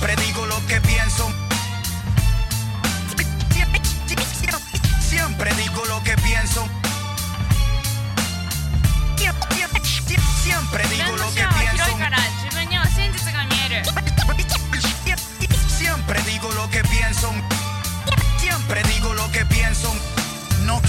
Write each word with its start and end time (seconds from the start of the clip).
Siempre 0.00 0.24
digo 0.24 0.46
lo 0.46 0.66
que 0.66 0.80
pienso. 0.80 1.30
Siempre 4.98 5.54
digo 5.56 5.84
lo 5.84 6.02
que 6.02 6.16
pienso. 6.16 6.79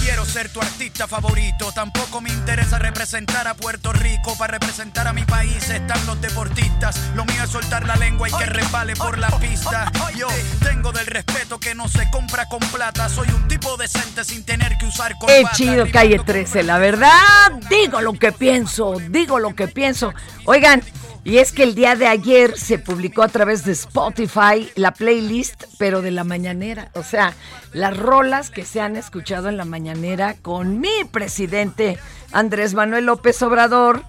Quiero 0.01 0.25
ser 0.25 0.49
tu 0.49 0.59
artista 0.59 1.07
favorito, 1.07 1.71
tampoco 1.73 2.21
me 2.21 2.29
interesa 2.29 2.79
representar 2.79 3.47
a 3.47 3.53
Puerto 3.53 3.93
Rico. 3.93 4.35
Para 4.37 4.53
representar 4.53 5.07
a 5.07 5.13
mi 5.13 5.23
país 5.23 5.69
están 5.69 6.05
los 6.05 6.19
deportistas. 6.21 6.99
Lo 7.15 7.25
mío 7.25 7.43
es 7.43 7.49
soltar 7.49 7.85
la 7.85 7.95
lengua 7.95 8.27
y 8.27 8.31
que 8.31 8.45
resbale 8.45 8.95
por 8.95 9.17
la 9.17 9.29
pista. 9.39 9.91
Yo 10.15 10.27
tengo 10.63 10.91
del 10.91 11.05
respeto 11.05 11.59
que 11.59 11.75
no 11.75 11.87
se 11.87 12.09
compra 12.11 12.47
con 12.47 12.59
plata. 12.59 13.09
Soy 13.09 13.29
un 13.29 13.47
tipo 13.47 13.77
decente 13.77 14.23
sin 14.23 14.43
tener 14.43 14.77
que 14.77 14.85
usar 14.85 15.13
Qué 15.13 15.19
corbata. 15.19 15.55
chido 15.55 15.89
Calle 15.91 16.19
13, 16.19 16.63
la 16.63 16.77
verdad, 16.77 17.51
digo 17.69 18.01
lo 18.01 18.13
que 18.13 18.31
pienso, 18.31 18.97
digo 19.09 19.39
lo 19.39 19.55
que 19.55 19.67
pienso. 19.67 20.13
Oigan, 20.45 20.83
y 21.23 21.37
es 21.37 21.51
que 21.51 21.63
el 21.63 21.75
día 21.75 21.95
de 21.95 22.07
ayer 22.07 22.57
se 22.57 22.79
publicó 22.79 23.21
a 23.21 23.27
través 23.27 23.63
de 23.63 23.73
Spotify 23.73 24.71
la 24.75 24.91
playlist, 24.91 25.65
pero 25.77 26.01
de 26.01 26.09
la 26.11 26.23
mañanera. 26.23 26.89
O 26.95 27.03
sea, 27.03 27.35
las 27.73 27.95
rolas 27.95 28.49
que 28.49 28.65
se 28.65 28.81
han 28.81 28.95
escuchado 28.95 29.47
en 29.47 29.57
la 29.57 29.65
mañanera 29.65 30.35
con 30.41 30.79
mi 30.79 31.03
presidente 31.11 31.99
Andrés 32.31 32.73
Manuel 32.73 33.05
López 33.05 33.41
Obrador. 33.43 34.03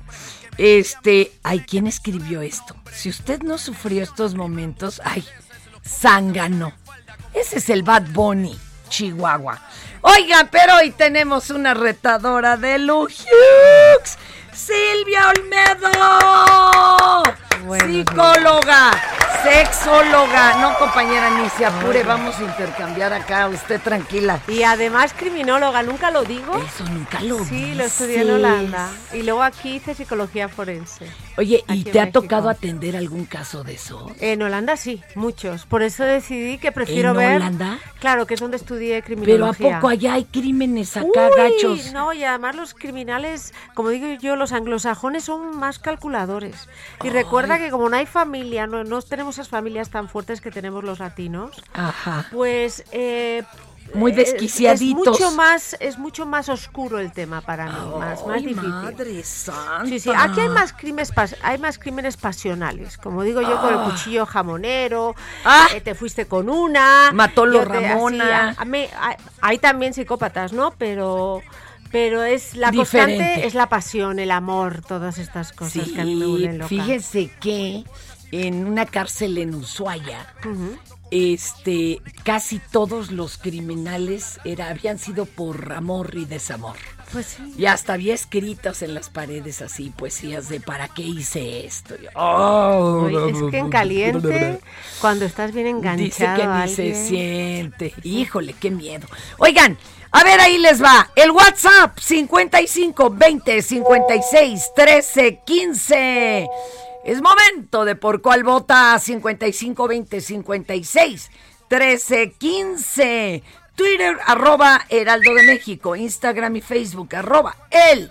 Este, 0.58 1.32
ay, 1.42 1.60
¿quién 1.60 1.86
escribió 1.86 2.40
esto? 2.40 2.76
Si 2.92 3.08
usted 3.08 3.42
no 3.42 3.58
sufrió 3.58 4.02
estos 4.02 4.34
momentos, 4.34 5.00
ay, 5.04 5.24
zángano. 5.86 6.72
Ese 7.34 7.58
es 7.58 7.70
el 7.70 7.82
Bad 7.82 8.08
Bunny, 8.12 8.58
Chihuahua. 8.88 9.60
Oigan, 10.02 10.48
pero 10.50 10.76
hoy 10.76 10.90
tenemos 10.90 11.50
una 11.50 11.74
retadora 11.74 12.56
de 12.56 12.78
Lujux. 12.78 14.18
Silvia 14.52 15.28
Olmedo. 15.30 15.90
Psicóloga, 17.62 18.90
sexóloga. 19.42 20.58
No, 20.60 20.76
compañera, 20.78 21.30
ni 21.30 21.48
se 21.50 21.64
apure. 21.64 22.02
Vamos 22.02 22.38
a 22.38 22.42
intercambiar 22.42 23.12
acá. 23.12 23.48
Usted 23.48 23.80
tranquila. 23.80 24.40
Y 24.48 24.62
además 24.62 25.14
criminóloga, 25.16 25.82
nunca 25.82 26.10
lo 26.10 26.24
digo. 26.24 26.56
Eso 26.58 26.84
nunca 26.90 27.20
lo 27.20 27.42
Sí, 27.44 27.74
lo 27.74 27.84
estudié 27.84 28.16
en 28.16 28.20
dices. 28.22 28.34
Holanda. 28.34 28.88
Y 29.12 29.22
luego 29.22 29.42
aquí 29.42 29.76
hice 29.76 29.94
psicología 29.94 30.48
forense. 30.48 31.06
Oye, 31.38 31.64
¿y 31.68 31.72
en 31.72 31.84
te 31.84 31.98
ha 31.98 32.02
México. 32.04 32.20
tocado 32.20 32.50
atender 32.50 32.94
algún 32.94 33.24
caso 33.24 33.64
de 33.64 33.74
eso? 33.74 34.10
En 34.20 34.42
Holanda 34.42 34.76
sí, 34.76 35.02
muchos. 35.14 35.64
Por 35.64 35.82
eso 35.82 36.04
decidí 36.04 36.58
que 36.58 36.72
prefiero 36.72 37.10
¿En 37.12 37.16
ver. 37.16 37.36
Holanda? 37.36 37.78
Claro, 38.00 38.26
que 38.26 38.34
es 38.34 38.40
donde 38.40 38.58
estudié 38.58 39.02
Pero 39.02 39.14
¿a 39.14 39.24
criminología. 39.24 39.76
poco 39.76 39.88
allá 39.88 40.14
hay 40.14 40.24
crímenes 40.24 40.94
acá, 40.96 41.06
Uy, 41.06 41.36
gachos? 41.36 41.92
No, 41.92 42.12
y 42.12 42.22
además 42.24 42.56
los 42.56 42.74
criminales, 42.74 43.54
como 43.74 43.88
digo 43.90 44.08
yo, 44.20 44.36
los 44.42 44.52
anglosajones 44.52 45.24
son 45.24 45.56
más 45.58 45.78
calculadores. 45.78 46.68
Y 47.02 47.10
recuerda 47.10 47.58
que 47.58 47.70
como 47.70 47.88
no 47.88 47.96
hay 47.96 48.06
familia, 48.06 48.66
no, 48.66 48.84
no 48.84 49.00
tenemos 49.02 49.36
esas 49.36 49.48
familias 49.48 49.90
tan 49.90 50.08
fuertes 50.08 50.40
que 50.40 50.50
tenemos 50.50 50.84
los 50.84 50.98
latinos, 50.98 51.62
Ajá. 51.72 52.26
pues 52.32 52.84
eh, 52.92 53.42
Muy 53.94 54.10
es- 54.12 54.16
desquiciaditos. 54.16 55.14
Es 55.16 55.20
mucho 55.22 55.30
más, 55.36 55.76
es 55.80 55.98
mucho 55.98 56.26
más 56.26 56.48
oscuro 56.48 56.98
el 56.98 57.12
tema 57.12 57.40
para 57.40 57.66
mí, 57.66 57.90
más, 57.98 58.26
más 58.26 58.40
difícil. 58.42 58.68
madre 58.68 59.22
santa. 59.22 59.86
Sí, 59.86 59.98
sí, 60.00 60.10
aquí 60.16 60.40
hay 60.40 60.48
más 60.48 60.72
crímenes, 60.72 61.12
hay 61.42 61.58
más 61.58 61.78
crímenes 61.78 62.16
pasionales, 62.16 62.96
como 62.98 63.22
digo 63.22 63.40
yo 63.42 63.60
con 63.60 63.74
el 63.74 63.80
cuchillo 63.90 64.24
jamonero, 64.26 65.14
Ah. 65.44 65.66
eh, 65.74 65.80
te 65.80 65.94
fuiste 65.94 66.26
con 66.26 66.48
una, 66.48 67.10
Mató 67.12 67.44
lo 67.46 67.64
yo 67.64 67.70
te- 67.70 67.78
así, 67.78 67.86
Ramona. 67.88 68.54
a- 68.56 68.62
a 68.62 68.64
mí- 68.64 68.88
hay, 68.98 69.16
hay 69.40 69.58
también 69.58 69.94
psicópatas, 69.94 70.52
¿no? 70.52 70.70
Pero 70.78 71.42
pero 71.92 72.24
es 72.24 72.56
la 72.56 72.70
Diferente. 72.70 73.18
constante 73.18 73.46
es 73.46 73.54
la 73.54 73.68
pasión, 73.68 74.18
el 74.18 74.30
amor, 74.30 74.82
todas 74.82 75.18
estas 75.18 75.52
cosas 75.52 75.88
que 75.90 76.00
a 76.00 76.04
mí 76.04 76.16
me 76.16 76.26
vuelven 76.26 76.58
loca. 76.58 76.68
fíjese 76.68 77.30
que 77.38 77.84
en 78.32 78.66
una 78.66 78.86
cárcel 78.86 79.36
en 79.38 79.54
Ushuaia, 79.54 80.26
este, 81.10 82.00
casi 82.24 82.60
todos 82.70 83.12
los 83.12 83.36
criminales 83.36 84.40
era, 84.44 84.70
habían 84.70 84.98
sido 84.98 85.26
por 85.26 85.72
amor 85.74 86.14
y 86.16 86.24
desamor. 86.24 86.76
Pues 87.12 87.26
sí. 87.26 87.54
Y 87.58 87.66
hasta 87.66 87.92
había 87.92 88.14
escritos 88.14 88.82
en 88.82 88.94
las 88.94 89.10
paredes 89.10 89.60
así, 89.60 89.90
poesías 89.90 90.48
de 90.48 90.60
¿para 90.60 90.88
qué 90.88 91.02
hice 91.02 91.66
esto? 91.66 91.94
Y, 91.94 92.06
oh, 92.14 93.04
Oye, 93.04 93.30
es 93.30 93.50
que 93.50 93.58
en 93.58 93.68
caliente, 93.68 94.60
cuando 95.00 95.24
estás 95.26 95.52
bien 95.52 95.66
enganchado 95.66 96.04
Dice 96.04 96.26
que 96.36 96.46
ni 96.46 96.68
se 96.68 97.06
siente. 97.06 97.94
Híjole, 98.02 98.54
qué 98.54 98.70
miedo. 98.70 99.06
Oigan, 99.38 99.76
a 100.10 100.24
ver, 100.24 100.40
ahí 100.40 100.58
les 100.58 100.82
va. 100.82 101.10
El 101.16 101.30
WhatsApp 101.30 101.98
55 101.98 103.10
20 103.10 103.62
56 103.62 104.70
13 104.74 105.40
15. 105.44 106.48
Es 107.04 107.20
momento 107.20 107.84
de 107.84 107.96
por 107.96 108.22
cuál 108.22 108.44
vota 108.44 108.98
55 108.98 109.88
20 109.88 110.20
56 110.20 111.30
13 111.68 112.32
15. 112.32 113.42
Twitter 113.74 114.16
arroba 114.26 114.84
Heraldo 114.88 115.34
de 115.34 115.42
México. 115.44 115.96
Instagram 115.96 116.56
y 116.56 116.60
Facebook 116.60 117.14
arroba 117.16 117.56
El 117.70 118.10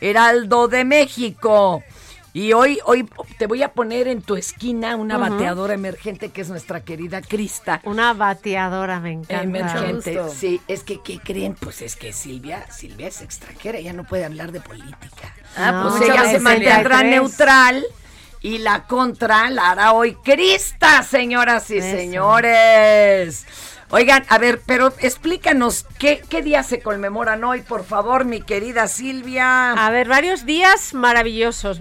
Heraldo 0.00 0.68
de 0.68 0.84
México. 0.84 1.82
Y 2.32 2.52
hoy, 2.52 2.78
hoy 2.84 3.08
te 3.38 3.48
voy 3.48 3.64
a 3.64 3.72
poner 3.72 4.06
en 4.06 4.22
tu 4.22 4.36
esquina 4.36 4.94
una 4.94 5.18
bateadora 5.18 5.74
emergente 5.74 6.28
que 6.28 6.42
es 6.42 6.48
nuestra 6.48 6.80
querida 6.80 7.22
Crista. 7.22 7.80
Una 7.82 8.12
bateadora, 8.14 9.00
me 9.00 9.10
encanta. 9.10 9.42
Emergente, 9.42 10.10
Mucho 10.12 10.22
gusto. 10.26 10.38
sí, 10.38 10.60
es 10.68 10.84
que, 10.84 11.00
¿qué 11.02 11.18
creen? 11.18 11.54
Pues 11.58 11.82
es 11.82 11.96
que 11.96 12.12
Silvia, 12.12 12.70
Silvia 12.70 13.08
es 13.08 13.20
extranjera, 13.20 13.78
ella 13.78 13.92
no 13.94 14.04
puede 14.04 14.24
hablar 14.24 14.52
de 14.52 14.60
política. 14.60 15.34
Ah, 15.56 15.80
pues 15.82 15.94
pues 15.96 16.08
ella 16.10 16.30
se 16.30 16.38
mantendrá 16.38 16.98
63. 16.98 17.10
neutral 17.10 17.84
y 18.42 18.58
la 18.58 18.84
contra 18.86 19.50
la 19.50 19.72
hará 19.72 19.92
hoy 19.92 20.14
Crista, 20.14 21.02
señoras 21.02 21.68
y 21.72 21.78
Eso. 21.78 21.96
señores. 21.96 23.44
Oigan, 23.92 24.24
a 24.28 24.38
ver, 24.38 24.62
pero 24.64 24.92
explícanos, 25.00 25.84
¿qué, 25.98 26.22
¿qué 26.28 26.42
día 26.42 26.62
se 26.62 26.80
conmemoran 26.80 27.42
hoy, 27.42 27.62
por 27.62 27.84
favor, 27.84 28.24
mi 28.24 28.40
querida 28.40 28.86
Silvia? 28.86 29.72
A 29.72 29.90
ver, 29.90 30.06
varios 30.06 30.46
días 30.46 30.94
maravillosos, 30.94 31.80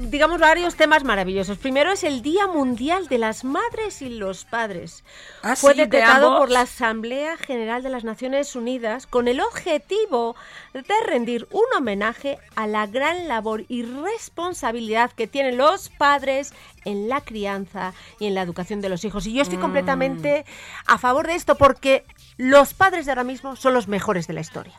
digamos 0.00 0.40
varios 0.40 0.74
temas 0.74 1.04
maravillosos. 1.04 1.56
Primero 1.58 1.92
es 1.92 2.02
el 2.02 2.22
Día 2.22 2.48
Mundial 2.48 3.06
de 3.06 3.18
las 3.18 3.44
Madres 3.44 4.02
y 4.02 4.08
los 4.08 4.46
Padres. 4.46 5.04
Ah, 5.42 5.54
Fue 5.54 5.74
sí, 5.74 5.78
de 5.78 5.84
decretado 5.84 6.38
por 6.38 6.50
la 6.50 6.62
Asamblea 6.62 7.36
General 7.36 7.84
de 7.84 7.90
las 7.90 8.02
Naciones 8.02 8.56
Unidas 8.56 9.06
con 9.06 9.28
el 9.28 9.40
objetivo 9.40 10.34
de 10.72 10.82
rendir 11.06 11.46
un 11.52 11.64
homenaje 11.76 12.38
a 12.56 12.66
la 12.66 12.88
gran 12.88 13.28
labor 13.28 13.64
y 13.68 13.84
responsabilidad 13.84 15.12
que 15.12 15.28
tienen 15.28 15.56
los 15.56 15.88
padres 15.88 16.52
en 16.84 17.08
la 17.08 17.20
crianza 17.20 17.92
y 18.18 18.26
en 18.26 18.34
la 18.34 18.42
educación 18.42 18.80
de 18.80 18.88
los 18.88 19.04
hijos. 19.04 19.26
Y 19.26 19.32
yo 19.32 19.40
Mm. 19.40 19.42
estoy 19.42 19.58
completamente 19.58 20.44
a 20.86 20.98
favor 20.98 21.26
de 21.26 21.34
esto 21.34 21.56
porque 21.56 22.04
los 22.36 22.74
padres 22.74 23.06
de 23.06 23.12
ahora 23.12 23.24
mismo 23.24 23.56
son 23.56 23.74
los 23.74 23.88
mejores 23.88 24.26
de 24.26 24.34
la 24.34 24.40
historia. 24.40 24.74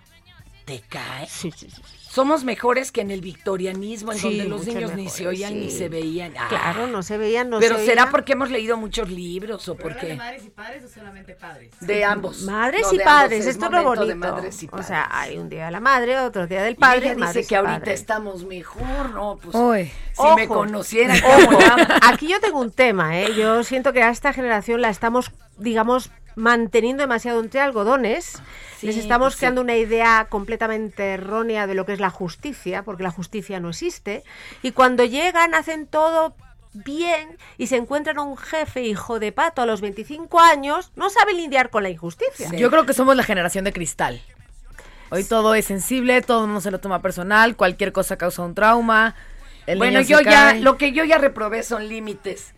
¿Te 0.66 0.82
cae? 0.82 1.28
Sí, 1.28 1.52
sí, 1.56 1.70
sí. 1.70 1.82
Somos 2.10 2.44
mejores 2.44 2.92
que 2.92 3.02
en 3.02 3.12
el 3.12 3.22
victorianismo, 3.22 4.12
en 4.12 4.18
Sí, 4.18 4.28
donde 4.40 4.46
los 4.50 4.66
niños 4.66 4.96
ni 4.96 5.10
se 5.10 5.28
oían 5.28 5.54
ni 5.60 5.70
se 5.70 5.90
veían. 5.90 6.34
Ah, 6.40 6.48
Claro, 6.50 6.88
no 6.88 7.04
se 7.04 7.20
veían, 7.20 7.52
no 7.52 7.60
Pero 7.60 7.78
se 7.78 7.86
será 7.86 8.10
porque 8.10 8.34
hemos 8.34 8.50
leído 8.50 8.78
muchos 8.78 9.10
libros 9.12 9.70
o 9.70 9.76
porque 9.76 10.16
madres 10.16 10.44
y 10.46 10.50
padres 10.50 10.84
o 10.86 10.88
solamente 10.90 11.36
padres? 11.36 11.70
de 11.80 12.04
ambos. 12.04 12.42
Madres 12.42 12.82
No, 12.88 12.94
y 12.94 12.98
de 12.98 13.04
padres, 13.04 13.46
esto 13.46 13.66
es 13.68 13.72
lo 13.72 13.84
momento 13.84 14.06
de 14.08 14.14
bonito. 14.16 14.34
madres 14.34 14.64
y 14.64 14.66
O 14.66 14.70
padres. 14.72 14.88
sea, 14.88 15.08
hay 15.12 15.38
un 15.38 15.50
día 15.50 15.66
de 15.68 15.72
la 15.72 15.80
madre, 15.80 16.18
otro 16.20 16.48
día 16.48 16.64
del 16.64 16.74
Y 16.74 16.78
padre. 16.78 17.12
ella 17.12 17.28
dice 17.28 17.46
que 17.46 17.54
y 17.54 17.58
ahorita 17.58 17.92
estamos 17.92 18.44
mejor, 18.44 19.12
¿no? 19.14 19.38
Pues 19.38 19.56
Uy. 19.56 19.92
si 20.14 20.36
me 20.36 20.46
Ojo. 20.46 20.56
conociera, 20.56 21.14
qué 21.14 21.22
Ojo, 21.46 21.58
aquí 22.02 22.28
yo 22.28 22.40
tengo 22.40 22.60
un 22.60 22.72
tema, 22.72 23.20
¿eh? 23.22 23.36
Yo 23.36 23.64
siento 23.64 23.94
que 23.94 24.02
a 24.02 24.10
esta 24.10 24.34
generación 24.34 24.82
la 24.82 24.90
estamos, 24.90 25.32
digamos, 25.60 26.10
manteniendo 26.36 27.04
demasiado 27.04 27.40
entre 27.40 27.60
algodones. 27.60 28.42
Sí, 28.80 28.88
Les 28.88 28.98
estamos 28.98 29.28
pues 29.28 29.34
sí. 29.34 29.40
creando 29.40 29.62
una 29.62 29.76
idea 29.76 30.28
completamente 30.30 31.14
errónea 31.14 31.68
de 31.68 31.74
lo 31.74 31.86
que 31.86 31.92
es 31.92 32.00
la 32.00 32.10
justicia, 32.10 32.84
porque 32.84 33.04
la 33.04 33.12
justicia 33.12 33.60
no 33.60 33.70
existe. 33.70 34.24
Y 34.62 34.72
cuando 34.72 35.04
llegan, 35.04 35.54
hacen 35.54 35.86
todo 35.86 36.34
bien 36.74 37.38
y 37.58 37.68
se 37.68 37.76
encuentran 37.76 38.20
un 38.20 38.38
jefe 38.38 38.84
hijo 38.84 39.20
de 39.20 39.34
pato 39.34 39.62
a 39.62 39.66
los 39.66 39.82
25 39.82 40.40
años, 40.40 40.92
no 40.96 41.10
saben 41.10 41.36
lidiar 41.36 41.72
con 41.72 41.84
la 41.84 41.90
injusticia. 41.90 42.50
Yo 42.54 42.70
creo 42.70 42.86
que 42.86 42.94
somos 42.94 43.18
la 43.18 43.24
generación 43.24 43.66
de 43.66 43.74
cristal. 43.74 44.22
Hoy 45.12 45.26
todo 45.26 45.56
es 45.56 45.66
sensible, 45.66 46.22
todo 46.22 46.48
no 46.48 46.62
se 46.62 46.72
lo 46.72 46.80
toma 46.80 47.02
personal, 47.02 47.58
cualquier 47.58 47.92
cosa 47.92 48.18
causa 48.18 48.44
un 48.44 48.56
trauma. 48.56 49.16
el 49.66 49.78
Bueno, 49.78 50.00
yo 50.02 50.22
ya, 50.22 50.54
lo 50.54 50.78
que 50.78 50.94
yo 50.94 51.04
ya 51.04 51.18
reprobé 51.18 51.64
son 51.64 51.90
límites. 51.90 52.54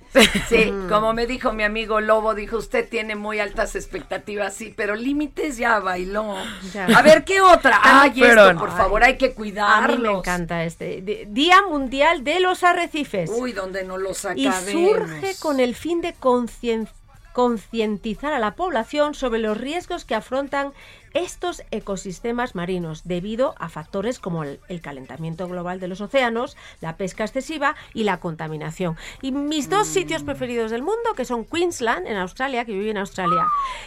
Sí, 0.50 0.74
como 0.90 1.14
me 1.14 1.26
dijo 1.26 1.54
mi 1.54 1.64
amigo 1.64 2.02
Lobo, 2.02 2.34
dijo, 2.36 2.58
usted 2.58 2.88
tiene 2.90 3.16
muy 3.16 3.40
altas 3.40 3.76
expectativas, 3.76 4.54
sí, 4.54 4.74
pero 4.76 4.96
límites 4.96 5.58
ya 5.58 5.80
bailó. 5.80 6.36
Ya. 6.74 6.86
A 6.88 7.02
ver, 7.02 7.24
¿qué 7.24 7.40
otra? 7.42 7.80
Ay, 7.82 8.12
Pero- 8.20 8.48
esto, 8.50 8.60
por 8.60 8.72
favor, 8.76 9.04
hay 9.04 9.18
que 9.18 9.28
A 9.28 9.34
cuidarlos. 9.36 9.98
mí 10.00 10.04
me 10.08 10.12
encanta 10.18 10.64
este. 10.66 11.02
Día 11.30 11.62
Mundial 11.70 12.24
de 12.24 12.40
los 12.42 12.64
Arrecifes. 12.64 13.30
Uy, 13.34 13.54
donde 13.54 13.84
no 13.84 13.98
los 13.98 14.26
y 14.36 14.48
acabemos. 14.48 14.72
surge 15.10 15.36
con 15.40 15.60
el 15.60 15.76
fin 15.76 16.02
de 16.02 16.14
concien- 16.16 16.90
concientizar 17.34 18.34
a 18.34 18.40
la 18.40 18.56
población 18.56 19.14
sobre 19.14 19.40
los 19.40 19.58
riesgos 19.58 20.06
que 20.06 20.16
afrontan 20.16 20.74
estos 21.14 21.64
ecosistemas 21.72 22.56
marinos 22.56 23.02
debido 23.04 23.54
a 23.60 23.68
factores 23.68 24.20
como 24.20 24.44
el, 24.44 24.60
el 24.70 24.80
calentamiento 24.82 25.48
global 25.48 25.80
de 25.82 25.90
los 25.90 26.00
océanos, 26.00 26.56
la 26.80 26.96
pesca 26.96 27.26
excesiva 27.26 27.76
y 27.94 28.04
la 28.04 28.20
contaminación. 28.22 28.98
Y 29.22 29.32
mis 29.32 29.70
dos 29.70 29.88
Mm. 29.90 29.92
sitios 29.92 30.24
preferidos 30.24 30.72
del 30.72 30.84
mundo, 30.84 31.14
que 31.16 31.26
son 31.26 31.44
Queensland, 31.44 32.08
en 32.08 32.16
Australia, 32.18 32.64
que 32.66 32.72
yo 32.74 32.80
vivo 32.80 32.92
en 32.92 32.98
Australia, 32.98 33.46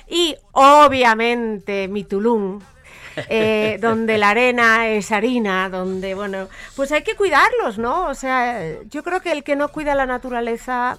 y 0.08 0.37
obviamente 0.52 1.88
mi 1.88 2.05
Tulum, 2.05 2.61
eh, 3.29 3.79
donde 3.81 4.19
la 4.19 4.31
arena 4.31 4.88
es 4.88 5.11
harina, 5.12 5.69
donde, 5.70 6.14
bueno, 6.14 6.49
pues 6.76 6.93
hay 6.93 7.02
que 7.02 7.14
cuidarlos, 7.14 7.79
¿no? 7.79 8.08
O 8.08 8.14
sea, 8.14 8.82
yo 8.91 9.02
creo 9.02 9.20
que 9.20 9.32
el 9.32 9.44
que 9.44 9.56
no 9.56 9.69
cuida 9.69 9.94
la 9.94 10.06
naturaleza 10.06 10.99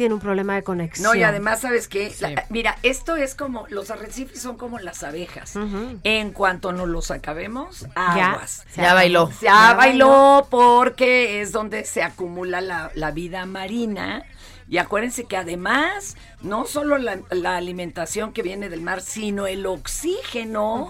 tiene 0.00 0.14
un 0.14 0.20
problema 0.20 0.54
de 0.54 0.62
conexión. 0.62 1.04
No, 1.04 1.14
y 1.14 1.22
además, 1.22 1.60
¿sabes 1.60 1.86
qué? 1.86 2.10
La- 2.20 2.46
mira, 2.48 2.78
esto 2.82 3.16
es 3.16 3.34
como, 3.34 3.66
los 3.68 3.90
arrecifes 3.90 4.40
son 4.40 4.56
como 4.56 4.78
las 4.78 5.02
abejas. 5.02 5.52
En 6.04 6.32
cuanto 6.32 6.72
nos 6.72 6.88
los 6.88 7.10
acabemos, 7.10 7.86
Ya, 7.94 8.30
aguas. 8.32 8.64
se 8.70 8.80
Ya 8.80 8.94
bailó. 8.94 9.28
Ya, 9.42 9.68
Ya 9.68 9.74
bailó 9.74 10.46
porque 10.50 11.42
es 11.42 11.52
donde 11.52 11.84
se 11.84 12.02
acumula 12.02 12.62
la, 12.62 12.90
la 12.94 13.10
vida 13.10 13.44
marina. 13.44 14.24
Y 14.70 14.78
acuérdense 14.78 15.24
que 15.24 15.36
además, 15.36 16.16
no 16.40 16.64
solo 16.64 16.96
la, 16.96 17.18
la 17.30 17.56
alimentación 17.58 18.32
que 18.32 18.42
viene 18.42 18.70
del 18.70 18.80
mar, 18.80 19.02
sino 19.02 19.46
el 19.46 19.66
oxígeno 19.66 20.88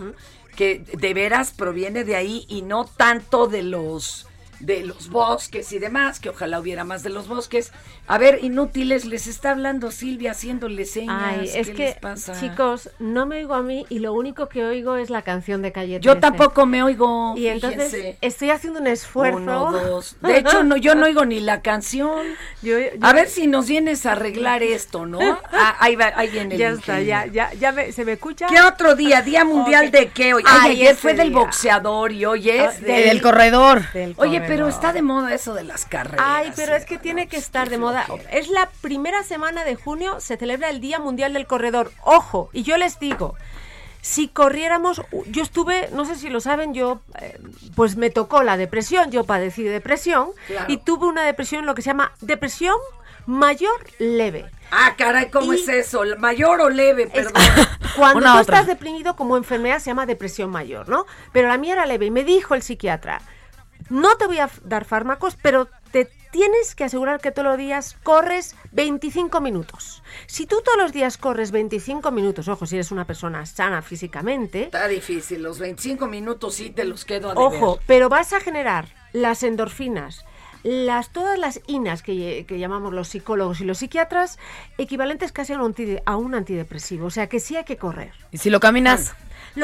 que 0.54 0.78
de 0.78 1.14
veras 1.14 1.50
proviene 1.50 2.04
de 2.04 2.14
ahí 2.14 2.44
y 2.48 2.62
no 2.62 2.84
tanto 2.84 3.48
de 3.48 3.62
los 3.64 4.28
de 4.60 4.82
los 4.84 5.08
bosques 5.10 5.72
y 5.72 5.78
demás, 5.78 6.20
que 6.20 6.28
ojalá 6.28 6.60
hubiera 6.60 6.84
más 6.84 7.02
de 7.02 7.10
los 7.10 7.28
bosques. 7.28 7.72
A 8.06 8.18
ver, 8.18 8.38
inútiles, 8.42 9.04
les 9.04 9.26
está 9.26 9.50
hablando 9.50 9.90
Silvia 9.90 10.32
haciéndole 10.32 10.84
señas. 10.84 11.22
Ay, 11.38 11.50
es 11.54 11.68
¿qué 11.68 11.74
que, 11.74 11.84
les 11.86 11.94
pasa? 11.96 12.38
chicos, 12.38 12.90
no 12.98 13.26
me 13.26 13.36
oigo 13.38 13.54
a 13.54 13.62
mí 13.62 13.86
y 13.88 14.00
lo 14.00 14.12
único 14.12 14.48
que 14.48 14.64
oigo 14.64 14.96
es 14.96 15.10
la 15.10 15.22
canción 15.22 15.62
de 15.62 15.72
Calle 15.72 15.98
Yo 16.00 16.12
13. 16.12 16.20
tampoco 16.20 16.66
me 16.66 16.82
oigo. 16.82 17.34
Y 17.36 17.46
entonces 17.48 17.90
fíjense. 17.90 18.18
estoy 18.20 18.50
haciendo 18.50 18.80
un 18.80 18.86
esfuerzo. 18.86 19.36
Uno, 19.38 19.70
dos. 19.72 20.16
De 20.20 20.38
hecho, 20.38 20.62
no, 20.64 20.76
yo 20.76 20.94
no 20.94 21.06
oigo 21.06 21.24
ni 21.24 21.40
la 21.40 21.62
canción. 21.62 22.26
Yo- 22.62 22.78
yo- 22.78 22.86
A 23.00 23.12
ver 23.12 23.28
si 23.28 23.46
nos 23.46 23.66
vienes 23.68 24.04
a 24.06 24.12
arreglar 24.12 24.62
esto, 24.62 25.06
¿no? 25.06 25.18
Ah, 25.52 25.76
ahí, 25.80 25.96
va, 25.96 26.12
ahí 26.16 26.28
viene 26.30 26.54
el 26.54 26.60
ya 26.60 26.68
está, 26.70 27.00
ya, 27.00 27.26
ya, 27.26 27.52
ya 27.54 27.72
me- 27.72 27.92
se 27.92 28.04
me 28.04 28.12
escucha. 28.12 28.46
¿Qué 28.48 28.60
otro 28.60 28.94
día? 28.94 29.22
¿Día 29.22 29.44
mundial 29.44 29.90
de 29.90 30.08
qué 30.08 30.34
hoy? 30.34 30.42
Ay, 30.46 30.60
Ay, 30.72 30.82
ayer 30.82 30.96
fue 30.96 31.14
del 31.14 31.30
boxeador 31.30 32.12
y 32.12 32.24
hoy 32.24 32.50
es 32.50 32.60
Ah, 32.76 32.80
del... 32.80 33.04
del 33.04 33.22
corredor. 33.22 33.90
Del 33.92 34.14
Oye, 34.16 34.40
pero 34.50 34.68
está 34.68 34.92
de 34.92 35.02
moda 35.02 35.32
eso 35.34 35.54
de 35.54 35.64
las 35.64 35.84
carreras. 35.86 36.24
Ay, 36.28 36.52
pero 36.56 36.74
es 36.76 36.84
que 36.84 36.98
tiene 36.98 37.26
que 37.28 37.36
estar 37.36 37.70
de 37.70 37.78
moda. 37.78 38.04
flojera. 38.04 38.30
Es 38.30 38.48
la 38.48 38.68
primera 38.82 39.22
semana 39.22 39.64
de 39.64 39.76
junio, 39.76 40.20
se 40.20 40.36
celebra 40.36 40.68
el 40.70 40.80
Día 40.80 40.98
Mundial 40.98 41.32
del 41.32 41.46
Corredor. 41.46 41.92
Ojo, 42.02 42.50
y 42.52 42.62
yo 42.62 42.76
les 42.76 42.98
digo, 43.00 43.36
si 44.02 44.28
corriéramos, 44.28 45.02
yo 45.26 45.42
estuve, 45.42 45.88
no 45.92 46.04
sé 46.04 46.16
si 46.16 46.28
lo 46.30 46.40
saben, 46.40 46.72
yo, 46.74 47.00
eh, 47.20 47.38
pues 47.76 47.96
me 47.96 48.10
tocó 48.10 48.42
la 48.42 48.56
depresión, 48.56 49.10
yo 49.10 49.24
padecí 49.24 49.62
de 49.62 49.70
depresión 49.70 50.30
Claro. 50.46 50.66
y 50.68 50.78
tuve 50.78 51.06
una 51.06 51.22
depresión, 51.24 51.66
lo 51.66 51.74
que 51.74 51.82
se 51.82 51.90
llama 51.90 52.12
depresión 52.20 52.76
mayor 53.26 53.78
leve. 53.98 54.46
Ah, 54.72 54.94
caray, 54.96 55.30
¿cómo 55.30 55.52
Y- 55.52 55.56
es 55.56 55.68
eso? 55.68 56.02
¿Mayor 56.18 56.60
o 56.60 56.70
leve? 56.70 57.04
Es- 57.04 57.10
Perdón. 57.30 57.32
Cuando 57.96 58.18
Una 58.18 58.32
tú 58.34 58.38
otra. 58.40 58.56
estás 58.60 58.66
deprimido 58.68 59.16
como 59.16 59.36
enfermedad 59.36 59.78
se 59.80 59.86
llama 59.90 60.06
depresión 60.06 60.48
mayor, 60.50 60.88
¿no? 60.88 61.06
Pero 61.32 61.48
la 61.48 61.58
mía 61.58 61.74
era 61.74 61.86
leve 61.86 62.06
y 62.06 62.10
me 62.10 62.24
dijo 62.24 62.54
el 62.54 62.62
psiquiatra, 62.62 63.20
no 63.90 64.16
te 64.16 64.26
voy 64.26 64.38
a 64.38 64.48
dar 64.64 64.84
fármacos, 64.84 65.36
pero 65.42 65.68
te 65.92 66.08
tienes 66.30 66.74
que 66.76 66.84
asegurar 66.84 67.20
que 67.20 67.32
todos 67.32 67.48
los 67.48 67.58
días 67.58 67.96
corres 68.02 68.54
25 68.72 69.40
minutos. 69.40 70.02
Si 70.26 70.46
tú 70.46 70.62
todos 70.64 70.78
los 70.78 70.92
días 70.92 71.18
corres 71.18 71.50
25 71.50 72.10
minutos, 72.12 72.48
ojo, 72.48 72.66
si 72.66 72.76
eres 72.76 72.92
una 72.92 73.04
persona 73.04 73.44
sana 73.46 73.82
físicamente, 73.82 74.64
Está 74.64 74.86
difícil, 74.88 75.42
los 75.42 75.58
25 75.58 76.06
minutos 76.06 76.54
sí 76.54 76.70
te 76.70 76.84
los 76.84 77.04
quedo 77.04 77.30
a 77.30 77.34
ojo, 77.34 77.72
deber. 77.72 77.84
pero 77.86 78.08
vas 78.08 78.32
a 78.32 78.40
generar 78.40 78.86
las 79.12 79.42
endorfinas, 79.42 80.24
las, 80.62 81.10
todas 81.12 81.38
las 81.38 81.60
inas 81.66 82.02
que, 82.02 82.44
que 82.46 82.58
llamamos 82.60 82.92
los 82.92 83.08
psicólogos 83.08 83.60
y 83.60 83.64
los 83.64 83.78
psiquiatras, 83.78 84.38
equivalentes 84.78 85.32
casi 85.32 85.52
a 85.52 85.60
un, 85.60 85.74
a 86.06 86.16
un 86.16 86.34
antidepresivo. 86.34 87.06
O 87.06 87.10
sea 87.10 87.28
que 87.28 87.40
sí 87.40 87.56
hay 87.56 87.64
que 87.64 87.76
correr. 87.76 88.12
Y 88.30 88.38
si 88.38 88.50
lo 88.50 88.60
caminas, 88.60 89.14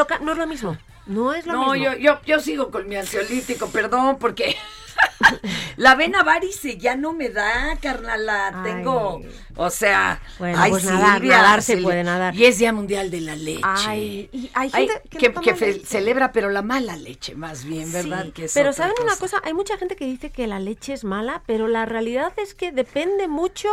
ca- 0.06 0.18
no 0.18 0.32
es 0.32 0.38
lo 0.38 0.46
mismo. 0.46 0.76
No 1.06 1.32
es 1.34 1.46
lo 1.46 1.52
No, 1.52 1.72
mismo. 1.72 1.76
yo, 1.76 1.94
yo, 1.96 2.20
yo 2.26 2.40
sigo 2.40 2.70
con 2.70 2.88
mi 2.88 2.96
ansiolítico, 2.96 3.68
perdón, 3.68 4.18
porque 4.18 4.56
la 5.76 5.94
vena 5.94 6.22
varice 6.22 6.76
ya 6.78 6.96
no 6.96 7.12
me 7.12 7.28
da, 7.28 7.76
carnala. 7.80 8.48
Ay. 8.48 8.72
Tengo, 8.72 9.20
o 9.56 9.70
sea, 9.70 10.20
Bueno, 10.38 10.58
ay, 10.60 10.70
pues 10.70 10.84
nadar, 10.84 11.20
Silvia, 11.20 11.36
nadar 11.36 11.62
se 11.62 11.72
Silvia. 11.74 11.84
puede 11.84 12.04
nadar. 12.04 12.34
Y 12.34 12.44
es 12.46 12.58
Día 12.58 12.72
Mundial 12.72 13.10
de 13.10 13.20
la 13.20 13.36
Leche. 13.36 13.60
Ay, 13.62 14.28
y 14.32 14.50
hay 14.54 14.70
Ay, 14.72 14.88
gente 14.88 15.08
que, 15.08 15.18
que, 15.18 15.28
no 15.28 15.40
que 15.40 15.50
toma 15.52 15.56
fe- 15.58 15.72
leche. 15.74 15.86
celebra, 15.86 16.32
pero 16.32 16.50
la 16.50 16.62
mala 16.62 16.96
leche, 16.96 17.34
más 17.36 17.64
bien, 17.64 17.92
¿verdad? 17.92 18.24
Sí, 18.24 18.32
Que 18.32 18.46
pero 18.52 18.72
¿saben 18.72 18.94
una 19.02 19.16
cosa? 19.16 19.40
Hay 19.44 19.54
mucha 19.54 19.78
gente 19.78 19.96
que 19.96 20.06
dice 20.06 20.30
que 20.30 20.46
la 20.48 20.58
leche 20.58 20.92
es 20.92 21.04
mala, 21.04 21.42
pero 21.46 21.68
la 21.68 21.86
realidad 21.86 22.32
es 22.36 22.54
que 22.54 22.72
depende 22.72 23.28
mucho 23.28 23.68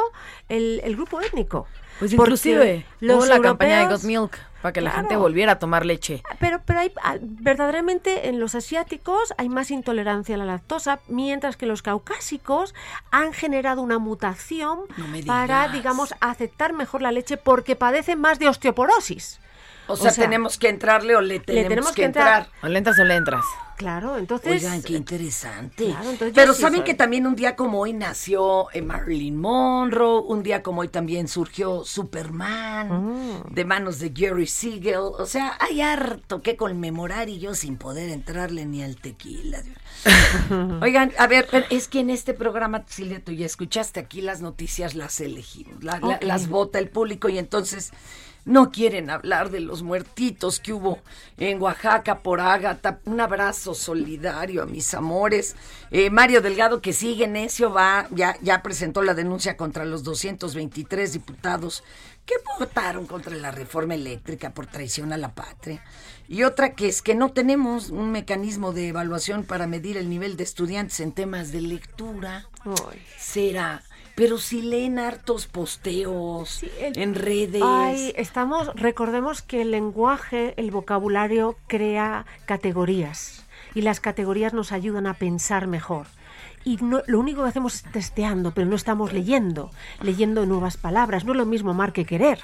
el, 0.49 0.81
el 0.83 0.95
grupo 0.95 1.19
étnico. 1.21 1.67
Pues 1.99 2.13
inclusive 2.13 2.85
los 2.99 3.17
hubo 3.17 3.25
la 3.25 3.39
campaña 3.39 3.79
de 3.79 3.85
Got 3.87 4.03
Milk 4.03 4.37
para 4.63 4.71
que 4.71 4.79
la 4.79 4.91
gente 4.91 5.17
volviera 5.17 5.53
a 5.53 5.59
tomar 5.59 5.85
leche. 5.85 6.23
Pero, 6.39 6.61
pero 6.65 6.79
hay, 6.79 6.91
ah, 7.03 7.17
verdaderamente 7.19 8.29
en 8.29 8.39
los 8.39 8.55
asiáticos 8.55 9.33
hay 9.37 9.49
más 9.49 9.71
intolerancia 9.71 10.35
a 10.35 10.37
la 10.37 10.45
lactosa, 10.45 11.01
mientras 11.09 11.57
que 11.57 11.65
los 11.65 11.81
caucásicos 11.81 12.73
han 13.11 13.33
generado 13.33 13.81
una 13.81 13.99
mutación 13.99 14.79
No 14.95 15.05
para, 15.25 15.67
digamos, 15.67 16.15
aceptar 16.21 16.71
mejor 16.71 17.01
la 17.01 17.11
leche 17.11 17.35
porque 17.35 17.75
padecen 17.75 18.21
más 18.21 18.39
de 18.39 18.47
osteoporosis. 18.47 19.41
O 19.87 19.97
sea, 19.97 20.13
tenemos 20.13 20.57
que 20.57 20.69
entrarle 20.69 21.17
o 21.17 21.21
le 21.21 21.41
tenemos, 21.41 21.91
que, 21.91 22.05
entrar. 22.05 22.47
O 22.61 22.67
le 22.67 22.77
entras 22.77 22.97
o 22.99 23.03
le 23.03 23.15
entras. 23.15 23.43
Claro, 23.77 24.17
entonces. 24.17 24.63
Oigan, 24.63 24.81
qué 24.81 24.93
interesante. 24.93 25.85
Claro, 25.85 26.11
Pero 26.33 26.53
sí 26.53 26.61
saben 26.61 26.79
soy. 26.79 26.85
que 26.85 26.93
también 26.93 27.25
un 27.27 27.35
día 27.35 27.55
como 27.55 27.79
hoy 27.79 27.93
nació 27.93 28.67
eh, 28.73 28.81
Marilyn 28.81 29.37
Monroe, 29.39 30.21
un 30.27 30.43
día 30.43 30.61
como 30.63 30.81
hoy 30.81 30.87
también 30.89 31.27
surgió 31.27 31.83
Superman, 31.83 32.89
Mm. 32.89 33.53
de 33.53 33.65
manos 33.65 33.99
de 33.99 34.11
Jerry 34.15 34.47
Siegel. 34.47 34.95
O 34.97 35.25
sea, 35.25 35.57
hay 35.59 35.81
harto 35.81 36.41
que 36.41 36.55
conmemorar 36.55 37.29
y 37.29 37.39
yo 37.39 37.55
sin 37.55 37.77
poder 37.77 38.09
entrarle 38.09 38.65
ni 38.65 38.83
al 38.83 38.95
tequila. 38.97 39.61
Oigan, 40.81 41.11
a 41.17 41.27
ver, 41.27 41.47
pero 41.49 41.65
es 41.69 41.87
que 41.87 41.99
en 41.99 42.09
este 42.09 42.33
programa, 42.33 42.83
Silvia, 42.87 43.23
tú 43.23 43.31
ya 43.31 43.45
escuchaste 43.45 43.99
aquí 43.99 44.21
las 44.21 44.41
noticias, 44.41 44.95
las 44.95 45.19
elegimos, 45.21 45.83
la- 45.83 45.99
la- 45.99 46.15
Ok. 46.15 46.23
las 46.23 46.47
vota 46.49 46.79
el 46.79 46.89
público 46.89 47.29
y 47.29 47.37
entonces 47.37 47.91
no 48.45 48.71
quieren 48.71 49.09
hablar 49.09 49.49
de 49.49 49.59
los 49.59 49.83
muertitos 49.83 50.59
que 50.59 50.73
hubo 50.73 50.99
en 51.37 51.61
Oaxaca 51.61 52.19
por 52.19 52.41
Ágata. 52.41 52.99
Un 53.05 53.21
abrazo 53.21 53.73
solidario 53.73 54.63
a 54.63 54.65
mis 54.65 54.93
amores. 54.93 55.55
Eh, 55.91 56.09
Mario 56.09 56.41
Delgado, 56.41 56.81
que 56.81 56.93
sigue 56.93 57.27
necio, 57.27 57.71
va, 57.71 58.07
ya, 58.11 58.37
ya 58.41 58.61
presentó 58.61 59.01
la 59.01 59.13
denuncia 59.13 59.55
contra 59.55 59.85
los 59.85 60.03
223 60.03 61.13
diputados 61.13 61.83
que 62.25 62.35
votaron 62.57 63.05
contra 63.05 63.35
la 63.35 63.51
reforma 63.51 63.95
eléctrica 63.95 64.53
por 64.53 64.65
traición 64.67 65.13
a 65.13 65.17
la 65.17 65.33
patria. 65.33 65.83
Y 66.27 66.43
otra 66.43 66.73
que 66.73 66.87
es 66.87 67.01
que 67.01 67.15
no 67.15 67.31
tenemos 67.31 67.89
un 67.89 68.11
mecanismo 68.11 68.71
de 68.71 68.87
evaluación 68.89 69.43
para 69.43 69.67
medir 69.67 69.97
el 69.97 70.09
nivel 70.09 70.37
de 70.37 70.43
estudiantes 70.43 70.99
en 70.99 71.11
temas 71.11 71.51
de 71.51 71.61
lectura. 71.61 72.47
Será. 73.17 73.83
Pero 74.15 74.37
si 74.37 74.61
leen 74.61 74.99
hartos 74.99 75.47
posteos 75.47 76.63
el- 76.79 76.97
en 76.97 77.15
redes. 77.15 77.63
Ay, 77.65 78.13
estamos, 78.15 78.67
recordemos 78.75 79.41
que 79.41 79.61
el 79.61 79.71
lenguaje, 79.71 80.53
el 80.57 80.69
vocabulario 80.71 81.57
crea 81.67 82.25
categorías 82.45 83.45
y 83.73 83.81
las 83.81 83.99
categorías 83.99 84.53
nos 84.53 84.71
ayudan 84.71 85.07
a 85.07 85.15
pensar 85.15 85.65
mejor. 85.67 86.05
Y 86.65 86.77
no- 86.77 87.01
lo 87.07 87.19
único 87.19 87.43
que 87.43 87.49
hacemos 87.49 87.75
es 87.75 87.83
testeando, 87.91 88.53
pero 88.53 88.67
no 88.67 88.75
estamos 88.75 89.11
leyendo, 89.13 89.71
leyendo 90.01 90.45
nuevas 90.45 90.77
palabras. 90.77 91.25
No 91.25 91.33
es 91.33 91.37
lo 91.37 91.45
mismo 91.45 91.71
amar 91.71 91.91
que 91.91 92.05
querer, 92.05 92.39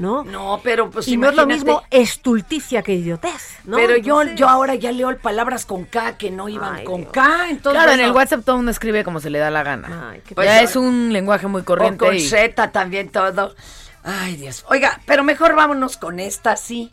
¿no? 0.00 0.24
No, 0.24 0.60
pero 0.64 0.90
pues 0.90 1.06
y 1.08 1.16
no 1.16 1.28
es 1.28 1.36
lo 1.36 1.42
imagínate- 1.44 1.64
mismo 1.66 1.82
estulticia 1.90 2.82
que 2.82 2.94
idiotez, 2.94 3.58
¿no? 3.64 3.76
Pero 3.76 3.96
yo, 3.96 4.22
yo 4.34 4.48
ahora 4.48 4.74
ya 4.74 4.90
leo 4.92 5.16
palabras 5.18 5.66
con 5.66 5.84
K 5.84 6.16
que 6.16 6.30
no 6.30 6.48
iban 6.48 6.76
Ay, 6.76 6.84
con 6.84 7.02
Dios. 7.02 7.12
K. 7.12 7.50
Entonces, 7.50 7.80
claro, 7.82 7.92
en 7.92 8.00
el 8.00 8.12
WhatsApp 8.12 8.44
todo 8.44 8.56
uno 8.56 8.70
escribe 8.70 9.04
como 9.04 9.20
se 9.20 9.30
le 9.30 9.38
da 9.38 9.50
la 9.50 9.62
gana. 9.62 10.10
Ay, 10.12 10.22
qué 10.26 10.34
Pues, 10.34 10.48
ya 10.48 10.60
o- 10.60 10.64
es 10.64 10.74
un 10.76 11.12
lenguaje 11.12 11.46
muy 11.46 11.62
O 11.62 11.64
corriente. 11.64 11.98
con 12.04 12.14
y- 12.16 12.20
Z 12.20 12.72
también 12.72 13.10
todo. 13.10 13.54
Ay, 14.02 14.36
Dios. 14.36 14.64
Oiga, 14.68 14.98
pero 15.04 15.22
mejor 15.22 15.54
vámonos 15.54 15.96
con 15.98 16.18
esta, 16.20 16.56
sí. 16.56 16.90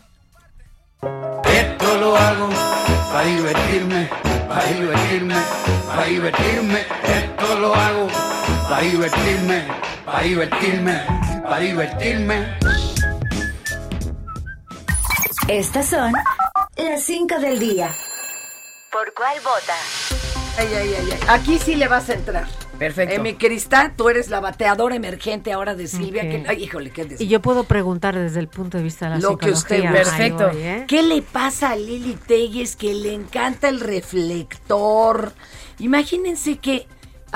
Esto 1.45 1.97
lo 1.99 2.15
hago 2.17 2.49
para 3.13 3.25
divertirme, 3.25 4.09
para 4.49 4.63
divertirme, 4.65 5.35
para 5.87 6.03
divertirme. 6.05 6.79
Esto 7.05 7.59
lo 7.59 7.73
hago 7.73 8.07
para 8.69 8.81
divertirme, 8.81 9.63
para 10.05 10.21
divertirme, 10.23 11.01
para 11.43 11.59
divertirme. 11.59 12.57
Estas 15.47 15.87
son 15.87 16.13
las 16.77 17.03
5 17.03 17.39
del 17.39 17.59
día. 17.59 17.89
¿Por 18.91 19.13
cuál 19.13 19.37
vota? 19.43 19.73
Ay, 20.57 20.67
ay, 20.73 20.93
ay, 20.99 21.09
ay. 21.13 21.19
Aquí 21.27 21.57
sí 21.59 21.75
le 21.75 21.87
vas 21.87 22.09
a 22.09 22.13
entrar. 22.13 22.47
Perfecto. 22.77 23.15
Eh, 23.15 23.19
mi 23.19 23.35
Cristán, 23.35 23.93
tú 23.95 24.09
eres 24.09 24.29
la 24.29 24.39
bateadora 24.39 24.95
emergente 24.95 25.51
ahora 25.53 25.73
de 25.75 25.87
Silvia. 25.87 26.23
Que- 26.23 26.45
ay, 26.47 26.63
híjole, 26.63 26.91
qué 26.91 27.05
des- 27.05 27.21
Y 27.21 27.27
yo 27.27 27.41
puedo 27.41 27.63
preguntar 27.63 28.15
desde 28.15 28.39
el 28.39 28.47
punto 28.47 28.77
de 28.77 28.83
vista 28.83 29.05
de 29.05 29.11
la 29.15 29.17
Lo 29.19 29.37
que 29.37 29.51
usted 29.51 29.77
psicología. 29.77 30.03
guste. 30.03 30.15
Ay, 30.23 30.31
Perfecto. 30.31 30.57
hoy, 30.57 30.63
¿eh? 30.63 30.85
¿Qué 30.87 31.01
le 31.03 31.21
pasa 31.21 31.71
a 31.71 31.75
Lili 31.75 32.13
Telles 32.15 32.75
que 32.75 32.93
le 32.93 33.13
encanta 33.13 33.69
el 33.69 33.79
reflector? 33.79 35.33
Imagínense 35.79 36.57
que 36.57 36.87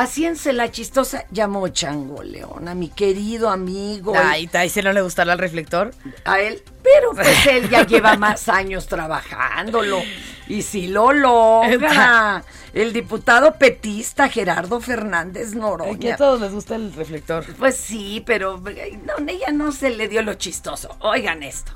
hacíanse 0.02 0.54
la 0.54 0.72
chistosa, 0.72 1.26
llamó 1.32 1.68
Chango 1.70 2.24
León, 2.24 2.68
a 2.68 2.76
mi 2.76 2.90
querido 2.90 3.50
amigo. 3.50 4.14
Ay, 4.16 4.50
¿a 4.54 4.64
ese 4.64 4.82
no 4.82 4.94
le 4.94 5.02
gustará 5.02 5.34
el 5.34 5.40
reflector? 5.40 5.94
a 6.26 6.40
él, 6.40 6.64
pero 6.84 7.12
pues 7.14 7.46
él 7.48 7.70
ya 7.70 7.86
lleva 7.86 8.16
más 8.18 8.50
años 8.50 8.88
trabajándolo. 8.88 10.02
Y 10.48 10.64
si 10.64 10.88
lo 10.88 11.14
logra, 11.14 12.44
el 12.74 12.94
diputado 12.94 13.58
petista 13.58 14.28
Gerardo 14.28 14.82
Fernández 14.82 15.54
Noroña. 15.54 16.16
a 16.16 16.18
todos 16.18 16.42
les 16.42 16.52
gusta 16.52 16.76
el 16.76 16.94
reflector. 16.94 17.46
Pues 17.56 17.78
sí, 17.78 18.24
pero 18.26 18.58
no, 18.58 19.14
ella 19.28 19.52
no 19.52 19.72
se 19.72 19.92
le 19.92 20.08
dio 20.08 20.22
lo 20.22 20.34
chistoso. 20.34 20.96
Oigan 21.00 21.44
esto. 21.44 21.72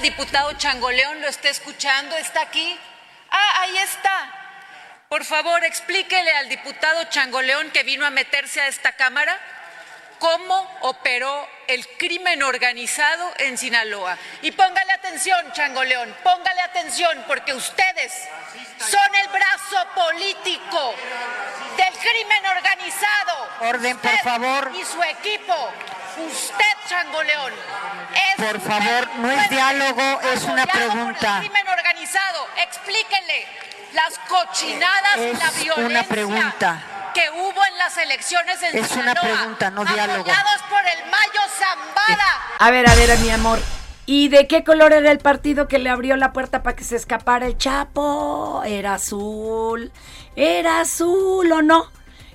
Diputado 0.00 0.52
Changoleón 0.54 1.20
lo 1.20 1.28
está 1.28 1.48
escuchando, 1.48 2.16
está 2.16 2.42
aquí. 2.42 2.76
Ah, 3.30 3.62
ahí 3.62 3.76
está. 3.78 4.41
Por 5.12 5.26
favor, 5.26 5.62
explíquele 5.62 6.32
al 6.38 6.48
diputado 6.48 7.04
Changoleón 7.04 7.70
que 7.70 7.82
vino 7.82 8.06
a 8.06 8.10
meterse 8.10 8.62
a 8.62 8.66
esta 8.66 8.92
Cámara 8.92 9.38
cómo 10.18 10.78
operó 10.80 11.46
el 11.66 11.86
crimen 11.98 12.42
organizado 12.42 13.30
en 13.36 13.58
Sinaloa. 13.58 14.16
Y 14.40 14.52
póngale 14.52 14.90
atención, 14.90 15.52
Changoleón, 15.52 16.16
póngale 16.24 16.62
atención, 16.62 17.22
porque 17.26 17.52
ustedes 17.52 18.26
son 18.78 19.14
el 19.16 19.28
brazo 19.28 19.86
político 19.94 20.94
del 21.76 21.92
crimen 21.92 22.46
organizado. 22.46 23.48
Orden, 23.68 23.98
por 23.98 24.18
favor. 24.20 24.72
Y 24.74 24.82
su 24.82 25.02
equipo. 25.02 25.72
Usted, 26.26 26.88
Changoleón. 26.88 27.52
Es 28.30 28.46
Por 28.46 28.60
favor, 28.62 29.08
no 29.16 29.30
es 29.30 29.50
diálogo, 29.50 30.20
es 30.32 30.42
una 30.44 30.66
pregunta. 30.66 31.34
el 31.34 31.40
crimen 31.50 31.68
organizado. 31.68 32.48
Explíquenle 32.56 33.61
las 33.94 34.18
cochinadas 34.28 35.16
y 35.16 35.36
la 35.36 35.48
Es 35.48 35.62
violencia 35.62 35.86
una 35.86 36.02
pregunta. 36.04 36.82
que 37.14 37.22
hubo 37.30 37.64
en 37.70 37.78
las 37.78 37.96
elecciones 37.98 38.62
en 38.62 38.78
Es 38.78 38.90
una 38.92 39.12
Sinaloa, 39.12 39.22
pregunta, 39.22 39.70
no 39.70 39.84
diálogo. 39.84 40.24
Por 40.24 40.80
el 40.80 41.10
Mayo 41.10 41.40
Zambada. 41.58 42.24
A 42.58 42.70
ver, 42.70 42.88
a 42.88 42.94
ver, 42.94 43.18
mi 43.18 43.30
amor. 43.30 43.58
¿Y 44.06 44.28
de 44.28 44.46
qué 44.48 44.64
color 44.64 44.92
era 44.92 45.10
el 45.10 45.18
partido 45.18 45.68
que 45.68 45.78
le 45.78 45.88
abrió 45.90 46.16
la 46.16 46.32
puerta 46.32 46.62
para 46.62 46.74
que 46.74 46.84
se 46.84 46.96
escapara 46.96 47.46
el 47.46 47.56
Chapo? 47.58 48.62
¿Era 48.64 48.94
azul? 48.94 49.92
¿Era 50.34 50.80
azul 50.80 51.52
o 51.52 51.62
no? 51.62 51.86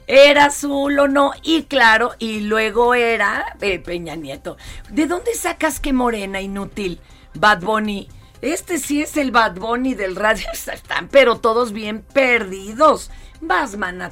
¿Era 0.06 0.46
azul 0.46 0.98
o 1.00 1.08
no? 1.08 1.32
Y 1.42 1.64
claro, 1.64 2.14
y 2.20 2.40
luego 2.42 2.94
era 2.94 3.58
eh, 3.60 3.80
Peña 3.80 4.16
Nieto. 4.16 4.56
¿De 4.90 5.08
dónde 5.08 5.34
sacas 5.36 5.80
que 5.82 5.92
morena, 5.92 6.40
inútil? 6.40 7.02
Bad 7.34 7.60
Bunny. 7.62 8.08
Este 8.42 8.78
sí 8.78 9.02
es 9.02 9.18
el 9.18 9.32
Bad 9.32 9.56
Bunny 9.56 9.96
del 9.96 10.16
radio. 10.16 10.48
Están 10.54 11.08
pero 11.10 11.40
todos 11.40 11.74
bien 11.74 12.02
perdidos. 12.14 13.10
Vas, 13.42 13.78
mana. 13.78 14.12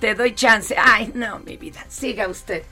Te 0.00 0.14
doy 0.14 0.34
chance. 0.34 0.74
Ay, 0.82 1.12
no, 1.14 1.40
mi 1.40 1.56
vida. 1.56 1.84
Siga 1.88 2.28
usted. 2.28 2.62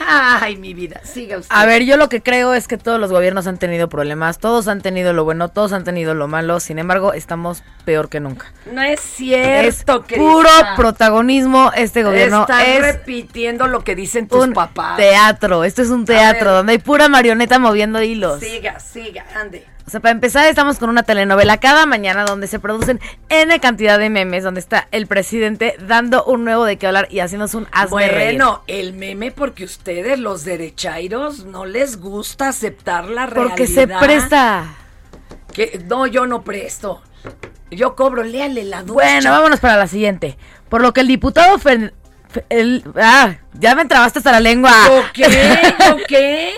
Ay, 0.00 0.56
mi 0.56 0.72
vida. 0.72 1.00
Siga 1.04 1.36
usted. 1.38 1.54
A 1.54 1.66
ver, 1.66 1.84
yo 1.84 1.96
lo 1.98 2.08
que 2.08 2.22
creo 2.22 2.54
es 2.54 2.66
que 2.66 2.78
todos 2.78 2.98
los 2.98 3.12
gobiernos 3.12 3.46
han 3.46 3.58
tenido 3.58 3.88
problemas, 3.90 4.38
todos 4.38 4.66
han 4.66 4.80
tenido 4.80 5.12
lo 5.12 5.24
bueno, 5.24 5.48
todos 5.50 5.72
han 5.74 5.84
tenido 5.84 6.14
lo 6.14 6.28
malo, 6.28 6.60
sin 6.60 6.78
embargo, 6.78 7.12
estamos 7.12 7.62
peor 7.84 8.08
que 8.08 8.18
nunca. 8.18 8.52
No 8.72 8.80
es 8.80 9.00
cierto, 9.00 10.04
es 10.08 10.16
puro 10.16 10.48
Crista. 10.48 10.74
protagonismo 10.76 11.72
este 11.76 12.02
gobierno. 12.02 12.40
Estás 12.40 12.66
es 12.68 12.82
repitiendo 12.82 13.66
lo 13.66 13.84
que 13.84 13.94
dicen 13.94 14.28
tus 14.28 14.46
un 14.46 14.54
papás. 14.54 14.96
teatro, 14.96 15.62
esto 15.62 15.82
es 15.82 15.90
un 15.90 16.06
teatro 16.06 16.52
donde 16.52 16.72
hay 16.72 16.78
pura 16.78 17.08
marioneta 17.08 17.58
moviendo 17.58 18.02
hilos. 18.02 18.40
Siga, 18.40 18.80
siga, 18.80 19.26
ande. 19.36 19.66
O 19.86 19.90
sea, 19.90 20.00
para 20.00 20.12
empezar, 20.12 20.46
estamos 20.46 20.78
con 20.78 20.88
una 20.90 21.02
telenovela 21.02 21.58
cada 21.58 21.86
mañana 21.86 22.24
donde 22.24 22.46
se 22.46 22.58
producen 22.58 23.00
N 23.28 23.58
cantidad 23.60 23.98
de 23.98 24.10
memes, 24.10 24.44
donde 24.44 24.60
está 24.60 24.88
el 24.92 25.06
presidente 25.06 25.74
dando 25.86 26.24
un 26.24 26.44
nuevo 26.44 26.64
de 26.64 26.76
qué 26.78 26.86
hablar 26.86 27.08
y 27.10 27.20
haciéndonos 27.20 27.54
un 27.54 27.66
reír. 27.72 27.88
Bueno, 27.90 28.62
el 28.68 28.92
meme 28.94 29.32
porque 29.32 29.64
ustedes, 29.64 30.18
los 30.18 30.44
derechairos, 30.44 31.44
no 31.44 31.64
les 31.66 31.98
gusta 32.00 32.48
aceptar 32.48 33.06
la 33.06 33.26
realidad. 33.26 33.48
Porque 33.56 33.66
se 33.66 33.86
presta. 33.88 34.66
Que, 35.52 35.82
no, 35.86 36.06
yo 36.06 36.26
no 36.26 36.42
presto. 36.42 37.02
Yo 37.70 37.94
cobro, 37.96 38.22
léale 38.22 38.64
la 38.64 38.82
ducha. 38.82 38.92
Bueno, 38.94 39.30
vámonos 39.30 39.60
para 39.60 39.76
la 39.76 39.86
siguiente. 39.86 40.36
Por 40.68 40.80
lo 40.82 40.92
que 40.92 41.00
el 41.00 41.08
diputado 41.08 41.58
Fer- 41.58 41.92
el- 42.48 42.84
ah, 42.96 43.34
ya 43.54 43.74
me 43.74 43.82
entrabaste 43.82 44.18
hasta 44.20 44.32
la 44.32 44.40
lengua. 44.40 44.72
¿Yo 44.86 45.02
qué? 45.12 45.74
¿Yo 45.88 45.96
qué? 46.08 46.52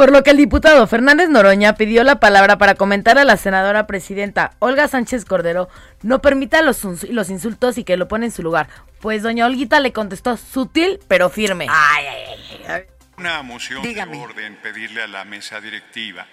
Por 0.00 0.12
lo 0.12 0.22
que 0.22 0.30
el 0.30 0.38
diputado 0.38 0.86
Fernández 0.86 1.28
Noroña 1.28 1.74
pidió 1.74 2.04
la 2.04 2.20
palabra 2.20 2.56
para 2.56 2.74
comentar 2.74 3.18
a 3.18 3.24
la 3.26 3.36
senadora 3.36 3.86
presidenta 3.86 4.52
Olga 4.58 4.88
Sánchez 4.88 5.26
Cordero 5.26 5.68
no 6.00 6.22
permita 6.22 6.62
los, 6.62 6.86
ins- 6.86 7.06
los 7.10 7.28
insultos 7.28 7.76
y 7.76 7.84
que 7.84 7.98
lo 7.98 8.08
pone 8.08 8.24
en 8.24 8.32
su 8.32 8.42
lugar. 8.42 8.68
Pues 9.02 9.22
doña 9.22 9.44
Olguita 9.44 9.78
le 9.78 9.92
contestó 9.92 10.38
sutil 10.38 11.00
pero 11.06 11.28
firme. 11.28 11.66
Ay, 11.68 12.06
ay, 12.06 12.24
ay, 12.30 12.64
ay. 12.66 12.82
Una 13.18 13.42
moción 13.42 13.82
Dígame. 13.82 14.16
de 14.16 14.22
orden 14.22 14.56
pedirle 14.62 15.02
a 15.02 15.06
la 15.06 15.26
mesa 15.26 15.60
directiva 15.60 16.26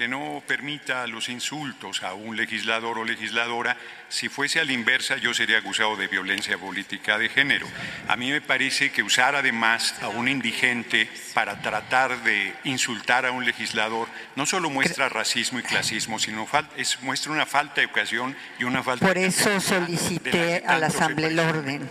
que 0.00 0.08
no 0.08 0.42
permita 0.46 1.06
los 1.06 1.28
insultos 1.28 2.02
a 2.02 2.14
un 2.14 2.34
legislador 2.34 2.96
o 2.96 3.04
legisladora. 3.04 3.76
Si 4.08 4.30
fuese 4.30 4.58
a 4.58 4.64
la 4.64 4.72
inversa, 4.72 5.18
yo 5.18 5.34
sería 5.34 5.58
acusado 5.58 5.94
de 5.94 6.06
violencia 6.06 6.56
política 6.56 7.18
de 7.18 7.28
género. 7.28 7.66
A 8.08 8.16
mí 8.16 8.30
me 8.30 8.40
parece 8.40 8.90
que 8.92 9.02
usar 9.02 9.34
además 9.34 9.94
a 10.00 10.08
un 10.08 10.26
indigente 10.26 11.06
para 11.34 11.60
tratar 11.60 12.24
de 12.24 12.54
insultar 12.64 13.26
a 13.26 13.32
un 13.32 13.44
legislador 13.44 14.08
no 14.36 14.46
solo 14.46 14.70
muestra 14.70 15.10
racismo 15.10 15.58
y 15.58 15.64
clasismo, 15.64 16.18
sino 16.18 16.48
es, 16.78 16.98
muestra 17.02 17.32
una 17.32 17.44
falta 17.44 17.74
de 17.74 17.82
educación 17.82 18.34
y 18.58 18.64
una 18.64 18.82
falta 18.82 19.06
Por 19.06 19.16
de 19.16 19.26
eso 19.26 19.60
solicité 19.60 20.62
a 20.66 20.78
la 20.78 20.86
Asamblea 20.86 21.28
el 21.28 21.40
orden. 21.40 21.90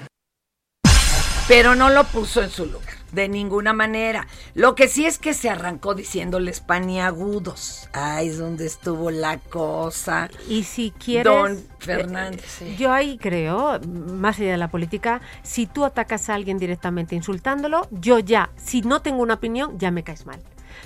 Pero 1.48 1.76
no 1.76 1.92
lo 1.92 2.06
puso 2.06 2.42
en 2.42 2.50
su 2.50 2.66
lugar, 2.66 2.96
de 3.12 3.30
ninguna 3.30 3.74
manera. 3.74 4.28
Lo 4.54 4.76
que 4.76 4.88
sí 4.88 5.06
es 5.06 5.18
que 5.20 5.34
se 5.34 5.50
arrancó 5.50 5.96
diciéndoles 5.96 6.60
paniagudos. 6.60 7.90
Ahí 7.94 8.30
es 8.30 8.40
donde 8.40 8.66
estuvo 8.66 9.12
la 9.12 9.38
cosa. 9.38 10.30
Y 10.48 10.64
si 10.64 10.92
quieres... 10.92 11.32
Don 11.32 11.58
Fernández. 11.80 12.44
sí. 12.46 12.66
eh, 12.66 12.76
Yo 12.78 12.92
ahí 12.92 13.18
creo, 13.18 13.80
más 13.88 14.40
allá 14.40 14.52
de 14.52 14.58
la 14.58 14.70
política, 14.70 15.22
si 15.44 15.66
tú 15.66 15.86
atacas 15.86 16.30
a 16.30 16.36
alguien 16.36 16.58
directamente 16.58 17.16
insultándolo, 17.16 17.88
yo 17.92 18.20
ya, 18.20 18.50
si 18.58 18.82
no 18.82 19.02
tengo 19.02 19.22
una 19.22 19.36
opinión, 19.36 19.80
ya 19.80 19.92
me 19.92 20.04
caes 20.04 20.26
mal. 20.26 20.42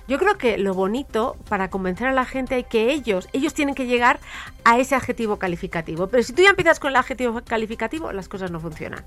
Yo 0.07 0.19
creo 0.19 0.37
que 0.37 0.57
lo 0.57 0.73
bonito 0.73 1.37
para 1.47 1.69
convencer 1.69 2.07
a 2.07 2.11
la 2.11 2.25
gente 2.25 2.59
es 2.59 2.67
que 2.67 2.91
ellos, 2.91 3.29
ellos 3.31 3.53
tienen 3.53 3.73
que 3.73 3.85
llegar 3.85 4.19
a 4.65 4.77
ese 4.77 4.95
adjetivo 4.95 5.37
calificativo. 5.37 6.07
Pero 6.07 6.23
si 6.23 6.33
tú 6.33 6.41
ya 6.41 6.49
empiezas 6.49 6.79
con 6.79 6.89
el 6.89 6.97
adjetivo 6.97 7.41
calificativo, 7.45 8.11
las 8.11 8.27
cosas 8.27 8.51
no 8.51 8.59
funcionan. 8.59 9.05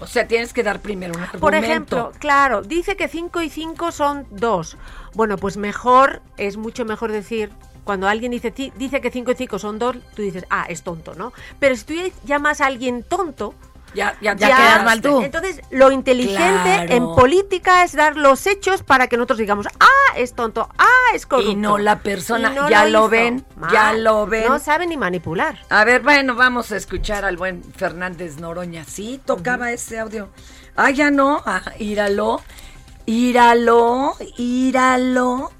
O 0.00 0.06
sea, 0.06 0.28
tienes 0.28 0.52
que 0.52 0.62
dar 0.62 0.80
primero 0.80 1.14
un 1.14 1.20
argumento. 1.20 1.40
Por 1.40 1.54
ejemplo, 1.54 2.12
claro, 2.18 2.62
dice 2.62 2.96
que 2.96 3.08
5 3.08 3.42
y 3.42 3.48
5 3.48 3.92
son 3.92 4.26
2. 4.30 4.76
Bueno, 5.14 5.38
pues 5.38 5.56
mejor, 5.56 6.20
es 6.36 6.56
mucho 6.56 6.84
mejor 6.84 7.10
decir, 7.10 7.50
cuando 7.84 8.08
alguien 8.08 8.32
dice, 8.32 8.52
dice 8.76 9.00
que 9.00 9.10
5 9.10 9.30
y 9.32 9.34
5 9.34 9.58
son 9.58 9.78
2, 9.78 9.96
tú 10.14 10.22
dices, 10.22 10.44
ah, 10.50 10.66
es 10.68 10.82
tonto, 10.82 11.14
¿no? 11.14 11.32
Pero 11.58 11.76
si 11.76 11.84
tú 11.84 11.94
llamas 12.24 12.60
a 12.60 12.66
alguien 12.66 13.02
tonto, 13.02 13.54
ya, 13.94 14.16
ya, 14.20 14.34
Ya 14.34 14.56
quedas 14.56 14.84
mal 14.84 15.00
tú. 15.00 15.22
Entonces, 15.22 15.60
lo 15.70 15.90
inteligente 15.90 16.34
Claro. 16.64 16.92
en 16.92 17.04
política 17.14 17.84
es 17.84 17.92
dar 17.92 18.16
los 18.16 18.46
hechos 18.46 18.82
para 18.82 19.06
que 19.06 19.16
nosotros 19.16 19.38
digamos, 19.38 19.66
ah, 19.80 20.16
es 20.16 20.34
tonto, 20.34 20.68
ah, 20.78 20.86
es 21.14 21.26
corrupto. 21.26 21.50
Y 21.50 21.54
no 21.54 21.78
la 21.78 22.00
persona, 22.00 22.50
no 22.50 22.68
ya 22.68 22.86
lo 22.86 23.08
ven, 23.08 23.44
ya 23.72 23.92
lo 23.92 24.26
ven. 24.26 24.48
No 24.48 24.58
sabe 24.58 24.86
ni 24.86 24.96
manipular. 24.96 25.58
A 25.70 25.84
ver, 25.84 26.02
bueno, 26.02 26.34
vamos 26.34 26.72
a 26.72 26.76
escuchar 26.76 27.24
al 27.24 27.36
buen 27.36 27.62
Fernández 27.76 28.38
Noroña. 28.38 28.84
Sí, 28.84 29.20
tocaba 29.24 29.70
ese 29.72 29.98
audio. 29.98 30.28
Ah, 30.76 30.90
ya 30.90 31.10
no. 31.10 31.42
Ah, 31.46 31.62
íralo. 31.78 32.42
Íralo. 33.06 34.16
Íralo. 34.36 35.52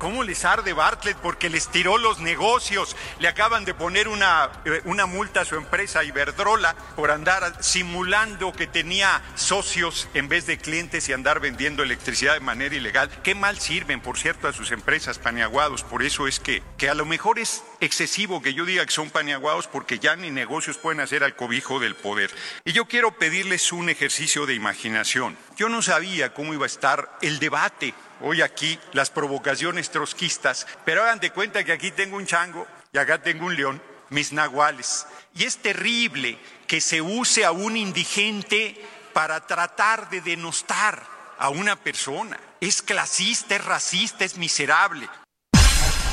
¿Cómo 0.00 0.24
les 0.24 0.46
arde 0.46 0.72
Bartlett? 0.72 1.18
Porque 1.18 1.50
les 1.50 1.68
tiró 1.68 1.98
los 1.98 2.20
negocios. 2.20 2.96
Le 3.18 3.28
acaban 3.28 3.66
de 3.66 3.74
poner 3.74 4.08
una, 4.08 4.50
eh, 4.64 4.80
una 4.86 5.04
multa 5.04 5.42
a 5.42 5.44
su 5.44 5.56
empresa 5.56 6.02
Iberdrola 6.02 6.74
por 6.96 7.10
andar 7.10 7.62
simulando 7.62 8.54
que 8.54 8.66
tenía 8.66 9.20
socios 9.34 10.08
en 10.14 10.26
vez 10.26 10.46
de 10.46 10.56
clientes 10.56 11.06
y 11.06 11.12
andar 11.12 11.40
vendiendo 11.40 11.82
electricidad 11.82 12.32
de 12.32 12.40
manera 12.40 12.74
ilegal. 12.74 13.10
Qué 13.22 13.34
mal 13.34 13.60
sirven, 13.60 14.00
por 14.00 14.16
cierto, 14.16 14.48
a 14.48 14.54
sus 14.54 14.70
empresas 14.70 15.18
paniaguados. 15.18 15.82
Por 15.82 16.02
eso 16.02 16.26
es 16.26 16.40
que, 16.40 16.62
que 16.78 16.88
a 16.88 16.94
lo 16.94 17.04
mejor 17.04 17.38
es 17.38 17.62
excesivo 17.80 18.40
que 18.40 18.54
yo 18.54 18.64
diga 18.64 18.86
que 18.86 18.92
son 18.92 19.10
paniaguados 19.10 19.66
porque 19.66 19.98
ya 19.98 20.16
ni 20.16 20.30
negocios 20.30 20.78
pueden 20.78 21.00
hacer 21.00 21.24
al 21.24 21.36
cobijo 21.36 21.78
del 21.78 21.94
poder. 21.94 22.30
Y 22.64 22.72
yo 22.72 22.86
quiero 22.86 23.18
pedirles 23.18 23.70
un 23.70 23.90
ejercicio 23.90 24.46
de 24.46 24.54
imaginación. 24.54 25.36
Yo 25.58 25.68
no 25.68 25.82
sabía 25.82 26.32
cómo 26.32 26.54
iba 26.54 26.64
a 26.64 26.68
estar 26.68 27.18
el 27.20 27.38
debate 27.38 27.92
hoy 28.20 28.42
aquí 28.42 28.78
las 28.92 29.10
provocaciones 29.10 29.90
trotskistas, 29.90 30.66
pero 30.84 31.02
hagan 31.02 31.20
de 31.20 31.30
cuenta 31.30 31.64
que 31.64 31.72
aquí 31.72 31.90
tengo 31.90 32.16
un 32.16 32.26
chango 32.26 32.66
y 32.92 32.98
acá 32.98 33.22
tengo 33.22 33.46
un 33.46 33.56
león, 33.56 33.82
mis 34.10 34.32
nahuales. 34.32 35.06
Y 35.34 35.44
es 35.44 35.58
terrible 35.58 36.38
que 36.66 36.80
se 36.80 37.00
use 37.00 37.44
a 37.44 37.52
un 37.52 37.76
indigente 37.76 38.76
para 39.12 39.46
tratar 39.46 40.10
de 40.10 40.20
denostar 40.20 41.02
a 41.38 41.48
una 41.48 41.76
persona. 41.76 42.38
Es 42.60 42.82
clasista, 42.82 43.56
es 43.56 43.64
racista, 43.64 44.24
es 44.24 44.36
miserable. 44.36 45.08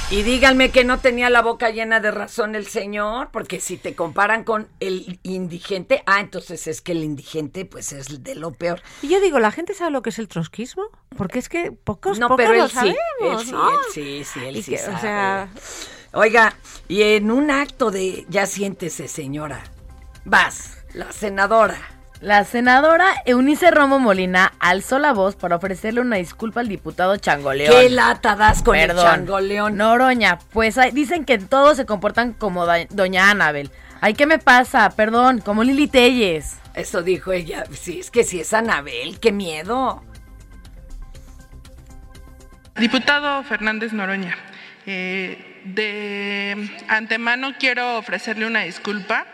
Y 0.09 0.23
díganme 0.23 0.71
que 0.71 0.85
no 0.85 0.99
tenía 0.99 1.29
la 1.29 1.41
boca 1.41 1.69
llena 1.69 1.99
de 1.99 2.11
razón 2.11 2.55
el 2.55 2.65
señor, 2.65 3.27
porque 3.33 3.59
si 3.59 3.75
te 3.75 3.93
comparan 3.93 4.45
con 4.45 4.69
el 4.79 5.19
indigente, 5.23 6.01
ah, 6.05 6.21
entonces 6.21 6.65
es 6.67 6.79
que 6.79 6.93
el 6.93 7.03
indigente 7.03 7.65
pues 7.65 7.91
es 7.91 8.23
de 8.23 8.33
lo 8.35 8.51
peor. 8.51 8.81
Y 9.01 9.09
yo 9.09 9.19
digo, 9.19 9.37
¿la 9.39 9.51
gente 9.51 9.73
sabe 9.73 9.91
lo 9.91 10.01
que 10.01 10.11
es 10.11 10.19
el 10.19 10.29
trotskismo? 10.29 10.83
Porque 11.17 11.39
es 11.39 11.49
que 11.49 11.73
pocos, 11.73 12.19
No, 12.19 12.29
pocos 12.29 12.45
pero 12.45 12.57
lo 12.57 12.63
él 12.63 12.69
sí, 12.69 12.75
sabemos, 12.75 13.41
él 13.41 13.45
sí, 13.47 13.51
¿no? 13.51 13.69
él 13.69 13.77
sí, 13.93 14.23
sí, 14.23 14.39
él 14.45 14.55
Y 14.55 14.63
sí 14.63 14.71
que, 14.71 14.77
sabe. 14.77 14.95
O 14.95 14.99
sea, 15.01 15.49
Oiga, 16.13 16.55
y 16.87 17.01
en 17.01 17.29
un 17.29 17.51
acto 17.51 17.91
de 17.91 18.25
ya 18.29 18.45
siéntese, 18.45 19.09
señora. 19.09 19.61
Vas, 20.23 20.77
la 20.93 21.11
senadora. 21.11 21.96
La 22.19 22.43
senadora 22.45 23.05
Eunice 23.25 23.69
Romo 23.69 23.99
Molina 23.99 24.53
alzó 24.59 24.97
la 24.97 25.13
voz 25.13 25.35
para 25.35 25.57
ofrecerle 25.57 26.01
una 26.01 26.15
disculpa 26.15 26.61
al 26.61 26.67
diputado 26.67 27.15
Changoleón. 27.17 27.71
¿Qué 27.71 27.89
lata 27.91 28.35
das 28.35 28.63
con 28.63 28.75
el 28.75 28.95
changoleón? 28.95 29.77
Noroña, 29.77 30.39
pues 30.51 30.77
dicen 30.93 31.25
que 31.25 31.37
todos 31.37 31.77
se 31.77 31.85
comportan 31.85 32.33
como 32.33 32.65
da- 32.65 32.87
doña 32.89 33.29
Anabel. 33.29 33.69
Ay, 34.01 34.15
¿qué 34.15 34.25
me 34.25 34.39
pasa? 34.39 34.89
Perdón, 34.95 35.41
como 35.41 35.63
Lili 35.63 35.87
Telles. 35.87 36.57
Eso 36.73 37.03
dijo 37.03 37.31
ella. 37.33 37.65
Sí, 37.71 37.99
es 37.99 38.09
que 38.09 38.23
si 38.23 38.39
es 38.39 38.51
Anabel, 38.53 39.19
qué 39.19 39.31
miedo. 39.31 40.01
Diputado 42.77 43.43
Fernández 43.43 43.93
Noroña, 43.93 44.35
eh, 44.87 45.61
de 45.65 46.69
antemano 46.87 47.53
quiero 47.59 47.97
ofrecerle 47.97 48.45
una 48.45 48.61
disculpa 48.61 49.25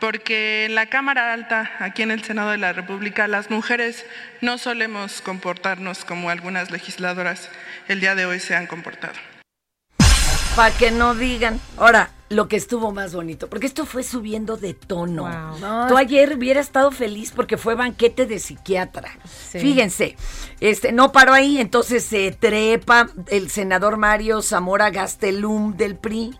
porque 0.00 0.66
en 0.66 0.74
la 0.74 0.86
Cámara 0.86 1.32
Alta, 1.32 1.70
aquí 1.78 2.02
en 2.02 2.10
el 2.10 2.22
Senado 2.22 2.50
de 2.50 2.58
la 2.58 2.72
República, 2.72 3.28
las 3.28 3.50
mujeres 3.50 4.04
no 4.40 4.58
solemos 4.58 5.22
comportarnos 5.22 6.04
como 6.04 6.28
algunas 6.28 6.70
legisladoras 6.70 7.50
el 7.88 8.00
día 8.00 8.14
de 8.14 8.26
hoy 8.26 8.40
se 8.40 8.54
han 8.54 8.66
comportado. 8.66 9.14
Para 10.56 10.74
que 10.74 10.90
no 10.90 11.14
digan. 11.14 11.60
Ahora, 11.76 12.12
lo 12.30 12.48
que 12.48 12.56
estuvo 12.56 12.90
más 12.92 13.14
bonito, 13.14 13.48
porque 13.48 13.66
esto 13.66 13.84
fue 13.84 14.02
subiendo 14.02 14.56
de 14.56 14.72
tono. 14.72 15.24
Wow. 15.24 15.58
No, 15.60 15.86
Tú 15.86 15.98
ayer 15.98 16.34
hubiera 16.34 16.60
estado 16.60 16.90
feliz 16.90 17.30
porque 17.30 17.58
fue 17.58 17.74
banquete 17.74 18.24
de 18.24 18.38
psiquiatra. 18.38 19.10
Sí. 19.26 19.58
Fíjense, 19.60 20.16
este 20.60 20.92
no 20.92 21.12
paró 21.12 21.34
ahí, 21.34 21.60
entonces 21.60 22.04
se 22.04 22.32
trepa 22.32 23.10
el 23.28 23.50
senador 23.50 23.98
Mario 23.98 24.40
Zamora 24.40 24.88
Gastelum 24.90 25.76
del 25.76 25.96
PRI. 25.96 26.38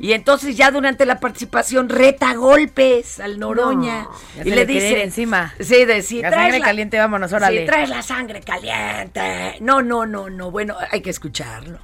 Y 0.00 0.12
entonces 0.12 0.56
ya 0.56 0.70
durante 0.70 1.04
la 1.04 1.18
participación 1.18 1.88
reta 1.88 2.34
golpes 2.34 3.18
al 3.18 3.40
Noroña. 3.40 4.04
No, 4.04 4.42
y 4.44 4.50
le, 4.50 4.56
le 4.56 4.66
dice 4.66 5.02
encima. 5.02 5.52
Sí, 5.58 5.84
de 5.84 6.02
si 6.02 6.22
La 6.22 6.30
sangre 6.30 6.60
caliente, 6.60 6.98
vámonos, 6.98 7.32
órale. 7.32 7.62
Si 7.62 7.66
traes 7.66 7.88
la 7.88 8.02
sangre 8.02 8.42
caliente. 8.42 9.56
No, 9.60 9.82
no, 9.82 10.06
no, 10.06 10.30
no. 10.30 10.52
Bueno, 10.52 10.76
hay 10.92 11.00
que 11.00 11.10
escucharlo. 11.10 11.80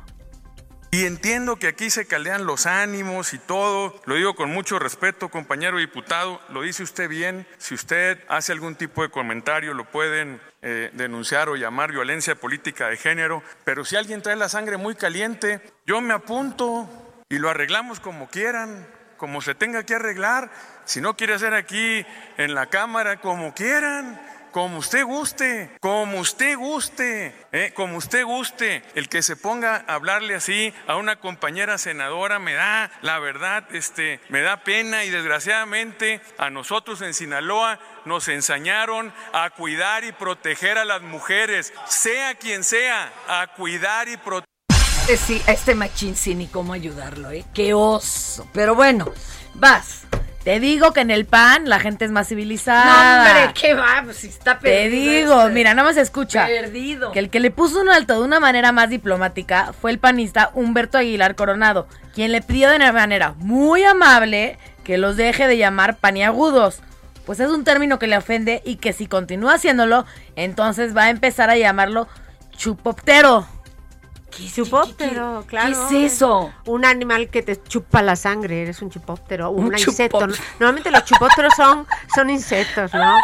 Y 0.95 1.07
entiendo 1.07 1.57
que 1.57 1.69
aquí 1.69 1.89
se 1.89 2.07
caldean 2.07 2.45
los 2.45 2.67
ánimos 2.67 3.33
y 3.33 3.39
todo. 3.39 3.99
Lo 4.05 4.15
digo 4.15 4.35
con 4.35 4.51
mucho 4.51 4.79
respeto, 4.79 5.31
compañero 5.31 5.79
diputado. 5.79 6.39
Lo 6.51 6.61
dice 6.61 6.83
usted 6.83 7.09
bien. 7.09 7.47
Si 7.57 7.75
usted 7.75 8.23
hace 8.29 8.53
algún 8.53 8.75
tipo 8.75 9.01
de 9.01 9.09
comentario, 9.09 9.73
lo 9.73 9.91
pueden 9.91 10.39
eh, 10.61 10.91
denunciar 10.93 11.49
o 11.49 11.57
llamar 11.57 11.93
violencia 11.93 12.35
política 12.35 12.91
de 12.91 12.99
género. 12.99 13.43
Pero 13.65 13.87
si 13.87 13.97
alguien 13.97 14.21
trae 14.21 14.37
la 14.37 14.51
sangre 14.51 14.77
muy 14.77 14.95
caliente, 14.95 15.63
yo 15.87 16.03
me 16.03 16.13
apunto 16.13 16.87
y 17.31 17.39
lo 17.39 17.49
arreglamos 17.49 17.99
como 17.99 18.29
quieran, 18.29 18.87
como 19.17 19.41
se 19.41 19.55
tenga 19.55 19.87
que 19.87 19.95
arreglar. 19.95 20.51
Si 20.85 21.01
no 21.01 21.17
quiere 21.17 21.33
hacer 21.33 21.55
aquí 21.55 22.05
en 22.37 22.55
la 22.55 22.67
Cámara, 22.67 23.19
como 23.19 23.55
quieran. 23.55 24.21
Como 24.53 24.79
usted 24.79 25.05
guste, 25.05 25.71
como 25.81 26.21
usted 26.21 26.59
guste, 26.59 27.35
¿eh? 27.53 27.73
como 27.75 27.97
usted 27.97 28.23
guste. 28.23 28.83
El 28.95 29.09
que 29.09 29.23
se 29.23 29.35
ponga 29.35 29.83
a 29.89 29.95
hablarle 29.95 30.35
así 30.35 30.75
a 30.87 30.97
una 30.97 31.17
compañera 31.17 31.79
senadora 31.79 32.39
me 32.39 32.53
da, 32.53 32.91
la 33.01 33.19
verdad, 33.19 33.65
este, 33.75 34.21
me 34.29 34.43
da 34.43 34.59
pena 34.59 35.05
y 35.05 35.11
desgraciadamente 35.11 36.21
a 36.37 36.51
nosotros 36.51 37.01
en 37.01 37.15
Sinaloa 37.15 37.79
nos 38.05 38.29
enseñaron 38.29 39.11
a 39.33 39.49
cuidar 39.51 40.05
y 40.05 40.13
proteger 40.13 40.77
a 40.77 40.85
las 40.85 41.01
mujeres, 41.01 41.73
sea 41.89 42.35
quien 42.35 42.63
sea, 42.63 43.11
a 43.29 43.47
cuidar 43.57 44.09
y 44.09 44.19
proteger. 44.19 44.47
Eh, 45.09 45.17
Sí, 45.17 45.43
a 45.47 45.53
este 45.53 45.75
machín 45.75 46.15
sí 46.15 46.35
ni 46.35 46.47
cómo 46.47 46.75
ayudarlo, 46.75 47.31
¿eh? 47.31 47.45
Qué 47.55 47.73
oso. 47.73 48.47
Pero 48.53 48.75
bueno, 48.75 49.07
vas. 49.55 50.03
Te 50.45 50.59
digo 50.59 50.93
que 50.93 51.01
en 51.03 51.13
el 51.13 51.25
PAN 51.25 51.69
la 51.69 51.79
gente 51.79 52.05
es 52.05 52.11
más 52.11 52.27
No, 52.27 52.29
civilizada. 52.31 53.19
hombre, 53.21 53.55
¿qué 53.61 53.75
va? 53.75 54.03
Pues 54.05 54.17
si 54.17 54.27
está 54.27 54.59
Te 54.59 54.63
perdido. 54.69 55.13
digo, 55.13 55.41
este. 55.43 55.53
mira, 55.53 55.75
nada 55.75 55.87
más 55.89 55.97
escucha. 55.97 56.47
Perdido. 56.47 57.13
Que 57.13 57.21
el 57.21 57.31
que 57.31 57.39
le 57.39 57.53
puso 57.53 57.81
un 57.81 57.89
alto 57.89 58.15
de 58.15 58.25
una 58.27 58.41
manera 58.41 58.73
más 58.73 58.91
diplomática 58.91 59.73
fue 59.81 59.93
el 59.93 59.99
panista 60.01 60.51
Humberto 60.55 60.99
Aguilar 60.99 61.37
Coronado, 61.37 61.87
quien 62.15 62.33
le 62.33 62.43
pidió 62.43 62.71
de 62.71 62.77
una 62.77 62.91
manera 62.93 63.35
muy 63.39 63.85
amable 63.85 64.59
que 64.83 64.99
los 64.99 65.17
deje 65.17 65.47
de 65.47 65.59
llamar 65.59 65.97
paniagudos. 65.99 66.81
Pues 67.25 67.39
es 67.39 67.49
un 67.51 67.63
término 67.63 68.01
que 68.01 68.09
le 68.09 68.17
ofende 68.17 68.63
y 68.65 68.77
que 68.77 68.93
si 68.93 69.07
continúa 69.07 69.55
haciéndolo, 69.55 70.07
entonces 70.35 70.97
va 70.97 71.05
a 71.05 71.11
empezar 71.11 71.51
a 71.51 71.57
llamarlo 71.57 72.09
chupoptero. 72.57 73.47
Chupóptero, 74.55 75.45
claro. 75.47 75.89
¿Qué 75.89 76.07
es 76.07 76.13
eso? 76.15 76.53
Un 76.67 76.85
animal 76.85 77.29
que 77.29 77.43
te 77.43 77.63
chupa 77.63 78.03
la 78.03 78.17
sangre, 78.17 78.63
eres 78.63 78.83
un 78.83 78.91
chupóptero, 78.91 79.51
un, 79.51 79.67
Un 79.67 79.79
insecto. 79.79 80.27
Normalmente 80.59 80.91
los 80.91 81.05
chupópteros 81.05 81.55
son, 81.57 81.87
son 82.15 82.31
insectos, 82.31 82.93
¿no? 82.95 83.17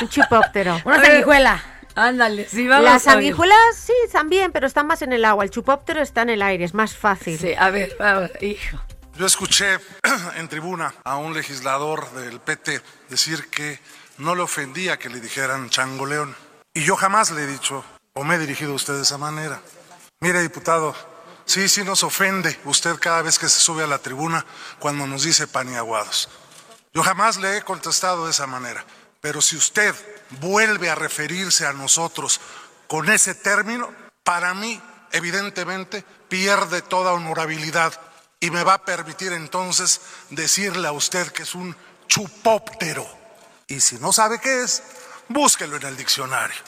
Un 0.00 0.08
chupóptero. 0.08 0.80
Una 0.84 1.04
sanguijuela. 1.04 1.62
Ándale, 1.94 2.48
sí, 2.48 2.66
vamos 2.68 2.84
Las 2.84 3.06
a 3.06 3.16
ver. 3.16 3.24
sanguijuelas 3.24 3.76
sí, 3.76 3.92
también, 4.10 4.50
pero 4.50 4.66
están 4.66 4.86
más 4.86 5.02
en 5.02 5.12
el 5.12 5.24
agua. 5.24 5.44
El 5.44 5.50
chupóptero 5.50 6.00
está 6.00 6.22
en 6.22 6.30
el 6.30 6.42
aire, 6.42 6.64
es 6.64 6.74
más 6.74 6.96
fácil. 6.96 7.38
Sí, 7.38 7.52
a 7.54 7.70
ver, 7.70 7.94
vamos, 7.98 8.30
hijo. 8.40 8.80
Yo 9.16 9.26
escuché 9.26 9.78
en 10.36 10.48
tribuna 10.48 10.94
a 11.04 11.16
un 11.16 11.34
legislador 11.34 12.10
del 12.12 12.40
PT 12.40 12.80
decir 13.10 13.48
que 13.50 13.78
no 14.18 14.34
le 14.34 14.42
ofendía 14.42 14.98
que 14.98 15.10
le 15.10 15.20
dijeran 15.20 15.68
changoleón. 15.68 16.34
Y 16.72 16.82
yo 16.82 16.96
jamás 16.96 17.30
le 17.30 17.42
he 17.42 17.46
dicho 17.46 17.84
o 18.14 18.24
me 18.24 18.36
he 18.36 18.38
dirigido 18.38 18.72
a 18.72 18.76
usted 18.76 18.94
de 18.94 19.02
esa 19.02 19.18
manera. 19.18 19.60
Mire, 20.22 20.40
diputado, 20.40 20.94
sí, 21.44 21.68
sí 21.68 21.82
nos 21.82 22.04
ofende 22.04 22.56
usted 22.64 22.96
cada 23.00 23.22
vez 23.22 23.40
que 23.40 23.48
se 23.48 23.58
sube 23.58 23.82
a 23.82 23.88
la 23.88 23.98
tribuna 23.98 24.46
cuando 24.78 25.04
nos 25.04 25.24
dice 25.24 25.48
paniaguados. 25.48 26.28
Yo 26.94 27.02
jamás 27.02 27.38
le 27.38 27.56
he 27.56 27.62
contestado 27.62 28.26
de 28.26 28.30
esa 28.30 28.46
manera. 28.46 28.84
Pero 29.20 29.42
si 29.42 29.56
usted 29.56 29.96
vuelve 30.40 30.88
a 30.88 30.94
referirse 30.94 31.66
a 31.66 31.72
nosotros 31.72 32.40
con 32.86 33.10
ese 33.10 33.34
término, 33.34 33.92
para 34.22 34.54
mí, 34.54 34.80
evidentemente, 35.10 36.04
pierde 36.28 36.82
toda 36.82 37.14
honorabilidad 37.14 37.92
y 38.38 38.52
me 38.52 38.62
va 38.62 38.74
a 38.74 38.84
permitir 38.84 39.32
entonces 39.32 40.02
decirle 40.30 40.86
a 40.86 40.92
usted 40.92 41.32
que 41.32 41.42
es 41.42 41.56
un 41.56 41.74
chupóptero. 42.06 43.08
Y 43.66 43.80
si 43.80 43.96
no 43.96 44.12
sabe 44.12 44.38
qué 44.38 44.62
es, 44.62 44.84
búsquelo 45.28 45.78
en 45.78 45.86
el 45.86 45.96
diccionario. 45.96 46.62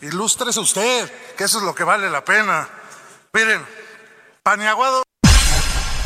Ilústrese 0.00 0.60
usted, 0.60 1.34
que 1.36 1.44
eso 1.44 1.58
es 1.58 1.64
lo 1.64 1.74
que 1.74 1.82
vale 1.82 2.10
la 2.10 2.24
pena. 2.24 2.68
Miren, 3.34 3.60
paniaguado 4.42 5.02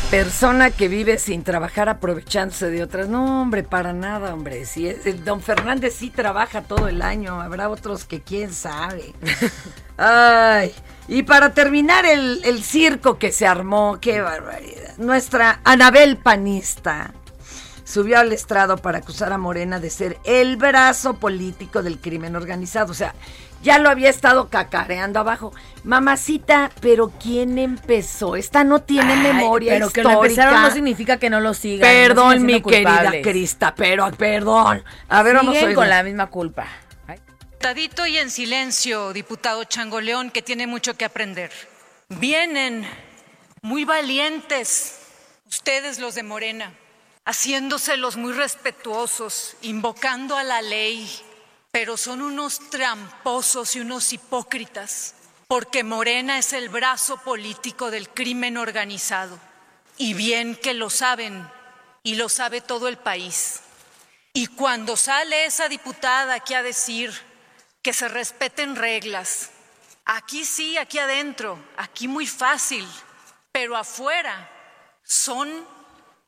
Persona 0.09 0.71
que 0.71 0.87
vive 0.87 1.19
sin 1.19 1.43
trabajar 1.43 1.87
aprovechándose 1.87 2.71
de 2.71 2.81
otras. 2.81 3.09
No, 3.09 3.41
hombre, 3.43 3.61
para 3.61 3.93
nada, 3.93 4.33
hombre. 4.33 4.65
Si 4.65 4.87
es- 4.87 5.05
el 5.05 5.23
don 5.23 5.39
Fernández 5.39 5.93
sí 5.95 6.09
trabaja 6.09 6.63
todo 6.63 6.87
el 6.87 7.03
año. 7.03 7.39
Habrá 7.39 7.69
otros 7.69 8.05
que 8.05 8.19
quién 8.21 8.51
sabe. 8.51 9.13
Ay. 9.97 10.73
Y 11.07 11.21
para 11.23 11.53
terminar 11.53 12.07
el, 12.07 12.41
el 12.43 12.63
circo 12.63 13.19
que 13.19 13.31
se 13.31 13.45
armó, 13.45 13.99
qué 14.01 14.19
barbaridad. 14.21 14.97
Nuestra 14.97 15.59
Anabel 15.63 16.17
Panista 16.17 17.13
subió 17.83 18.17
al 18.19 18.33
estrado 18.33 18.77
para 18.77 18.99
acusar 18.99 19.31
a 19.31 19.37
Morena 19.37 19.79
de 19.79 19.91
ser 19.91 20.17
el 20.23 20.57
brazo 20.57 21.17
político 21.19 21.83
del 21.83 21.99
crimen 21.99 22.35
organizado. 22.35 22.91
O 22.91 22.95
sea, 22.95 23.13
ya 23.61 23.77
lo 23.79 23.89
había 23.89 24.09
estado 24.09 24.49
cacareando 24.49 25.19
abajo. 25.19 25.53
Mamacita, 25.83 26.71
pero 26.81 27.11
¿quién 27.21 27.57
empezó? 27.57 28.35
Esta 28.35 28.63
no 28.63 28.81
tiene 28.81 29.13
Ay, 29.13 29.19
memoria 29.33 29.73
Pero 29.73 29.89
que 29.89 30.01
histórica. 30.01 30.13
lo 30.13 30.23
empezaron 30.23 30.61
no 30.61 30.71
significa 30.71 31.17
que 31.17 31.29
no 31.29 31.39
lo 31.39 31.53
sigan. 31.53 31.79
no 31.79 31.93
Perdón, 31.93 32.31
siguen 32.31 32.45
mi 32.45 32.53
siendo 32.53 32.69
querida 32.69 32.89
culpables. 32.95 33.23
Crista, 33.27 33.75
pero 33.75 34.11
perdón. 34.11 34.83
A 35.07 35.23
ver, 35.23 35.35
vamos 35.35 35.55
a 35.55 35.59
Siguen 35.59 35.75
con 35.75 35.89
la 35.89 36.03
misma 36.03 36.27
culpa. 36.27 36.67
Tadito 37.59 38.07
y 38.07 38.17
en 38.17 38.29
silencio, 38.31 39.11
diputado 39.11 39.65
Changoleón, 39.65 40.31
que 40.31 40.41
tiene 40.41 40.65
mucho 40.65 40.95
que 40.95 41.03
aprender. 41.03 41.51
Vienen 42.07 42.87
muy 43.61 43.83
valientes, 43.83 44.99
ustedes 45.49 45.99
los 45.99 46.15
de 46.15 46.23
Morena, 46.23 46.71
haciéndose 47.25 47.97
los 47.97 48.15
muy 48.15 48.31
respetuosos, 48.31 49.57
invocando 49.61 50.37
a 50.37 50.43
la 50.43 50.61
ley, 50.61 51.09
pero 51.71 51.97
son 51.97 52.21
unos 52.21 52.59
tramposos 52.69 53.75
y 53.75 53.79
unos 53.79 54.11
hipócritas, 54.13 55.15
porque 55.47 55.83
Morena 55.83 56.37
es 56.37 56.53
el 56.53 56.69
brazo 56.69 57.17
político 57.17 57.91
del 57.91 58.09
crimen 58.09 58.57
organizado. 58.57 59.39
Y 59.97 60.13
bien 60.13 60.55
que 60.55 60.73
lo 60.73 60.89
saben, 60.89 61.47
y 62.03 62.15
lo 62.15 62.29
sabe 62.29 62.61
todo 62.61 62.87
el 62.87 62.97
país. 62.97 63.61
Y 64.33 64.47
cuando 64.47 64.95
sale 64.95 65.45
esa 65.45 65.67
diputada 65.67 66.35
aquí 66.35 66.53
a 66.53 66.63
decir 66.63 67.13
que 67.81 67.93
se 67.93 68.07
respeten 68.07 68.75
reglas, 68.75 69.49
aquí 70.05 70.45
sí, 70.45 70.77
aquí 70.77 70.99
adentro, 70.99 71.59
aquí 71.77 72.07
muy 72.07 72.27
fácil, 72.27 72.87
pero 73.51 73.75
afuera 73.75 74.49
son 75.03 75.65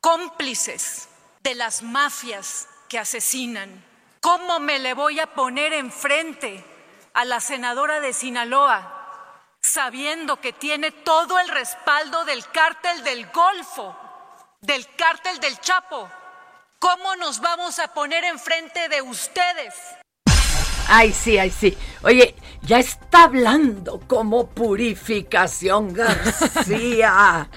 cómplices 0.00 1.08
de 1.40 1.54
las 1.54 1.82
mafias 1.82 2.68
que 2.88 2.98
asesinan. 2.98 3.91
¿Cómo 4.22 4.60
me 4.60 4.78
le 4.78 4.94
voy 4.94 5.18
a 5.18 5.26
poner 5.26 5.72
enfrente 5.72 6.64
a 7.12 7.24
la 7.24 7.40
senadora 7.40 7.98
de 7.98 8.12
Sinaloa 8.12 9.00
sabiendo 9.60 10.40
que 10.40 10.52
tiene 10.52 10.92
todo 10.92 11.40
el 11.40 11.48
respaldo 11.48 12.24
del 12.24 12.46
cártel 12.46 13.02
del 13.02 13.26
Golfo, 13.32 13.96
del 14.60 14.86
cártel 14.94 15.40
del 15.40 15.58
Chapo? 15.58 16.08
¿Cómo 16.78 17.16
nos 17.16 17.40
vamos 17.40 17.80
a 17.80 17.88
poner 17.88 18.22
enfrente 18.22 18.88
de 18.88 19.02
ustedes? 19.02 19.74
Ay, 20.86 21.12
sí, 21.12 21.36
ay, 21.36 21.50
sí. 21.50 21.76
Oye, 22.04 22.36
ya 22.62 22.78
está 22.78 23.24
hablando 23.24 23.98
como 24.06 24.46
purificación 24.46 25.92
García. 25.94 27.48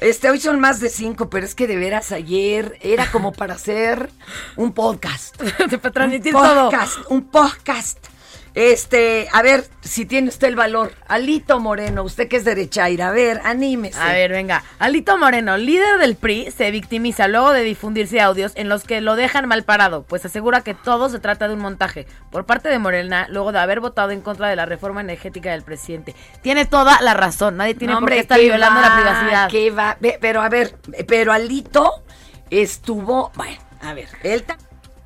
Este, 0.00 0.30
hoy 0.30 0.40
son 0.40 0.60
más 0.60 0.80
de 0.80 0.88
cinco, 0.88 1.28
pero 1.28 1.44
es 1.44 1.54
que 1.54 1.66
de 1.66 1.76
veras 1.76 2.10
ayer 2.10 2.78
era 2.80 3.10
como 3.10 3.32
para 3.32 3.54
hacer 3.54 4.10
un 4.56 4.72
podcast. 4.72 5.36
para 5.82 5.92
transmitir 5.92 6.34
un 6.34 6.42
todo. 6.42 6.70
podcast, 6.70 6.98
un 7.10 7.22
podcast. 7.24 8.09
Este, 8.54 9.28
a 9.32 9.42
ver 9.42 9.64
si 9.80 10.06
tiene 10.06 10.28
usted 10.28 10.48
el 10.48 10.56
valor. 10.56 10.92
Alito 11.06 11.60
Moreno, 11.60 12.02
usted 12.02 12.28
que 12.28 12.36
es 12.36 12.44
derechaira, 12.44 13.08
a 13.08 13.12
ver, 13.12 13.40
anímese. 13.44 13.98
A 14.00 14.12
ver, 14.12 14.32
venga. 14.32 14.64
Alito 14.78 15.16
Moreno, 15.18 15.56
líder 15.56 15.98
del 15.98 16.16
PRI, 16.16 16.50
se 16.50 16.70
victimiza 16.70 17.28
luego 17.28 17.52
de 17.52 17.62
difundirse 17.62 18.20
audios 18.20 18.52
en 18.56 18.68
los 18.68 18.82
que 18.84 19.00
lo 19.00 19.14
dejan 19.16 19.46
mal 19.46 19.62
parado, 19.64 20.02
pues 20.02 20.24
asegura 20.24 20.62
que 20.62 20.74
todo 20.74 21.08
se 21.08 21.20
trata 21.20 21.46
de 21.48 21.54
un 21.54 21.60
montaje 21.60 22.06
por 22.30 22.44
parte 22.44 22.68
de 22.68 22.78
Morena, 22.78 23.26
luego 23.30 23.52
de 23.52 23.60
haber 23.60 23.80
votado 23.80 24.10
en 24.10 24.20
contra 24.20 24.48
de 24.48 24.56
la 24.56 24.66
reforma 24.66 25.00
energética 25.00 25.52
del 25.52 25.62
presidente. 25.62 26.14
Tiene 26.42 26.64
toda 26.64 27.00
la 27.02 27.14
razón, 27.14 27.56
nadie 27.56 27.74
tiene 27.74 27.94
No, 27.94 28.00
por 28.00 28.08
qué 28.08 28.14
hombre, 28.14 28.20
estar 28.22 28.38
¿qué 28.38 28.44
violando 28.46 28.80
va? 28.80 28.88
la 28.88 28.94
privacidad. 28.96 29.48
¿Qué 29.50 29.70
va? 29.70 29.96
Ve, 30.00 30.18
Pero 30.20 30.42
a 30.42 30.48
ver, 30.48 30.74
pero 31.06 31.32
Alito 31.32 32.02
estuvo, 32.50 33.30
bueno, 33.36 33.56
a 33.82 33.94
ver, 33.94 34.08
él 34.22 34.44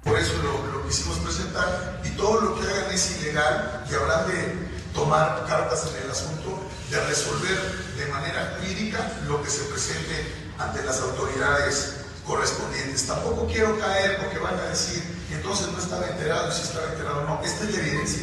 Por 0.02 0.18
eso 0.18 0.32
lo, 0.42 0.78
lo 0.78 0.86
quisimos 0.86 1.18
presentar 1.18 1.93
todo 2.24 2.40
lo 2.40 2.54
que 2.54 2.66
hagan 2.66 2.90
es 2.90 3.20
ilegal 3.20 3.84
y 3.90 3.94
habrán 3.94 4.26
de 4.26 4.68
tomar 4.94 5.44
cartas 5.46 5.90
en 5.90 6.04
el 6.04 6.10
asunto, 6.10 6.58
de 6.90 6.98
resolver 7.04 7.58
de 7.98 8.06
manera 8.06 8.56
jurídica 8.56 9.12
lo 9.28 9.42
que 9.42 9.50
se 9.50 9.64
presente 9.64 10.32
ante 10.58 10.82
las 10.84 11.02
autoridades 11.02 11.96
correspondientes. 12.26 13.06
Tampoco 13.06 13.46
quiero 13.46 13.78
caer 13.78 14.16
porque 14.20 14.38
van 14.38 14.58
a 14.58 14.70
decir 14.70 15.04
entonces 15.32 15.70
no 15.70 15.78
estaba 15.78 16.06
enterado 16.06 16.50
si 16.50 16.62
estaba 16.62 16.86
enterado 16.92 17.24
no. 17.24 17.42
Esta 17.44 17.64
es 17.64 17.74
la 17.74 17.80
evidencia, 17.80 18.22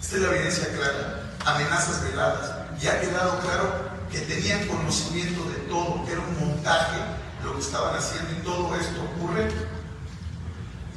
esta 0.00 0.16
es 0.16 0.22
la 0.22 0.28
evidencia 0.28 0.68
clara, 0.68 1.36
amenazas 1.44 2.04
veladas 2.04 2.50
y 2.80 2.86
ha 2.86 3.00
quedado 3.02 3.38
claro 3.40 3.68
que 4.10 4.20
tenían 4.20 4.66
conocimiento 4.66 5.44
de 5.50 5.58
todo, 5.68 6.06
que 6.06 6.12
era 6.12 6.22
un 6.22 6.40
montaje 6.40 6.96
lo 7.44 7.52
que 7.52 7.60
estaban 7.60 7.96
haciendo 7.96 8.30
y 8.32 8.42
todo 8.42 8.74
esto 8.76 9.02
ocurre 9.14 9.75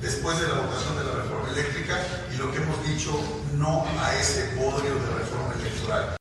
después 0.01 0.39
de 0.39 0.47
la 0.47 0.55
votación 0.55 0.97
de 0.97 1.03
la 1.03 1.23
reforma 1.23 1.49
eléctrica 1.51 1.97
y 2.33 2.38
lo 2.38 2.51
que 2.51 2.57
hemos 2.57 2.88
dicho 2.88 3.12
no 3.53 3.85
a 3.99 4.15
ese 4.15 4.55
bodrio 4.55 4.95
de 4.95 5.19
reforma 5.19 5.53
electoral. 5.59 6.15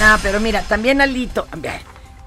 Ah, 0.00 0.18
pero 0.22 0.40
mira, 0.40 0.62
también 0.62 1.00
Alito. 1.00 1.46
a 1.50 1.56
ver, 1.56 1.80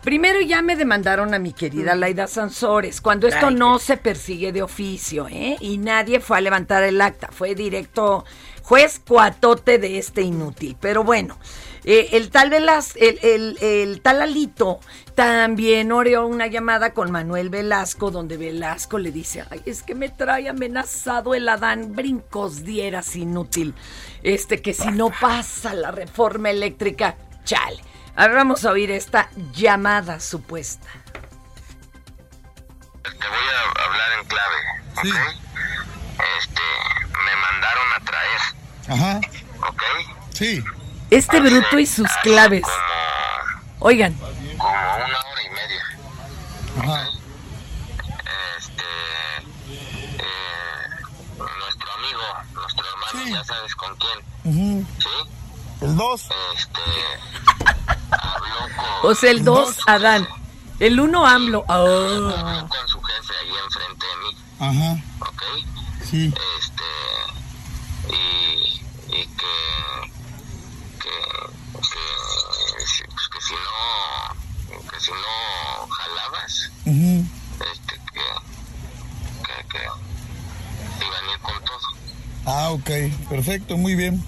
Primero 0.04 0.42
ya 0.42 0.62
me 0.62 0.76
demandaron 0.76 1.34
a 1.34 1.39
mi 1.39 1.54
querida 1.54 1.96
Laida 1.96 2.28
Sansores, 2.28 3.00
cuando 3.00 3.26
esto 3.26 3.48
Ay, 3.48 3.56
no 3.56 3.80
se 3.80 3.96
persigue 3.96 4.52
de 4.52 4.62
oficio, 4.62 5.30
¿eh? 5.30 5.56
Y 5.62 5.78
nadie 5.78 6.20
fue 6.20 6.38
a 6.38 6.42
levantar 6.42 6.84
el 6.84 7.00
acta, 7.00 7.30
fue 7.32 7.56
directo 7.56 8.26
juez 8.63 9.00
cuatote 9.00 9.78
de 9.78 9.98
este 9.98 10.22
inútil. 10.22 10.76
Pero 10.82 11.06
bueno, 11.06 11.38
eh, 11.86 12.10
el 12.13 12.30
tal 12.30 12.50
Velas, 12.50 12.96
el, 12.96 13.19
el- 13.24 13.58
el 13.62 14.02
tal 14.02 14.22
Alito 14.22 14.80
también 15.15 15.91
oreó 15.91 16.26
una 16.26 16.48
llamada 16.48 16.93
con 16.93 17.12
Manuel 17.12 17.50
Velasco, 17.50 18.10
donde 18.12 18.38
Velasco 18.38 18.98
le 19.00 19.12
dice, 19.12 19.43
ay, 19.50 19.62
es 19.65 19.84
que 19.84 19.93
me 19.96 20.10
trae 20.10 20.50
amenazado 20.50 21.34
el 21.36 21.48
Adán, 21.50 21.93
brincos 21.96 22.63
dieras 22.63 23.15
inútil. 23.15 23.76
Este, 24.24 24.62
que 24.62 24.74
si 24.74 24.88
no 24.91 25.10
pasa 25.22 25.74
la 25.74 25.91
reforma 25.91 26.50
eléctrica, 26.50 27.15
chale. 27.43 27.84
Ahora 28.15 28.36
vamos 28.36 28.63
a 28.65 28.72
oír 28.72 28.89
esta 28.91 29.30
llamada 29.54 30.19
supuesta. 30.19 30.88
Te 33.04 33.10
voy 33.28 33.48
a 33.50 33.84
hablar 33.86 34.10
en 34.22 34.28
clave, 34.28 34.56
¿ok? 34.96 35.06
Este, 36.39 36.62
me 37.26 37.36
mandaron 37.41 37.88
a 37.96 38.00
traer, 38.06 38.41
Ajá. 38.89 39.22
¿ok? 39.67 39.82
Sí. 40.34 40.63
Este 41.15 41.39
bruto 41.39 41.80
y 41.80 41.86
sus 41.86 42.10
claves. 42.23 42.63
Oigan. 43.80 44.13
Como 44.13 44.69
una 44.69 45.04
hora 45.04 45.43
y 45.45 45.49
media. 45.49 45.84
Ajá. 46.82 47.08
Este, 48.58 48.84
eh, 50.17 50.89
nuestro 51.38 51.93
amigo, 51.93 52.21
nuestro 52.54 52.86
hermano, 52.89 53.30
ya 53.38 53.43
sabes 53.43 53.76
con 53.76 53.95
quién, 53.97 54.19
Ujú. 54.45 54.88
¿sí? 54.99 55.10
El 55.82 55.95
2. 55.97 56.21
Este, 56.56 56.82
habló 58.12 58.60
con 58.76 59.12
O 59.12 59.15
sea, 59.15 59.32
el 59.32 59.43
2, 59.43 59.78
Adán. 59.88 60.28
El 60.80 60.99
1, 60.99 61.26
AMLO. 61.28 61.65
Ah. 61.69 62.65
con 62.67 62.88
su 62.88 63.02
jefe 63.02 63.34
ahí 63.41 63.52
enfrente 63.63 64.06
de 64.08 64.15
mí, 64.17 64.38
Ajá. 64.60 65.04
¿ok? 65.30 65.43
Sí. 66.10 66.34
Este, 66.60 66.84
y, 68.15 68.82
y 69.10 69.28
que, 69.28 69.56
que, 70.99 71.15
que, 71.80 72.86
si- 72.86 73.04
pues 73.06 73.28
que 73.30 73.41
si 73.41 73.54
no, 73.54 74.82
que 74.89 74.99
si 74.99 75.12
no 75.12 75.88
este, 76.86 77.96
que, 78.13 78.22
que, 79.69 79.80
que 81.00 81.06
iban 81.06 81.30
a 81.30 81.34
ir 81.34 81.39
con 81.41 81.63
todo. 81.65 81.88
Ah, 82.46 82.72
ok. 82.72 82.89
Perfecto, 83.30 83.78
muy 83.78 83.96
bien. 83.96 84.22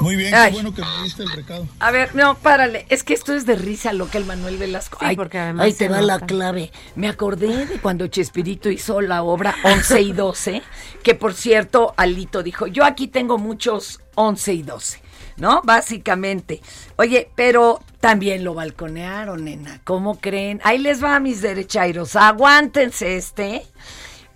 Muy 0.00 0.16
bien, 0.16 0.34
Ay. 0.34 0.50
qué 0.50 0.54
bueno 0.54 0.74
que 0.74 0.82
me 0.82 1.02
diste 1.04 1.22
el 1.22 1.30
recado. 1.30 1.68
A 1.78 1.92
ver, 1.92 2.14
no, 2.16 2.36
párale. 2.36 2.86
Es 2.88 3.04
que 3.04 3.14
esto 3.14 3.34
es 3.34 3.46
de 3.46 3.54
risa 3.54 3.92
lo 3.92 4.10
que 4.10 4.18
el 4.18 4.24
Manuel 4.24 4.58
Velasco. 4.58 4.98
Sí, 4.98 5.06
Ay, 5.08 5.14
porque 5.16 5.38
además 5.38 5.66
ahí 5.66 5.74
te 5.74 5.88
va 5.88 6.00
la 6.00 6.18
clave. 6.18 6.72
Me 6.96 7.08
acordé 7.08 7.66
de 7.66 7.78
cuando 7.78 8.08
Chespirito 8.08 8.68
hizo 8.68 9.00
la 9.00 9.22
obra 9.22 9.54
11 9.62 10.00
y 10.02 10.12
12, 10.12 10.62
que 11.04 11.14
por 11.14 11.34
cierto, 11.34 11.94
Alito 11.96 12.42
dijo, 12.42 12.66
yo 12.66 12.84
aquí 12.84 13.06
tengo 13.06 13.38
muchos 13.38 14.00
11 14.16 14.52
y 14.54 14.62
12, 14.64 15.00
¿no? 15.36 15.60
Básicamente. 15.64 16.60
Oye, 16.96 17.30
pero 17.34 17.80
también 18.00 18.44
lo 18.44 18.54
balconearon, 18.54 19.44
nena. 19.44 19.80
¿Cómo 19.84 20.20
creen? 20.20 20.60
Ahí 20.64 20.78
les 20.78 21.02
va, 21.02 21.18
mis 21.20 21.42
derechairos. 21.42 22.16
Aguántense 22.16 23.16
este, 23.16 23.64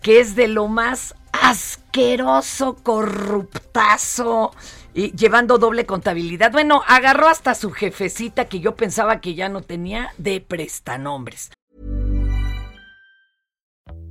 que 0.03 0.21
es 0.21 0.37
de 0.37 0.49
lo 0.49 0.69
más 0.69 1.15
asqueroso, 1.33 2.77
corruptazo 2.83 4.53
y 4.95 5.13
llevando 5.13 5.59
doble 5.59 5.85
contabilidad. 5.85 6.53
Bueno, 6.53 6.83
agarró 6.87 7.29
hasta 7.29 7.55
su 7.55 7.71
jefecita 7.71 8.47
que 8.47 8.61
yo 8.61 8.77
pensaba 8.77 9.21
que 9.21 9.35
ya 9.35 9.49
no 9.49 9.61
tenía 9.61 10.11
de 10.17 10.41
prestanombres. 10.41 11.51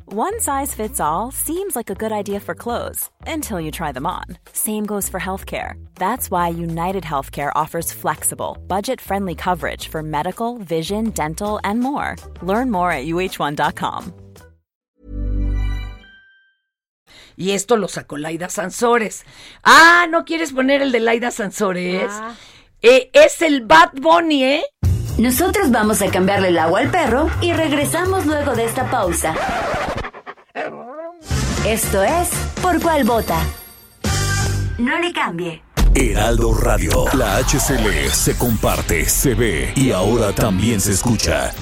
One 0.08 0.40
size 0.40 0.76
fits 0.76 1.00
all 1.00 1.32
seems 1.32 1.76
like 1.76 1.90
a 1.90 1.96
good 1.96 2.12
idea 2.12 2.40
for 2.40 2.54
clothes 2.54 3.10
until 3.26 3.60
you 3.60 3.72
try 3.72 3.92
them 3.92 4.06
on. 4.06 4.38
Same 4.54 4.86
goes 4.86 5.10
for 5.10 5.20
healthcare. 5.20 5.84
That's 5.96 6.30
why 6.30 6.50
United 6.50 7.04
Healthcare 7.04 7.52
offers 7.56 7.92
flexible, 7.92 8.56
budget 8.68 9.02
friendly 9.02 9.34
coverage 9.34 9.88
for 9.88 10.04
medical, 10.04 10.60
vision, 10.60 11.10
dental, 11.10 11.60
and 11.64 11.80
more. 11.80 12.18
Learn 12.44 12.70
more 12.70 12.92
at 12.92 13.08
uh1.com. 13.08 14.14
Y 17.36 17.52
esto 17.52 17.76
lo 17.76 17.88
sacó 17.88 18.18
Laida 18.20 18.48
Sansores. 18.48 19.26
Ah, 19.64 20.06
¿no 20.08 20.24
quieres 20.24 20.54
poner 20.54 20.84
el 20.84 20.92
de 20.92 21.00
Laida 21.00 21.32
Sansores? 21.32 22.12
Eh, 22.84 23.10
es 23.12 23.42
el 23.42 23.66
Bad 23.66 23.94
Bunny, 24.00 24.44
¿eh? 24.44 24.64
Nosotros 25.18 25.72
vamos 25.72 26.02
a 26.02 26.12
cambiarle 26.12 26.50
el 26.50 26.60
agua 26.60 26.82
al 26.82 26.92
perro 26.92 27.30
y 27.42 27.54
regresamos 27.54 28.26
luego 28.26 28.54
de 28.54 28.66
esta 28.66 28.90
pausa. 28.92 29.34
Esto 31.66 32.04
es 32.04 32.30
Por 32.62 32.82
cuál 32.82 33.06
vota. 33.06 33.40
No 34.78 35.00
le 35.00 35.14
cambie. 35.14 35.64
Heraldo 35.94 36.54
Radio. 36.54 37.06
La 37.14 37.38
HCL 37.38 38.10
se 38.12 38.38
comparte, 38.38 39.06
se 39.06 39.34
ve 39.34 39.72
y 39.76 39.92
ahora 39.92 40.34
también 40.34 40.82
se 40.82 40.92
escucha. 40.92 41.54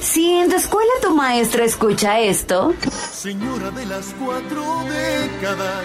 Si 0.00 0.32
en 0.32 0.48
tu 0.48 0.56
escuela 0.56 0.90
tu 1.02 1.14
maestra 1.14 1.64
escucha 1.64 2.20
esto, 2.20 2.72
Señora 3.12 3.70
de 3.70 3.84
las 3.84 4.06
cuatro 4.18 4.62
décadas. 4.88 5.84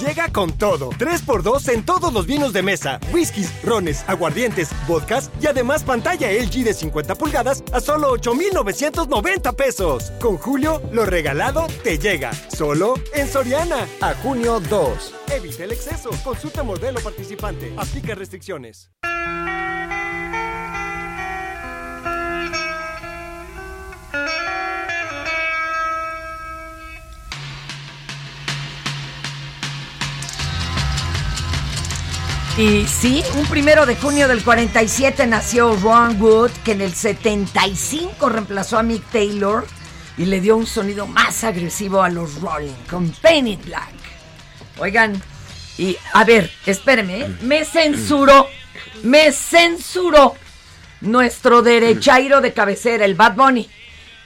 Llega 0.00 0.32
con 0.32 0.56
todo. 0.56 0.88
3x2 0.92 1.74
en 1.74 1.84
todos 1.84 2.10
los 2.10 2.26
vinos 2.26 2.54
de 2.54 2.62
mesa, 2.62 2.98
whiskies, 3.12 3.52
rones, 3.62 4.02
aguardientes, 4.06 4.70
vodkas 4.88 5.30
y 5.42 5.46
además 5.46 5.84
pantalla 5.84 6.32
LG 6.32 6.64
de 6.64 6.72
50 6.72 7.14
pulgadas 7.16 7.62
a 7.70 7.80
solo 7.80 8.10
8,990 8.12 9.52
pesos. 9.52 10.10
Con 10.18 10.38
Julio, 10.38 10.80
lo 10.92 11.04
regalado 11.04 11.66
te 11.84 11.98
llega. 11.98 12.32
Solo 12.48 12.94
en 13.12 13.28
Soriana. 13.28 13.86
A 14.00 14.14
junio 14.14 14.58
2. 14.60 15.14
Evita 15.34 15.64
el 15.64 15.72
exceso. 15.72 16.08
Consulta 16.24 16.62
modelo 16.62 17.00
participante. 17.00 17.70
Aplica 17.76 18.14
restricciones. 18.14 18.90
Y 32.60 32.86
sí, 32.86 33.22
un 33.36 33.46
primero 33.46 33.86
de 33.86 33.96
junio 33.96 34.28
del 34.28 34.44
47 34.44 35.26
nació 35.26 35.74
Ron 35.76 36.20
Wood, 36.20 36.50
que 36.62 36.72
en 36.72 36.82
el 36.82 36.92
75 36.92 38.28
reemplazó 38.28 38.76
a 38.76 38.82
Mick 38.82 39.02
Taylor 39.10 39.66
y 40.18 40.26
le 40.26 40.42
dio 40.42 40.58
un 40.58 40.66
sonido 40.66 41.06
más 41.06 41.42
agresivo 41.42 42.02
a 42.02 42.10
los 42.10 42.38
Rolling 42.42 42.74
con 42.90 43.08
Painted 43.12 43.64
Black. 43.64 43.94
Oigan, 44.78 45.22
y 45.78 45.96
a 46.12 46.22
ver, 46.24 46.50
espérenme, 46.66 47.20
¿eh? 47.22 47.36
me 47.40 47.64
censuró, 47.64 48.46
me 49.04 49.32
censuró 49.32 50.34
nuestro 51.00 51.62
derechairo 51.62 52.42
de 52.42 52.52
cabecera, 52.52 53.06
el 53.06 53.14
Bad 53.14 53.36
Bunny. 53.36 53.70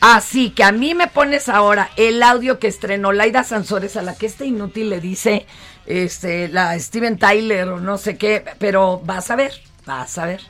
Así 0.01 0.51
que 0.51 0.65
a 0.65 0.73
mí 0.73 0.93
me 0.95 1.07
pones 1.07 1.49
ahora 1.49 1.91
el 1.97 2.21
audio 2.21 2.59
que 2.59 2.67
estrenó 2.67 3.13
Laida 3.13 3.45
Sansores, 3.45 3.97
a 3.97 4.03
la 4.03 4.17
que 4.17 4.27
este 4.27 4.45
inútil 4.45 4.91
le 4.91 5.01
dice 5.01 5.47
este, 5.87 6.49
la 6.49 6.79
Steven 6.79 7.19
Tyler 7.19 7.69
o 7.69 7.81
no 7.81 7.99
sé 7.99 8.17
qué, 8.17 8.45
pero 8.59 9.01
vas 9.05 9.31
a 9.31 9.37
ver, 9.37 9.53
vas 9.87 10.17
a 10.19 10.27
ver. 10.27 10.41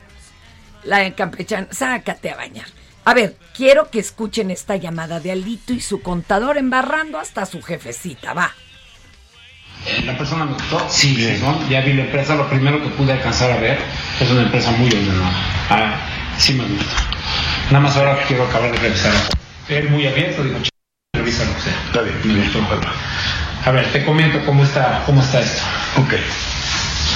La 0.84 1.02
en 1.04 1.12
Campechana, 1.12 1.66
sácate 1.70 2.30
a 2.30 2.36
bañar. 2.36 2.66
A 3.06 3.14
ver, 3.14 3.36
quiero 3.56 3.90
que 3.90 3.98
escuchen 4.00 4.50
esta 4.50 4.76
llamada 4.76 5.20
de 5.20 5.32
Alito 5.32 5.72
y 5.72 5.80
su 5.80 6.00
contador 6.02 6.56
embarrando 6.58 7.18
hasta 7.18 7.44
su 7.46 7.62
jefecita, 7.62 8.32
va. 8.34 8.52
¿La 10.04 10.16
persona 10.16 10.46
me 10.46 10.52
gustó? 10.54 10.86
Sí, 10.88 11.14
sí, 11.14 11.38
¿no? 11.42 11.68
ya 11.68 11.82
vi 11.82 11.92
la 11.92 12.04
empresa, 12.04 12.34
lo 12.34 12.48
primero 12.48 12.82
que 12.82 12.88
pude 12.90 13.12
alcanzar 13.12 13.50
a 13.50 13.56
ver 13.58 13.78
es 14.20 14.30
una 14.30 14.42
empresa 14.42 14.70
muy 14.72 14.88
ordenada. 14.88 15.32
Ah, 15.68 16.00
sí 16.38 16.54
me 16.54 16.64
gusta. 16.66 16.92
Nada 17.66 17.80
más 17.80 17.96
ahora 17.96 18.18
quiero 18.26 18.44
acabar 18.44 18.72
de 18.72 18.78
revisar. 18.78 19.12
Él 19.68 19.90
muy 19.90 20.06
abierto, 20.06 20.42
digo, 20.42 20.58
"Ch- 20.58 20.68
revisa 21.14 21.44
lo 21.44 21.54
que 21.54 21.60
sea. 21.60 21.74
Está 21.86 22.00
bien, 22.02 22.20
me 22.24 22.44
gustó. 22.44 22.60
A 23.64 23.70
ver, 23.70 23.90
te 23.92 24.04
comento 24.04 24.44
cómo 24.44 24.62
está, 24.62 25.02
cómo 25.06 25.22
está 25.22 25.40
esto. 25.40 25.62
Ok. 25.96 26.14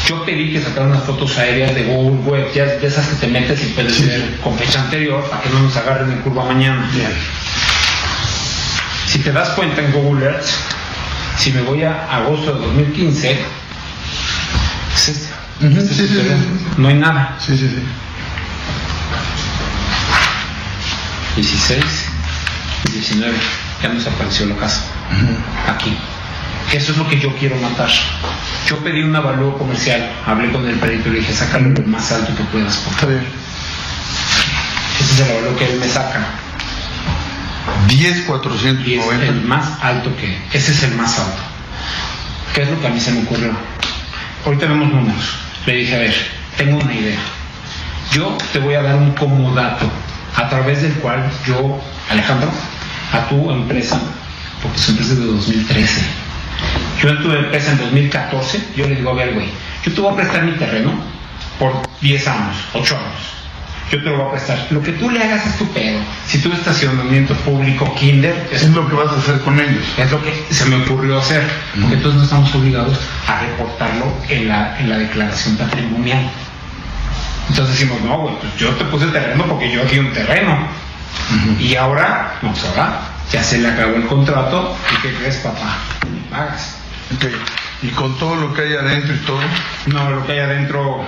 Yo 0.08 0.24
pedí 0.24 0.52
que 0.52 0.62
sacaran 0.62 0.90
unas 0.90 1.04
fotos 1.04 1.37
aéreas 1.37 1.74
de 1.74 1.84
Google 1.84 2.22
Web, 2.30 2.52
ya 2.54 2.64
de 2.64 2.87
esas 2.87 3.06
que 3.06 3.16
te 3.16 3.26
metes 3.26 3.62
y 3.62 3.66
puedes 3.66 4.06
ver 4.06 4.40
con 4.42 4.56
fecha 4.56 4.80
anterior 4.80 5.22
para 5.28 5.42
que 5.42 5.50
no 5.50 5.61
nos 5.61 5.76
agarren 5.76 6.11
en 6.11 6.22
curva 6.22 6.44
mañana. 6.44 6.88
Bien. 6.94 7.12
Si 9.06 9.18
te 9.18 9.32
das 9.32 9.50
cuenta 9.50 9.82
en 9.82 9.92
Google 9.92 10.24
Earth, 10.24 10.46
si 11.37 11.52
me 11.52 11.61
voy 11.61 11.82
a 11.82 12.06
agosto 12.11 12.54
de 12.54 12.61
2015, 12.66 13.38
es 14.94 15.08
este. 15.08 15.34
Este 15.61 15.80
es 15.80 15.98
el 15.98 16.08
terreno. 16.08 16.44
no 16.78 16.88
hay 16.88 16.94
nada. 16.94 17.37
Sí, 17.38 17.58
sí, 17.58 17.68
sí. 17.68 17.82
16 21.37 21.84
y 22.88 22.92
19, 22.92 23.37
ya 23.82 23.88
nos 23.90 24.06
apareció 24.06 24.46
la 24.46 24.56
casa. 24.56 24.82
Aquí. 25.68 25.96
Eso 26.72 26.92
es 26.92 26.98
lo 26.98 27.09
que 27.09 27.18
yo 27.18 27.35
quiero 27.35 27.57
matar. 27.57 27.88
Yo 28.68 28.78
pedí 28.78 29.02
un 29.02 29.16
avalúo 29.16 29.57
comercial, 29.57 30.07
hablé 30.26 30.52
con 30.52 30.68
el 30.68 30.76
perito 30.76 31.09
y 31.09 31.12
le 31.12 31.18
dije, 31.20 31.33
sácalo 31.33 31.70
lo 31.70 31.83
más 31.85 32.12
alto 32.12 32.35
que 32.37 32.42
puedas. 32.44 32.76
Por 32.76 32.92
favor. 32.94 33.20
Ese 35.00 35.14
es 35.14 35.20
el 35.20 35.31
avalúo 35.31 35.57
que 35.57 35.64
él 35.64 35.81
me 35.81 35.88
saca. 35.88 36.26
10, 37.88 38.22
490. 38.22 39.26
el 39.26 39.40
más 39.42 39.83
alto 39.83 40.14
que. 40.16 40.38
Ese 40.52 40.72
es 40.72 40.83
el 40.83 40.94
más 40.94 41.18
alto. 41.18 41.42
¿Qué 42.54 42.62
es 42.62 42.70
lo 42.70 42.78
que 42.81 42.87
a 42.87 42.90
mí 42.90 43.00
se 43.00 43.12
me 43.12 43.22
ocurrió? 43.22 43.52
Ahorita 44.44 44.66
vemos 44.66 44.92
números. 44.92 45.38
Le 45.64 45.74
dije, 45.74 45.94
a 45.94 45.98
ver, 45.98 46.14
tengo 46.59 46.78
una 46.78 46.94
idea. 46.94 47.18
Yo 48.12 48.37
te 48.52 48.59
voy 48.59 48.74
a 48.74 48.83
dar 48.83 48.96
un 48.96 49.12
comodato 49.12 49.87
a 50.37 50.48
través 50.48 50.83
del 50.83 50.92
cual 50.94 51.31
yo, 51.46 51.81
Alejandro, 52.11 52.50
a 53.12 53.28
tu 53.28 53.50
empresa, 53.50 53.98
porque 54.62 54.78
su 54.78 54.90
empresa 54.90 55.12
es 55.12 55.18
de 55.18 55.26
2013. 55.26 56.28
Yo 57.01 57.11
en 57.11 57.23
tu 57.23 57.33
empresa 57.33 57.73
en 57.73 57.79
2014, 57.79 58.61
yo 58.77 58.88
le 58.88 58.97
digo, 58.97 59.11
a 59.11 59.14
ver, 59.14 59.35
güey, 59.35 59.49
yo 59.85 59.92
te 59.92 60.01
voy 60.01 60.12
a 60.12 60.16
prestar 60.16 60.42
mi 60.42 60.53
terreno 60.53 60.92
por 61.59 61.73
10 62.01 62.29
años, 62.29 62.57
8 62.73 62.97
años. 62.97 63.38
Yo 63.90 64.03
te 64.03 64.11
lo 64.11 64.18
voy 64.18 64.27
a 64.27 64.31
prestar. 64.33 64.66
Lo 64.71 64.83
que 64.83 64.92
tú 64.92 65.09
le 65.09 65.23
hagas 65.23 65.47
es 65.47 65.57
tu 65.57 65.66
pedo. 65.68 65.99
Si 66.27 66.38
tú 66.38 66.53
estacionamiento 66.53 67.35
público, 67.37 67.94
kinder... 67.94 68.49
Es 68.53 68.68
lo 68.68 68.87
que 68.87 68.94
vas 68.94 69.11
a 69.11 69.16
hacer 69.16 69.40
con 69.40 69.59
ellos. 69.59 69.83
Es 69.97 70.11
lo 70.11 70.23
que 70.23 70.31
se 70.51 70.66
me 70.66 70.77
ocurrió 70.77 71.18
hacer. 71.18 71.42
Porque 71.81 71.94
entonces 71.94 72.18
no 72.18 72.25
estamos 72.25 72.55
obligados 72.55 72.99
a 73.27 73.40
reportarlo 73.40 74.05
en 74.29 74.49
la, 74.49 74.79
en 74.79 74.90
la 74.90 74.99
declaración 74.99 75.57
patrimonial. 75.57 76.29
Entonces 77.49 77.79
decimos, 77.79 78.03
no, 78.03 78.18
güey, 78.18 78.35
pues 78.40 78.57
yo 78.59 78.68
te 78.71 78.85
puse 78.85 79.07
terreno 79.07 79.44
porque 79.47 79.73
yo 79.73 79.83
aquí 79.83 79.99
un 79.99 80.12
terreno. 80.12 80.59
Y 81.59 81.75
ahora, 81.75 82.35
no, 82.42 82.51
pues 82.51 82.64
ahora 82.66 83.01
ya 83.33 83.43
se 83.43 83.59
le 83.59 83.69
acabó 83.69 83.97
el 83.97 84.07
contrato. 84.07 84.77
¿Y 84.97 85.03
qué 85.03 85.14
crees, 85.14 85.37
papá? 85.37 85.79
Me 86.11 86.31
pagas. 86.31 86.77
Ok. 87.14 87.27
¿Y 87.83 87.88
con 87.88 88.19
todo 88.19 88.37
lo 88.37 88.53
que 88.55 88.62
hay 88.62 88.75
adentro 88.75 89.14
y 89.14 89.19
todo? 89.19 89.41
No, 89.87 90.11
lo 90.11 90.27
que 90.27 90.33
hay 90.33 90.38
adentro 90.41 91.05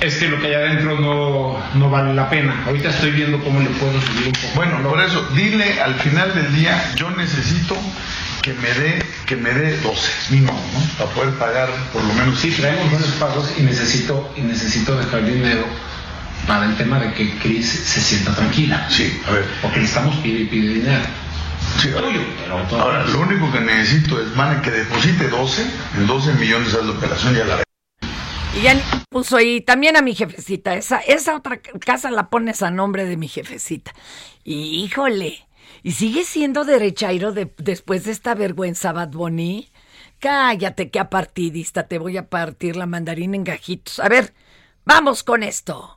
es 0.00 0.16
que 0.16 0.28
lo 0.28 0.40
que 0.40 0.48
hay 0.48 0.54
adentro 0.54 0.98
no, 0.98 1.58
no 1.74 1.90
vale 1.90 2.14
la 2.14 2.28
pena. 2.28 2.64
Ahorita 2.66 2.90
estoy 2.90 3.12
viendo 3.12 3.42
cómo 3.42 3.60
le 3.60 3.70
puedo 3.70 4.00
subir 4.00 4.26
un 4.26 4.32
poco. 4.32 4.54
Bueno, 4.54 4.82
por 4.88 5.00
eso, 5.02 5.28
dile 5.34 5.80
al 5.80 5.94
final 5.94 6.34
del 6.34 6.54
día, 6.54 6.92
yo 6.96 7.10
necesito 7.10 7.76
que 8.42 8.52
me 8.54 8.68
dé 8.68 9.04
que 9.26 9.36
me 9.36 9.50
dé 9.50 9.78
12 9.78 10.12
mínimo, 10.30 10.52
¿no? 10.52 10.80
Para 10.98 11.10
poder 11.14 11.34
pagar 11.34 11.68
por 11.92 12.04
lo 12.04 12.12
menos. 12.14 12.38
Sí, 12.38 12.50
traemos 12.50 12.90
buenos 12.90 13.10
pagos 13.12 13.52
y 13.56 13.62
necesito, 13.62 14.32
y 14.36 14.42
necesito 14.42 14.96
dejar 14.96 15.24
dinero 15.24 15.64
para 16.46 16.66
el 16.66 16.76
tema 16.76 16.98
de 16.98 17.12
que 17.14 17.38
Cris 17.38 17.66
se 17.66 18.00
sienta 18.00 18.34
tranquila. 18.34 18.86
Sí, 18.90 19.20
a 19.26 19.30
ver. 19.30 19.46
Porque 19.62 19.80
le 19.80 19.86
estamos 19.86 20.16
pide 20.16 20.40
y 20.40 20.44
pide 20.44 20.74
dinero. 20.74 21.02
Sí, 21.80 21.90
pero 21.92 22.80
Ahora, 22.80 23.04
lo 23.04 23.20
único 23.20 23.50
que 23.52 23.60
necesito 23.60 24.20
es, 24.20 24.34
man, 24.36 24.62
que 24.62 24.70
deposite 24.70 25.28
12, 25.28 25.62
en 25.96 26.06
12 26.06 26.32
millones 26.34 26.68
es 26.68 26.84
la 26.84 26.92
operación, 26.92 27.34
ya 27.34 27.44
la 27.44 27.62
Y 28.56 28.62
ya 28.62 28.80
puso 29.10 29.36
ahí 29.36 29.60
también 29.60 29.96
a 29.96 30.02
mi 30.02 30.14
jefecita. 30.14 30.74
Esa, 30.74 30.98
esa 30.98 31.36
otra 31.36 31.60
casa 31.60 32.10
la 32.10 32.30
pones 32.30 32.62
a 32.62 32.70
nombre 32.70 33.04
de 33.04 33.16
mi 33.16 33.28
jefecita. 33.28 33.92
Y 34.44 34.84
híjole, 34.84 35.46
¿y 35.82 35.92
sigue 35.92 36.24
siendo 36.24 36.64
derechairo 36.64 37.32
de, 37.32 37.52
después 37.58 38.04
de 38.04 38.12
esta 38.12 38.34
vergüenza, 38.34 38.92
Bad 38.92 39.10
Bunny? 39.10 39.70
Cállate, 40.20 40.90
que 40.90 41.00
apartidista, 41.00 41.86
te 41.86 41.98
voy 41.98 42.16
a 42.16 42.28
partir 42.28 42.76
la 42.76 42.86
mandarina 42.86 43.36
en 43.36 43.44
gajitos. 43.44 44.00
A 44.00 44.08
ver, 44.08 44.32
vamos 44.84 45.22
con 45.22 45.42
esto. 45.42 45.93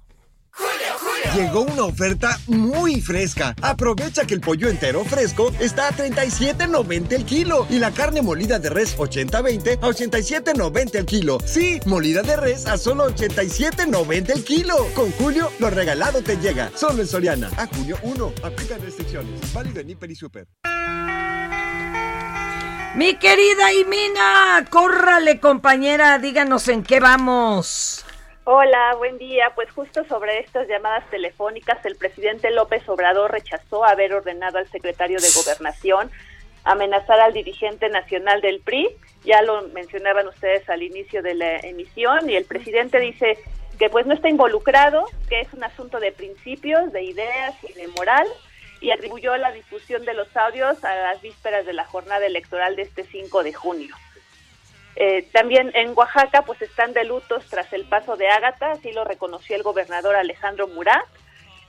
Llegó 1.38 1.62
una 1.62 1.84
oferta 1.84 2.40
muy 2.48 3.00
fresca. 3.00 3.54
Aprovecha 3.62 4.26
que 4.26 4.34
el 4.34 4.42
pollo 4.42 4.70
entero 4.70 5.06
fresco 5.06 5.52
está 5.60 5.90
a 5.90 5.92
37.90 5.92 7.12
el 7.12 7.26
kilo 7.26 7.68
y 7.70 7.78
la 7.78 7.92
carne 7.92 8.24
molida 8.24 8.58
de 8.58 8.72
res 8.72 8.98
80-20 8.98 9.78
a 9.80 9.88
87.90 9.88 10.96
el 10.96 11.06
kilo. 11.06 11.38
Sí, 11.46 11.80
molida 11.86 12.24
de 12.24 12.38
res 12.38 12.66
a 12.66 12.76
solo 12.80 13.08
87.90 13.12 14.32
el 14.32 14.44
kilo. 14.44 14.74
Con 14.96 15.12
Julio, 15.12 15.52
lo 15.60 15.70
regalado 15.70 16.24
te 16.24 16.38
llega. 16.38 16.72
Solo 16.74 17.04
en 17.04 17.08
Soriana. 17.08 17.52
A 17.56 17.68
junio 17.68 18.00
1. 18.02 18.34
Aplica 18.42 18.80
restricciones. 18.80 19.54
Válido 19.54 19.80
en 19.82 19.92
Hiper 19.92 20.10
y 20.10 20.16
Super. 20.16 20.48
Mi 22.96 23.16
querida 23.20 23.74
Imina, 23.74 24.66
córrale 24.72 25.40
compañera, 25.40 26.18
díganos 26.18 26.68
en 26.68 26.82
qué 26.82 27.00
vamos. 27.00 28.07
Hola, 28.50 28.96
buen 28.96 29.18
día. 29.18 29.52
Pues 29.56 29.70
justo 29.72 30.06
sobre 30.06 30.40
estas 30.40 30.70
llamadas 30.70 31.04
telefónicas, 31.10 31.86
el 31.86 31.98
presidente 31.98 32.50
López 32.50 32.88
Obrador 32.88 33.30
rechazó 33.30 33.84
haber 33.84 34.14
ordenado 34.14 34.58
al 34.58 34.70
secretario 34.70 35.20
de 35.20 35.28
Gobernación 35.36 36.10
amenazar 36.64 37.20
al 37.20 37.34
dirigente 37.34 37.90
nacional 37.90 38.40
del 38.40 38.62
PRI. 38.62 38.88
Ya 39.26 39.42
lo 39.42 39.64
mencionaban 39.74 40.30
ustedes 40.30 40.70
al 40.70 40.82
inicio 40.82 41.22
de 41.22 41.34
la 41.34 41.58
emisión 41.58 42.30
y 42.30 42.38
el 42.38 42.46
presidente 42.46 43.02
dice 43.02 43.38
que 43.78 43.90
pues 43.90 44.06
no 44.06 44.14
está 44.14 44.30
involucrado, 44.30 45.04
que 45.28 45.42
es 45.42 45.54
un 45.54 45.66
asunto 45.66 46.00
de 46.00 46.14
principios, 46.14 46.94
de 46.94 47.04
ideas 47.04 47.54
y 47.64 47.74
de 47.74 47.90
moral 47.90 48.28
y 48.80 48.92
atribuyó 48.92 49.36
la 49.36 49.52
difusión 49.52 50.06
de 50.06 50.14
los 50.14 50.38
audios 50.38 50.82
a 50.86 50.96
las 50.96 51.22
vísperas 51.22 51.66
de 51.66 51.74
la 51.74 51.84
jornada 51.84 52.26
electoral 52.26 52.78
de 52.78 52.84
este 52.84 53.04
5 53.04 53.44
de 53.44 53.52
junio. 53.52 53.94
Eh, 55.00 55.28
también 55.32 55.72
en 55.76 55.96
Oaxaca 55.96 56.42
pues 56.42 56.60
están 56.60 56.92
de 56.94 57.04
lutos 57.04 57.46
tras 57.52 57.72
el 57.72 57.86
paso 57.86 58.18
de 58.18 58.30
Ágata, 58.30 58.72
así 58.72 58.92
lo 58.92 59.04
reconoció 59.04 59.56
el 59.56 59.62
gobernador 59.62 60.16
Alejandro 60.16 60.68
Murat 60.68 61.06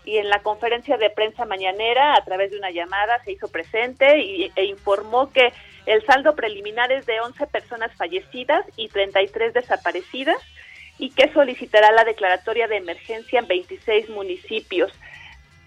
y 0.07 0.17
en 0.17 0.31
la 0.31 0.41
conferencia 0.41 0.97
de 0.97 1.11
prensa 1.11 1.45
mañanera 1.45 2.15
a 2.15 2.25
través 2.25 2.51
de 2.51 2.57
una 2.57 2.71
llamada 2.71 3.23
se 3.25 3.33
hizo 3.33 3.49
presente 3.49 4.19
y, 4.19 4.51
e 4.57 4.65
informó 4.65 5.31
que 5.31 5.53
el 5.85 6.03
saldo 6.07 6.35
preliminar 6.35 6.91
es 6.91 7.05
de 7.05 7.21
11 7.21 7.47
personas 7.49 7.95
fallecidas 7.97 8.65
y 8.77 8.89
33 8.89 9.53
desaparecidas 9.53 10.39
y 10.97 11.11
que 11.11 11.31
solicitará 11.35 11.93
la 11.93 12.05
declaratoria 12.05 12.67
de 12.67 12.79
emergencia 12.79 13.41
en 13.41 13.47
26 13.47 14.09
municipios. 14.09 14.91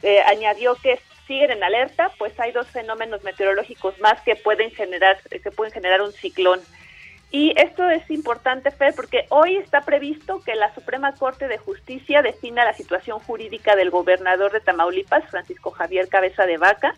Eh, 0.02 0.20
añadió 0.22 0.74
que 0.78 1.00
siguen 1.28 1.52
en 1.52 1.64
alerta, 1.64 2.12
pues 2.18 2.38
hay 2.40 2.52
dos 2.52 2.66
fenómenos 2.70 3.24
meteorológicos 3.24 4.00
más 4.00 4.20
que 4.22 4.36
pueden 4.36 4.72
generar 4.72 5.20
que 5.30 5.52
pueden 5.52 5.72
generar 5.72 6.02
un 6.02 6.12
ciclón. 6.12 6.60
Y 7.32 7.54
esto 7.56 7.90
es 7.90 8.10
importante, 8.12 8.72
Fer, 8.72 8.94
porque 8.94 9.26
hoy 9.30 9.56
está 9.56 9.82
previsto 9.82 10.42
que 10.42 10.54
la 10.54 10.74
Suprema 10.76 11.14
Corte 11.14 11.48
de 11.48 11.58
Justicia 11.58 12.22
defina 12.22 12.66
la 12.66 12.74
situación 12.74 13.20
jurídica 13.20 13.78
del 13.78 13.90
gobernador 13.90 14.52
de 14.52 14.60
Tamaulipas, 14.60 15.30
Francisco 15.30 15.72
Javier 15.72 16.10
Cabeza 16.10 16.46
de 16.46 16.58
Vaca. 16.58 16.94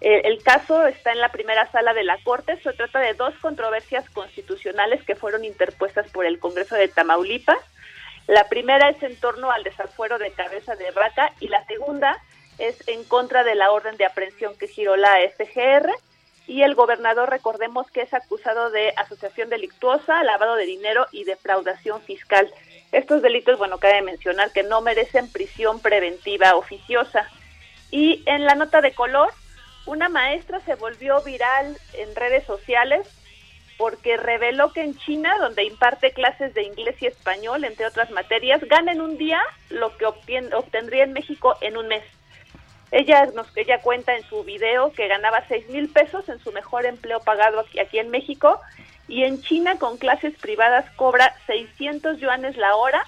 Eh, 0.00 0.22
el 0.24 0.42
caso 0.42 0.84
está 0.88 1.12
en 1.12 1.20
la 1.20 1.28
primera 1.30 1.70
sala 1.70 1.94
de 1.94 2.02
la 2.02 2.18
Corte. 2.24 2.60
Se 2.60 2.72
trata 2.72 2.98
de 2.98 3.14
dos 3.14 3.34
controversias 3.40 4.10
constitucionales 4.10 5.04
que 5.04 5.14
fueron 5.14 5.44
interpuestas 5.44 6.10
por 6.10 6.26
el 6.26 6.40
Congreso 6.40 6.74
de 6.74 6.88
Tamaulipas. 6.88 7.60
La 8.26 8.48
primera 8.48 8.88
es 8.88 9.00
en 9.04 9.14
torno 9.20 9.52
al 9.52 9.62
desafuero 9.62 10.18
de 10.18 10.32
Cabeza 10.32 10.74
de 10.74 10.90
Vaca 10.90 11.32
y 11.38 11.46
la 11.46 11.64
segunda 11.66 12.18
es 12.58 12.76
en 12.88 13.04
contra 13.04 13.44
de 13.44 13.54
la 13.54 13.70
orden 13.70 13.96
de 13.96 14.06
aprehensión 14.06 14.58
que 14.58 14.66
giró 14.66 14.96
la 14.96 15.18
FGR 15.36 15.92
y 16.46 16.62
el 16.62 16.74
gobernador, 16.74 17.30
recordemos 17.30 17.90
que 17.90 18.02
es 18.02 18.12
acusado 18.12 18.70
de 18.70 18.92
asociación 18.96 19.48
delictuosa, 19.48 20.24
lavado 20.24 20.56
de 20.56 20.66
dinero 20.66 21.06
y 21.12 21.24
defraudación 21.24 22.00
fiscal. 22.02 22.52
Estos 22.90 23.22
delitos, 23.22 23.58
bueno, 23.58 23.78
cabe 23.78 24.02
mencionar 24.02 24.52
que 24.52 24.62
no 24.62 24.80
merecen 24.80 25.30
prisión 25.30 25.80
preventiva 25.80 26.56
oficiosa. 26.56 27.28
Y 27.90 28.22
en 28.26 28.44
la 28.44 28.54
nota 28.54 28.80
de 28.80 28.92
color, 28.92 29.30
una 29.86 30.08
maestra 30.08 30.60
se 30.60 30.74
volvió 30.74 31.22
viral 31.22 31.78
en 31.94 32.14
redes 32.14 32.44
sociales 32.44 33.06
porque 33.78 34.16
reveló 34.16 34.72
que 34.72 34.82
en 34.82 34.96
China, 34.96 35.36
donde 35.38 35.64
imparte 35.64 36.12
clases 36.12 36.54
de 36.54 36.62
inglés 36.62 36.96
y 37.00 37.06
español, 37.06 37.64
entre 37.64 37.86
otras 37.86 38.10
materias, 38.10 38.62
gana 38.64 38.92
en 38.92 39.00
un 39.00 39.16
día 39.16 39.40
lo 39.70 39.96
que 39.96 40.06
obtendría 40.06 41.04
en 41.04 41.12
México 41.12 41.56
en 41.60 41.76
un 41.76 41.88
mes. 41.88 42.04
Ella, 42.92 43.24
nos, 43.34 43.46
ella 43.56 43.80
cuenta 43.80 44.14
en 44.14 44.22
su 44.28 44.44
video 44.44 44.92
que 44.92 45.08
ganaba 45.08 45.42
6 45.48 45.70
mil 45.70 45.88
pesos 45.88 46.28
en 46.28 46.38
su 46.40 46.52
mejor 46.52 46.84
empleo 46.84 47.20
pagado 47.20 47.60
aquí, 47.60 47.80
aquí 47.80 47.98
en 47.98 48.10
México 48.10 48.60
y 49.08 49.24
en 49.24 49.40
China 49.40 49.78
con 49.78 49.96
clases 49.96 50.34
privadas 50.38 50.84
cobra 50.96 51.34
600 51.46 52.18
yuanes 52.18 52.56
la 52.58 52.76
hora, 52.76 53.06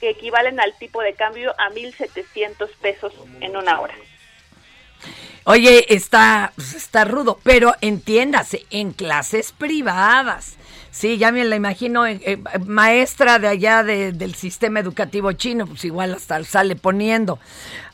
que 0.00 0.10
equivalen 0.10 0.60
al 0.60 0.76
tipo 0.78 1.00
de 1.00 1.14
cambio 1.14 1.54
a 1.58 1.70
1.700 1.70 2.68
pesos 2.82 3.14
en 3.40 3.56
una 3.56 3.80
hora. 3.80 3.94
Oye, 5.44 5.86
está, 5.94 6.52
está 6.56 7.04
rudo, 7.04 7.38
pero 7.42 7.74
entiéndase, 7.80 8.64
en 8.70 8.92
clases 8.92 9.52
privadas. 9.52 10.56
Sí, 10.92 11.16
ya 11.16 11.32
me 11.32 11.42
la 11.44 11.56
imagino, 11.56 12.06
eh, 12.06 12.20
eh, 12.22 12.38
maestra 12.66 13.38
de 13.38 13.48
allá 13.48 13.82
del 13.82 14.34
sistema 14.34 14.78
educativo 14.78 15.32
chino, 15.32 15.66
pues 15.66 15.84
igual 15.86 16.14
hasta 16.14 16.44
sale 16.44 16.76
poniendo. 16.76 17.38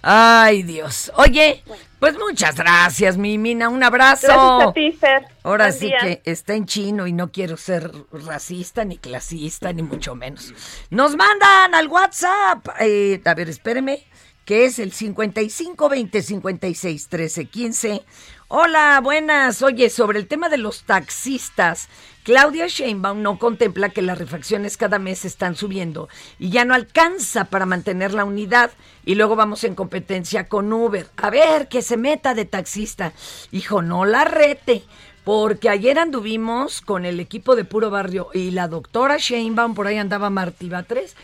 Ay, 0.02 0.64
Dios. 0.64 1.12
Oye, 1.14 1.62
pues 2.00 2.18
muchas 2.18 2.56
gracias, 2.56 3.16
mi 3.16 3.38
Mina, 3.38 3.68
un 3.68 3.84
abrazo. 3.84 4.26
Gracias 4.26 4.68
a 4.68 4.72
ti, 4.72 4.92
Fer. 4.92 5.22
Ahora 5.44 5.66
Buen 5.66 5.78
sí 5.78 5.86
día. 5.86 5.98
que 6.00 6.22
está 6.24 6.54
en 6.54 6.66
chino 6.66 7.06
y 7.06 7.12
no 7.12 7.30
quiero 7.30 7.56
ser 7.56 7.92
racista, 8.12 8.84
ni 8.84 8.98
clasista, 8.98 9.72
ni 9.72 9.82
mucho 9.82 10.16
menos. 10.16 10.52
Nos 10.90 11.14
mandan 11.16 11.76
al 11.76 11.86
WhatsApp. 11.86 12.66
eh, 12.80 13.20
a 13.24 13.34
ver, 13.34 13.48
espéreme, 13.48 14.04
que 14.48 14.64
es 14.64 14.78
el 14.78 14.92
55 14.92 15.90
20 15.90 16.22
56 16.22 17.08
13 17.08 17.44
15. 17.44 18.02
Hola, 18.48 18.98
buenas. 19.04 19.60
Oye, 19.60 19.90
sobre 19.90 20.18
el 20.18 20.26
tema 20.26 20.48
de 20.48 20.56
los 20.56 20.84
taxistas, 20.84 21.90
Claudia 22.22 22.66
Sheinbaum 22.66 23.20
no 23.20 23.38
contempla 23.38 23.90
que 23.90 24.00
las 24.00 24.16
refacciones 24.16 24.78
cada 24.78 24.98
mes 24.98 25.26
están 25.26 25.54
subiendo 25.54 26.08
y 26.38 26.48
ya 26.48 26.64
no 26.64 26.72
alcanza 26.72 27.44
para 27.44 27.66
mantener 27.66 28.14
la 28.14 28.24
unidad 28.24 28.70
y 29.04 29.16
luego 29.16 29.36
vamos 29.36 29.64
en 29.64 29.74
competencia 29.74 30.48
con 30.48 30.72
Uber. 30.72 31.08
A 31.18 31.28
ver, 31.28 31.68
que 31.68 31.82
se 31.82 31.98
meta 31.98 32.32
de 32.32 32.46
taxista. 32.46 33.12
Hijo, 33.52 33.82
no 33.82 34.06
la 34.06 34.24
rete. 34.24 34.82
Porque 35.24 35.68
ayer 35.68 35.98
anduvimos 35.98 36.80
con 36.80 37.04
el 37.04 37.20
equipo 37.20 37.54
de 37.54 37.66
Puro 37.66 37.90
Barrio 37.90 38.30
y 38.32 38.50
la 38.50 38.66
doctora 38.66 39.18
Sheinbaum, 39.18 39.74
por 39.74 39.86
ahí 39.86 39.98
andaba 39.98 40.30
Martí 40.30 40.70
Batres, 40.70 41.16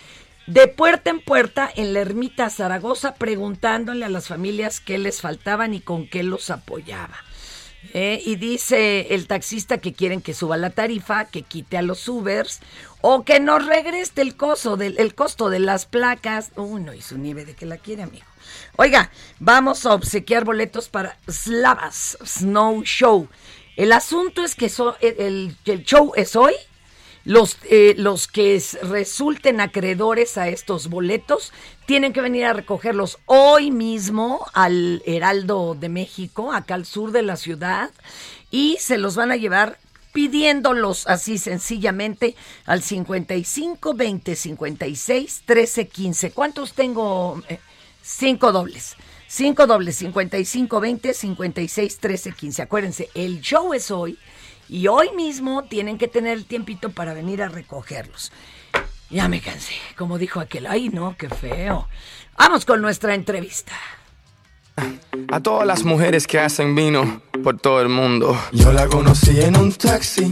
de 0.47 0.69
puerta 0.69 1.11
en 1.11 1.21
puerta 1.21 1.71
en 1.75 1.95
la 1.95 2.01
ermita 2.01 2.51
Zaragoza 2.51 3.15
preguntándole 3.15 4.05
a 4.05 4.11
las 4.11 4.29
familias 4.29 4.81
qué 4.81 4.99
les 4.99 5.21
faltaban 5.21 5.75
y 5.75 5.81
con 5.81 6.07
qué 6.07 6.23
los 6.23 6.51
apoyaba. 6.51 7.17
Eh, 7.93 8.23
y 8.25 8.37
dice 8.37 9.15
el 9.15 9.27
taxista 9.27 9.79
que 9.79 9.93
quieren 9.93 10.23
que 10.23 10.35
suba 10.35 10.57
la 10.57 10.71
tarifa, 10.71 11.27
que 11.27 11.43
quite 11.43 11.77
a 11.77 11.83
los 11.83 12.09
Ubers 12.09 12.61
o 13.03 13.25
que 13.25 13.41
nos 13.41 13.67
regrese 13.67 14.23
el 14.23 14.37
costo, 14.37 14.79
costo 15.15 15.51
de 15.51 15.59
las 15.59 15.87
placas. 15.87 16.51
Uy, 16.57 16.83
no, 16.83 16.95
y 16.95 17.03
su 17.03 17.19
nieve 17.19 17.45
de 17.45 17.55
que 17.55 17.67
la 17.67 17.77
quiere, 17.77 18.03
amigo. 18.03 18.25
Oiga, 18.77 19.11
vamos 19.39 19.85
a 19.87 19.95
obsequiar 19.95 20.45
boletos 20.45 20.89
para 20.89 21.19
Slavas 21.29 22.17
Snow 22.25 22.83
Show. 22.85 23.29
El 23.77 23.93
asunto 23.93 24.45
es 24.45 24.55
que 24.55 24.71
el, 25.01 25.57
show 25.85 26.13
es 26.17 26.37
hoy. 26.37 26.55
Los, 27.25 27.57
eh, 27.71 27.95
los 27.97 28.29
que 28.29 28.63
resulten 28.83 29.61
acreedores 29.61 30.37
a 30.37 30.49
estos 30.49 30.89
boletos 30.89 31.53
tienen 31.87 32.13
que 32.13 32.21
venir 32.21 32.45
a 32.45 32.53
recogerlos 32.53 33.19
hoy 33.25 33.71
mismo 33.71 34.45
al 34.53 35.03
Heraldo 35.07 35.75
de 35.75 35.89
México, 35.89 36.53
acá 36.53 36.75
al 36.75 36.85
sur 36.85 37.13
de 37.13 37.23
la 37.23 37.37
ciudad, 37.37 37.91
y 38.51 38.77
se 38.79 38.99
los 38.99 39.17
van 39.17 39.33
a 39.33 39.37
llevar 39.37 39.79
pidiéndolos 40.13 41.07
así 41.09 41.39
sencillamente 41.39 42.37
al 42.67 42.83
55 42.83 43.95
20 43.95 44.37
56 44.37 45.43
13 45.45 45.89
15. 45.89 46.31
¿Cuántos 46.31 46.73
tengo? 46.75 47.43
Eh, 47.49 47.59
cinco 48.03 48.53
dobles. 48.53 48.97
Cinco 49.27 49.67
dobles, 49.67 49.97
55 49.97 50.81
20 50.81 51.15
56 51.15 51.99
13 51.99 52.33
15. 52.33 52.63
Acuérdense, 52.63 53.11
el 53.15 53.41
show 53.41 53.75
es 53.75 53.91
hoy 53.91 54.17
y 54.69 54.89
hoy 54.89 55.11
mismo 55.17 55.65
tienen 55.65 55.99
que 55.99 56.09
tener 56.09 56.33
el 56.37 56.45
tiempito 56.47 56.91
para 56.91 57.15
venir 57.15 57.43
a 57.43 57.49
recogerlos. 57.49 58.33
Ya 59.11 59.29
me 59.29 59.41
cansé, 59.41 59.75
como 59.97 60.19
dijo 60.19 60.41
aquel. 60.41 60.67
Ay, 60.67 60.89
no, 60.89 61.17
qué 61.17 61.29
feo. 61.29 61.89
Vamos 62.37 62.65
con 62.65 62.81
nuestra 62.81 63.15
entrevista. 63.15 63.73
A 65.31 65.41
todas 65.41 65.67
las 65.67 65.85
mujeres 65.85 66.27
que 66.27 66.41
hacen 66.41 66.75
vino 66.75 67.23
por 67.45 67.59
todo 67.59 67.81
el 67.81 67.89
mundo. 67.89 68.37
Yo 68.53 68.73
la 68.73 68.87
conocí 68.89 69.41
en 69.41 69.57
un 69.57 69.73
taxi, 69.73 70.31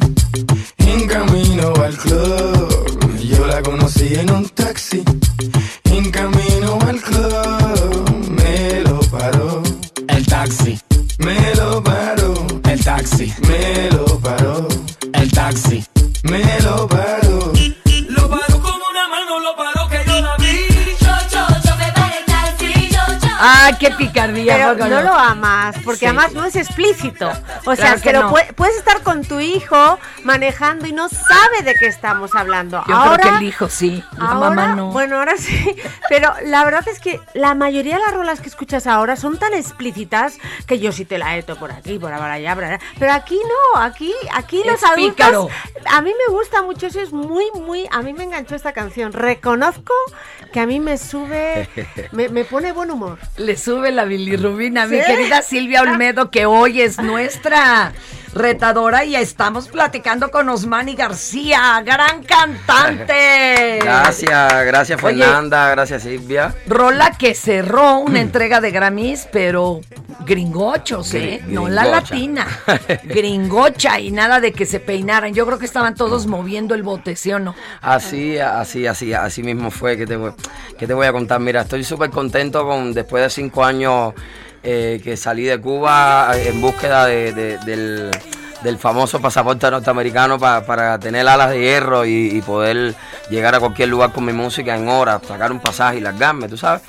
en 0.78 1.06
camino 1.06 1.72
al 1.76 1.96
club. 1.96 3.18
Yo 3.20 3.46
la 3.46 3.62
conocí 3.62 4.14
en 4.14 4.30
un 4.30 4.48
taxi, 4.48 5.04
en 5.84 6.10
camino 6.10 6.78
al 6.86 7.00
club. 7.00 8.28
Me 8.30 8.80
lo 8.80 9.00
paró. 9.00 9.62
El 10.08 10.26
taxi. 10.26 10.78
Me 11.18 11.54
lo 11.54 11.82
paró. 11.82 12.21
Taxi. 12.84 13.32
Me 13.46 13.90
lo 13.92 14.18
paró. 14.18 14.66
El 15.12 15.30
taxi. 15.30 15.84
Me 16.24 16.42
lo 16.62 16.88
paró. 16.88 17.21
Ah, 23.44 23.72
qué 23.78 23.90
picardía. 23.90 24.72
Pero 24.76 24.88
no 24.88 25.02
lo 25.02 25.12
amas, 25.12 25.74
porque 25.84 26.06
además 26.06 26.32
no 26.32 26.44
es 26.44 26.54
explícito. 26.54 27.28
O 27.66 27.74
sea, 27.74 27.96
que 27.96 28.12
puedes 28.56 28.76
estar 28.76 29.02
con 29.02 29.24
tu 29.24 29.40
hijo 29.40 29.98
manejando 30.22 30.86
y 30.86 30.92
no 30.92 31.08
sabe 31.08 31.62
de 31.64 31.74
qué 31.74 31.86
estamos 31.86 32.36
hablando. 32.36 32.84
Yo 32.86 32.94
ahora, 32.94 33.22
creo 33.22 33.32
que 33.32 33.38
el 33.38 33.48
hijo 33.48 33.68
sí, 33.68 34.04
la 34.16 34.34
mamá 34.34 34.74
no. 34.76 34.92
Bueno, 34.92 35.18
ahora 35.18 35.36
sí. 35.36 35.74
Pero 36.08 36.32
la 36.44 36.64
verdad 36.64 36.86
es 36.86 37.00
que 37.00 37.20
la 37.34 37.54
mayoría 37.54 37.96
de 37.96 38.02
las 38.02 38.14
rolas 38.14 38.40
que 38.40 38.48
escuchas 38.48 38.86
ahora 38.86 39.16
son 39.16 39.38
tan 39.38 39.54
explícitas 39.54 40.38
que 40.68 40.78
yo 40.78 40.92
sí 40.92 41.04
te 41.04 41.18
la 41.18 41.36
heto 41.36 41.56
por 41.56 41.72
aquí, 41.72 41.98
por 41.98 42.12
allá, 42.12 42.54
por 42.54 42.64
allá. 42.64 42.78
Pero 42.98 43.12
aquí 43.12 43.40
no, 43.42 43.80
aquí, 43.80 44.14
aquí 44.34 44.62
los 44.64 44.84
adultos. 44.84 45.50
A 45.86 46.00
mí 46.00 46.12
me 46.28 46.32
gusta 46.32 46.62
mucho, 46.62 46.86
eso 46.86 47.00
es 47.00 47.12
muy, 47.12 47.46
muy. 47.54 47.88
A 47.90 48.02
mí 48.02 48.12
me 48.12 48.22
enganchó 48.22 48.54
esta 48.54 48.72
canción. 48.72 49.12
Reconozco 49.12 49.94
que 50.52 50.60
a 50.60 50.66
mí 50.66 50.78
me 50.78 50.96
sube, 50.96 51.68
me, 52.12 52.28
me 52.28 52.44
pone 52.44 52.70
buen 52.70 52.90
humor 52.90 53.18
le 53.36 53.56
sube 53.56 53.90
la 53.90 54.04
bilirrubina, 54.04 54.86
mi 54.86 54.98
querida 55.00 55.42
Silvia 55.42 55.82
Olmedo, 55.82 56.30
que 56.30 56.46
hoy 56.46 56.82
es 56.82 56.98
nuestra 56.98 57.92
retadora 58.32 59.04
y 59.04 59.16
estamos 59.16 59.68
platicando 59.68 60.30
con 60.30 60.48
Osmani 60.48 60.94
García, 60.94 61.82
gran 61.84 62.22
cantante. 62.22 63.78
Gracias, 63.82 64.64
gracias 64.64 65.00
Fernanda, 65.00 65.70
gracias 65.70 66.02
Silvia. 66.02 66.54
Rola 66.66 67.12
que 67.18 67.34
cerró 67.34 67.98
una 67.98 68.20
entrega 68.20 68.60
de 68.60 68.70
Grammys, 68.70 69.28
pero 69.32 69.80
gringochos, 70.24 71.14
¿eh? 71.14 71.42
no 71.46 71.68
la 71.68 71.84
latina, 71.84 72.46
gringocha 73.04 74.00
y 74.00 74.10
nada 74.10 74.40
de 74.40 74.52
que 74.52 74.66
se 74.66 74.80
peinaran. 74.80 75.34
Yo 75.34 75.46
creo 75.46 75.58
que 75.58 75.66
estaban 75.66 75.94
todos 75.94 76.26
moviendo 76.26 76.74
el 76.74 76.82
bote, 76.82 77.16
¿sí 77.16 77.32
o 77.32 77.38
no? 77.38 77.54
Así, 77.80 78.38
así, 78.38 78.86
así, 78.86 79.12
así 79.12 79.42
mismo 79.42 79.70
fue 79.70 79.96
que 79.96 80.06
te 80.06 80.16
voy, 80.16 80.32
que 80.78 80.86
te 80.86 80.94
voy 80.94 81.06
a 81.06 81.12
contar. 81.12 81.40
Mira, 81.40 81.62
estoy 81.62 81.84
súper 81.84 82.10
contento 82.10 82.66
con 82.66 82.92
después 82.92 83.22
de 83.22 83.30
cinco 83.30 83.64
años 83.64 84.14
eh, 84.62 85.00
que 85.02 85.16
salí 85.16 85.44
de 85.44 85.60
Cuba 85.60 86.30
en 86.36 86.60
búsqueda 86.60 87.06
del, 87.06 88.10
famoso 88.78 89.20
pasaporte 89.20 89.70
norteamericano 89.70 90.38
para 90.38 90.98
tener 90.98 91.26
alas 91.26 91.50
de 91.50 91.60
hierro 91.60 92.04
y, 92.06 92.40
poder 92.46 92.94
llegar 93.28 93.54
a 93.54 93.60
cualquier 93.60 93.88
lugar 93.88 94.12
con 94.12 94.24
mi 94.24 94.32
música 94.32 94.76
en 94.76 94.88
horas, 94.88 95.22
sacar 95.26 95.50
un 95.50 95.60
pasaje 95.60 95.98
y 95.98 96.00
largarme, 96.00 96.48
tú 96.48 96.56
sabes. 96.56 96.82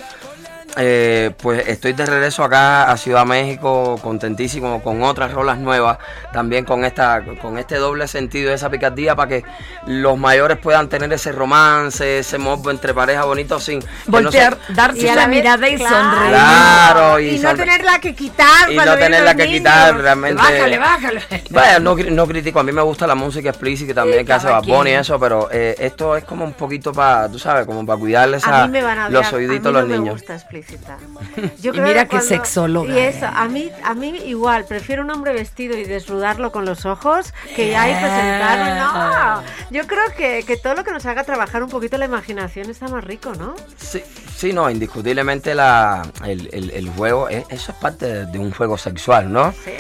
Eh, 0.77 1.31
pues 1.37 1.67
estoy 1.67 1.93
de 1.93 2.05
regreso 2.05 2.43
acá 2.43 2.91
a 2.91 2.97
Ciudad 2.97 3.25
México, 3.25 3.99
contentísimo 4.01 4.81
con 4.81 5.03
otras 5.03 5.31
rolas 5.31 5.59
nuevas, 5.59 5.99
también 6.31 6.65
con 6.65 6.83
esta, 6.83 7.23
con 7.41 7.59
este 7.59 7.75
doble 7.75 8.07
sentido, 8.07 8.51
esa 8.51 8.69
picardía 8.69 9.15
para 9.15 9.29
que 9.29 9.43
los 9.85 10.17
mayores 10.17 10.57
puedan 10.57 10.89
tener 10.89 11.13
ese 11.13 11.31
romance, 11.31 12.19
ese 12.19 12.37
morbo 12.39 12.71
entre 12.71 12.93
parejas 12.93 13.25
bonitos 13.25 13.63
sin 13.63 13.83
voltear, 14.07 14.57
darse 14.69 15.13
la, 15.13 15.27
mirada 15.27 15.69
y 15.69 15.77
sonreír. 15.77 16.29
Claro, 16.29 17.19
y, 17.19 17.37
no 17.39 17.55
tenerla 17.55 17.99
que 17.99 18.15
quitar. 18.15 18.71
Y 18.71 18.75
no 18.75 18.97
tenerla 18.97 19.35
que 19.35 19.47
quitar 19.47 19.95
realmente. 19.95 20.41
Bájale, 20.41 20.79
bájale. 20.79 21.21
Vaya, 21.51 21.79
no, 21.79 21.95
no, 21.95 22.27
critico, 22.27 22.59
a 22.59 22.63
mí 22.63 22.71
me 22.71 22.81
gusta 22.81 23.05
la 23.05 23.15
música 23.15 23.49
explícita 23.49 23.93
también 23.93 24.25
que 24.25 24.33
hace 24.33 24.47
Bad 24.47 24.63
y 24.85 24.89
eso, 24.89 25.19
pero 25.19 25.49
eh, 25.51 25.75
esto 25.77 26.17
es 26.17 26.23
como 26.23 26.45
un 26.45 26.53
poquito 26.53 26.91
para, 26.91 27.29
tú 27.29 27.37
sabes, 27.37 27.65
como 27.65 27.85
para 27.85 27.99
cuidarles 27.99 28.43
a, 28.47 28.67
los 29.09 29.33
oíditos 29.33 29.67
a 29.67 29.71
los 29.71 29.87
niños. 29.87 30.23
Yo 31.61 31.73
y 31.73 31.79
mira 31.79 32.07
qué 32.07 32.21
sexóloga. 32.21 32.93
Y 32.93 32.97
eso, 32.99 33.25
a 33.25 33.47
mí, 33.47 33.71
a 33.83 33.93
mí 33.93 34.09
igual, 34.25 34.65
prefiero 34.65 35.03
un 35.03 35.11
hombre 35.11 35.33
vestido 35.33 35.77
y 35.77 35.83
desnudarlo 35.83 36.51
con 36.51 36.65
los 36.65 36.85
ojos 36.85 37.33
que 37.55 37.75
ahí 37.75 37.93
presentarlo. 37.93 39.43
No, 39.43 39.43
yo 39.71 39.87
creo 39.87 40.05
que, 40.15 40.43
que, 40.45 40.57
todo 40.57 40.75
lo 40.75 40.83
que 40.83 40.91
nos 40.91 41.05
haga 41.05 41.23
trabajar 41.23 41.63
un 41.63 41.69
poquito 41.69 41.97
la 41.97 42.05
imaginación 42.05 42.69
está 42.69 42.87
más 42.87 43.03
rico, 43.03 43.33
¿no? 43.35 43.55
Sí, 43.77 44.01
sí 44.35 44.53
no, 44.53 44.69
indiscutiblemente 44.69 45.55
la, 45.55 46.03
el, 46.25 46.49
el, 46.53 46.89
juego, 46.89 47.29
eso 47.29 47.71
es 47.71 47.77
parte 47.79 48.25
de, 48.25 48.39
un 48.39 48.51
juego 48.51 48.77
sexual, 48.77 49.31
¿no? 49.31 49.51
Sí. 49.51 49.71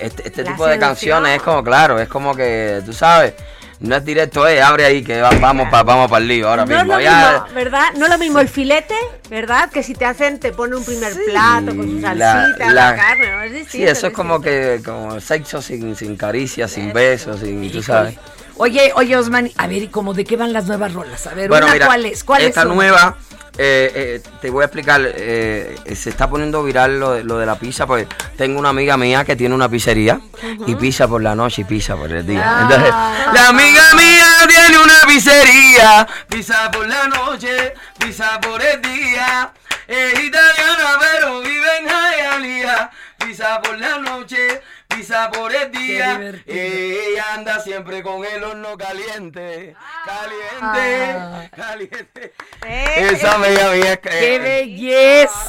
este, 0.00 0.28
este 0.28 0.44
tipo 0.44 0.66
de 0.66 0.78
canciones 0.78 1.36
es 1.36 1.42
como, 1.42 1.62
claro, 1.62 1.98
es 1.98 2.08
como 2.08 2.34
que, 2.34 2.82
tú 2.84 2.92
sabes 2.92 3.34
no 3.80 3.96
es 3.96 4.04
directo, 4.04 4.48
eh, 4.48 4.62
abre 4.62 4.86
ahí 4.86 5.02
que 5.02 5.20
vamos 5.20 5.68
para 5.70 5.82
vamos 5.82 6.10
para 6.10 6.22
el 6.22 6.28
lío 6.28 6.48
ahora 6.48 6.64
no 6.64 6.74
mismo. 6.74 6.98
Es 6.98 7.04
lo 7.04 7.10
mismo, 7.10 7.54
¿verdad? 7.54 7.84
No 7.96 8.06
es 8.06 8.12
lo 8.12 8.18
mismo 8.18 8.40
el 8.40 8.48
filete, 8.48 8.94
¿verdad? 9.28 9.70
Que 9.70 9.82
si 9.82 9.94
te 9.94 10.06
hacen, 10.06 10.40
te 10.40 10.52
pone 10.52 10.76
un 10.76 10.84
primer 10.84 11.12
plato 11.26 11.76
con 11.76 11.90
su 11.90 12.00
salsita, 12.00 12.72
la, 12.72 12.96
carne, 12.96 13.30
¿no? 13.30 13.42
Es 13.42 13.52
distinto, 13.52 13.72
Sí, 13.72 13.84
eso 13.84 14.06
es, 14.06 14.12
como 14.14 14.40
que, 14.40 14.80
como 14.84 15.20
sexo 15.20 15.60
sin, 15.60 15.94
sin 15.94 16.16
caricias, 16.16 16.70
sin 16.70 16.92
besos, 16.92 17.40
sin, 17.40 17.70
tú 17.70 17.82
sabes. 17.82 18.16
Oye, 18.58 18.92
oye, 18.94 19.14
Osman, 19.14 19.50
a 19.58 19.66
ver, 19.66 19.82
¿y 19.82 19.88
cómo 19.88 20.14
de 20.14 20.24
qué 20.24 20.36
van 20.36 20.54
las 20.54 20.64
nuevas 20.66 20.94
rolas? 20.94 21.26
A 21.26 21.34
ver, 21.34 21.50
una, 21.50 21.86
¿cuál 21.86 22.06
es? 22.06 22.24
¿Cuál 22.24 22.42
esta 22.42 22.64
nueva 22.64 23.18
eh, 23.58 23.90
eh, 23.94 24.22
te 24.40 24.50
voy 24.50 24.62
a 24.62 24.66
explicar, 24.66 25.00
eh, 25.02 25.76
se 25.94 26.10
está 26.10 26.28
poniendo 26.28 26.62
viral 26.62 27.00
lo 27.00 27.12
de, 27.12 27.24
lo 27.24 27.38
de, 27.38 27.46
la 27.46 27.58
pizza, 27.58 27.86
pues 27.86 28.06
tengo 28.36 28.58
una 28.58 28.68
amiga 28.68 28.98
mía 28.98 29.24
que 29.24 29.34
tiene 29.34 29.54
una 29.54 29.68
pizzería 29.68 30.20
y 30.66 30.74
pizza 30.74 31.08
por 31.08 31.22
la 31.22 31.34
noche 31.34 31.62
y 31.62 31.64
pizza 31.64 31.96
por 31.96 32.12
el 32.12 32.26
día. 32.26 32.42
Ah. 32.44 32.62
Entonces, 32.62 32.90
la 33.32 33.48
amiga 33.48 33.82
mía 33.94 34.26
tiene 34.46 34.78
una 34.78 34.94
pizzería, 35.06 36.06
pizza 36.28 36.70
por 36.70 36.86
la 36.86 37.06
noche, 37.06 37.72
pizza 37.98 38.38
por 38.40 38.62
el 38.62 38.82
día. 38.82 39.52
Es 39.88 40.18
italiana 40.20 40.98
pero 41.00 41.40
vive 41.40 41.78
en 41.78 41.86
Hialeah, 41.86 42.90
pizza 43.18 43.62
por 43.62 43.78
la 43.78 43.98
noche, 43.98 44.60
pizza 44.96 45.30
por 45.30 45.54
el 45.54 45.70
día. 45.70 46.20
Ella 46.46 47.34
anda 47.34 47.60
siempre 47.60 48.02
con 48.02 48.24
el 48.24 48.42
horno 48.42 48.76
caliente, 48.76 49.76
caliente, 50.04 51.12
ah. 51.18 51.48
caliente. 51.54 52.32
Eh, 52.66 53.08
Esa 53.12 53.34
amiga 53.34 53.70
mía 53.72 53.92
es 53.92 53.98
que. 53.98 54.08
¡Qué 54.08 54.38
belleza! 54.38 55.40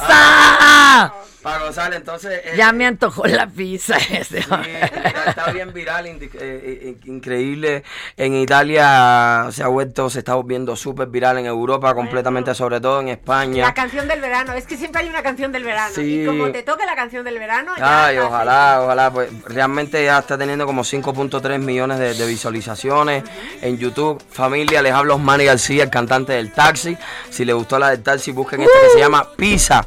Para 1.48 1.64
gozar, 1.64 1.94
entonces. 1.94 2.42
Eh, 2.44 2.54
ya 2.56 2.72
me 2.72 2.84
antojó 2.84 3.26
la 3.26 3.46
pizza. 3.46 3.96
Este 4.10 4.38
está 4.38 5.50
bien 5.52 5.72
viral, 5.72 6.06
eh, 6.06 6.28
eh, 6.40 6.96
increíble. 7.06 7.84
En 8.16 8.34
Italia 8.34 9.48
se 9.50 9.62
ha 9.62 9.68
vuelto, 9.68 10.10
se 10.10 10.18
está 10.18 10.34
volviendo 10.34 10.76
súper 10.76 11.08
viral 11.08 11.38
en 11.38 11.46
Europa, 11.46 11.94
completamente, 11.94 12.54
sobre 12.54 12.80
todo 12.80 13.00
en 13.00 13.08
España. 13.08 13.64
La 13.66 13.74
canción 13.74 14.08
del 14.08 14.20
verano, 14.20 14.52
es 14.52 14.66
que 14.66 14.76
siempre 14.76 15.02
hay 15.02 15.08
una 15.08 15.22
canción 15.22 15.50
del 15.52 15.64
verano. 15.64 15.94
Y 16.02 16.26
como 16.26 16.50
te 16.50 16.62
toque 16.62 16.84
la 16.84 16.94
canción 16.94 17.24
del 17.24 17.38
verano. 17.38 17.72
Ay, 17.80 18.18
ojalá, 18.18 18.80
ojalá. 18.82 19.10
Pues 19.10 19.30
realmente 19.44 20.04
ya 20.04 20.18
está 20.18 20.36
teniendo 20.36 20.66
como 20.66 20.82
5.3 20.82 21.58
millones 21.58 21.98
de, 21.98 22.26
visualizaciones 22.26 23.24
en 23.62 23.78
YouTube. 23.78 24.22
Familia, 24.30 24.82
les 24.82 24.92
hablo 24.92 25.14
Osmani 25.14 25.46
García, 25.46 25.84
el 25.84 25.90
cantante 25.90 26.34
del 26.34 26.52
taxi. 26.52 26.96
Si 27.30 27.44
les 27.46 27.54
gustó 27.54 27.78
la 27.78 27.90
del 27.90 28.02
taxi, 28.02 28.32
busquen 28.32 28.62
esta 28.62 28.78
que 28.80 28.90
se 28.90 28.98
llama 28.98 29.26
Pizza 29.36 29.86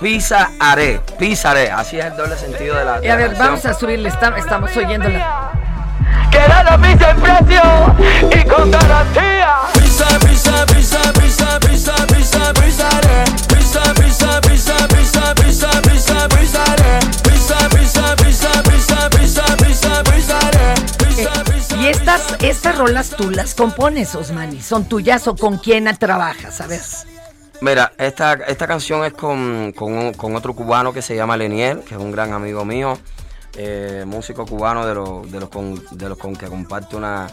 Pisaré, 0.00 1.00
pisaré. 1.18 1.70
Así 1.70 1.98
es 1.98 2.04
el 2.06 2.16
doble 2.16 2.36
sentido 2.36 2.76
de 2.76 2.84
la. 2.84 3.04
Y 3.04 3.08
a 3.08 3.16
ver, 3.16 3.34
vamos 3.36 3.64
a 3.64 3.72
subirle, 3.72 4.08
está, 4.08 4.36
estamos 4.36 4.76
oyéndola. 4.76 5.52
Queda 6.30 6.62
la 6.64 6.78
pisa 6.78 7.10
en 7.10 7.20
precio 7.20 7.62
y 8.30 8.44
con 8.48 8.70
garantía. 8.70 9.54
Pisa, 9.72 10.06
pisa, 10.18 10.66
pisa, 10.66 11.12
pisa, 11.14 11.58
pisa, 11.60 12.06
pisa, 12.06 12.52
pisaré. 12.52 13.24
Pisa, 13.48 13.94
pisa, 13.94 14.40
pisa, 14.42 14.88
pisa, 14.88 15.34
pisa, 15.34 15.82
pisa, 15.82 16.28
pisaré. 16.28 16.98
Pisa, 17.22 17.68
pisa, 17.70 18.16
pisa, 18.16 18.62
pisa, 18.62 19.10
pisa, 19.10 19.56
pisa, 19.56 20.02
pisaré. 20.04 20.74
Y 21.80 21.88
estas, 21.88 22.22
estas 22.40 22.76
rolas 22.76 23.10
tú 23.10 23.30
las 23.30 23.54
compones, 23.54 24.14
Osmani. 24.14 24.60
¿Son 24.60 24.84
tuyas 24.84 25.26
o 25.26 25.36
con 25.36 25.56
quién 25.56 25.84
trabajas? 25.96 26.60
A 26.60 26.66
ver. 26.66 26.80
Mira, 27.60 27.92
esta, 27.98 28.34
esta 28.34 28.66
canción 28.66 29.04
es 29.04 29.12
con, 29.14 29.72
con, 29.72 29.92
un- 29.92 30.12
con 30.14 30.36
otro 30.36 30.54
cubano 30.54 30.92
que 30.92 31.02
se 31.02 31.16
llama 31.16 31.36
Leniel, 31.36 31.80
que 31.80 31.94
es 31.94 32.00
un 32.00 32.12
gran 32.12 32.32
amigo 32.32 32.64
mío, 32.64 32.98
eh, 33.56 34.04
músico 34.06 34.44
cubano 34.46 34.86
de 34.86 34.94
los, 34.94 35.30
de 35.32 35.40
los, 35.40 35.48
con, 35.48 35.82
de 35.92 36.08
los 36.08 36.18
con 36.18 36.36
que 36.36 36.46
comparte 36.46 36.96
una, 36.96 37.26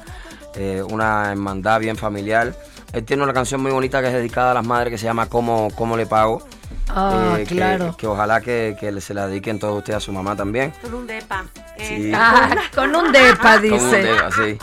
eh, 0.56 0.82
una 0.90 1.30
hermandad 1.32 1.80
bien 1.82 1.98
familiar. 1.98 2.54
Él 2.94 3.04
tiene 3.04 3.24
una 3.24 3.34
canción 3.34 3.62
muy 3.62 3.72
bonita 3.72 4.02
que 4.02 4.08
es 4.08 4.14
dedicada 4.14 4.52
a 4.52 4.54
las 4.54 4.66
madres 4.66 4.92
que 4.92 4.98
se 4.98 5.06
llama 5.06 5.28
¿Cómo, 5.28 5.70
cómo 5.76 5.98
le 5.98 6.06
pago? 6.06 6.42
Ah, 6.90 7.36
Eh, 7.40 7.44
que- 7.46 7.56
claro. 7.56 7.96
Que, 7.98 8.08
ojalá 8.08 8.40
que, 8.40 8.78
que 8.80 9.02
se 9.02 9.14
la 9.14 9.28
dediquen 9.28 9.60
todos 9.60 9.78
ustedes 9.80 9.98
a 9.98 10.00
su 10.00 10.14
mamá 10.14 10.36
también. 10.36 10.74
Con 10.82 10.94
un 10.94 11.08
depa. 11.08 11.44
Sí. 11.78 12.12
Ah, 12.16 12.56
con 12.74 12.96
un 12.96 13.12
depa, 13.12 13.56
Con 13.56 13.64
un 13.74 13.80
dice. 13.92 13.98
dedo, 14.04 14.32
sí. 14.32 14.58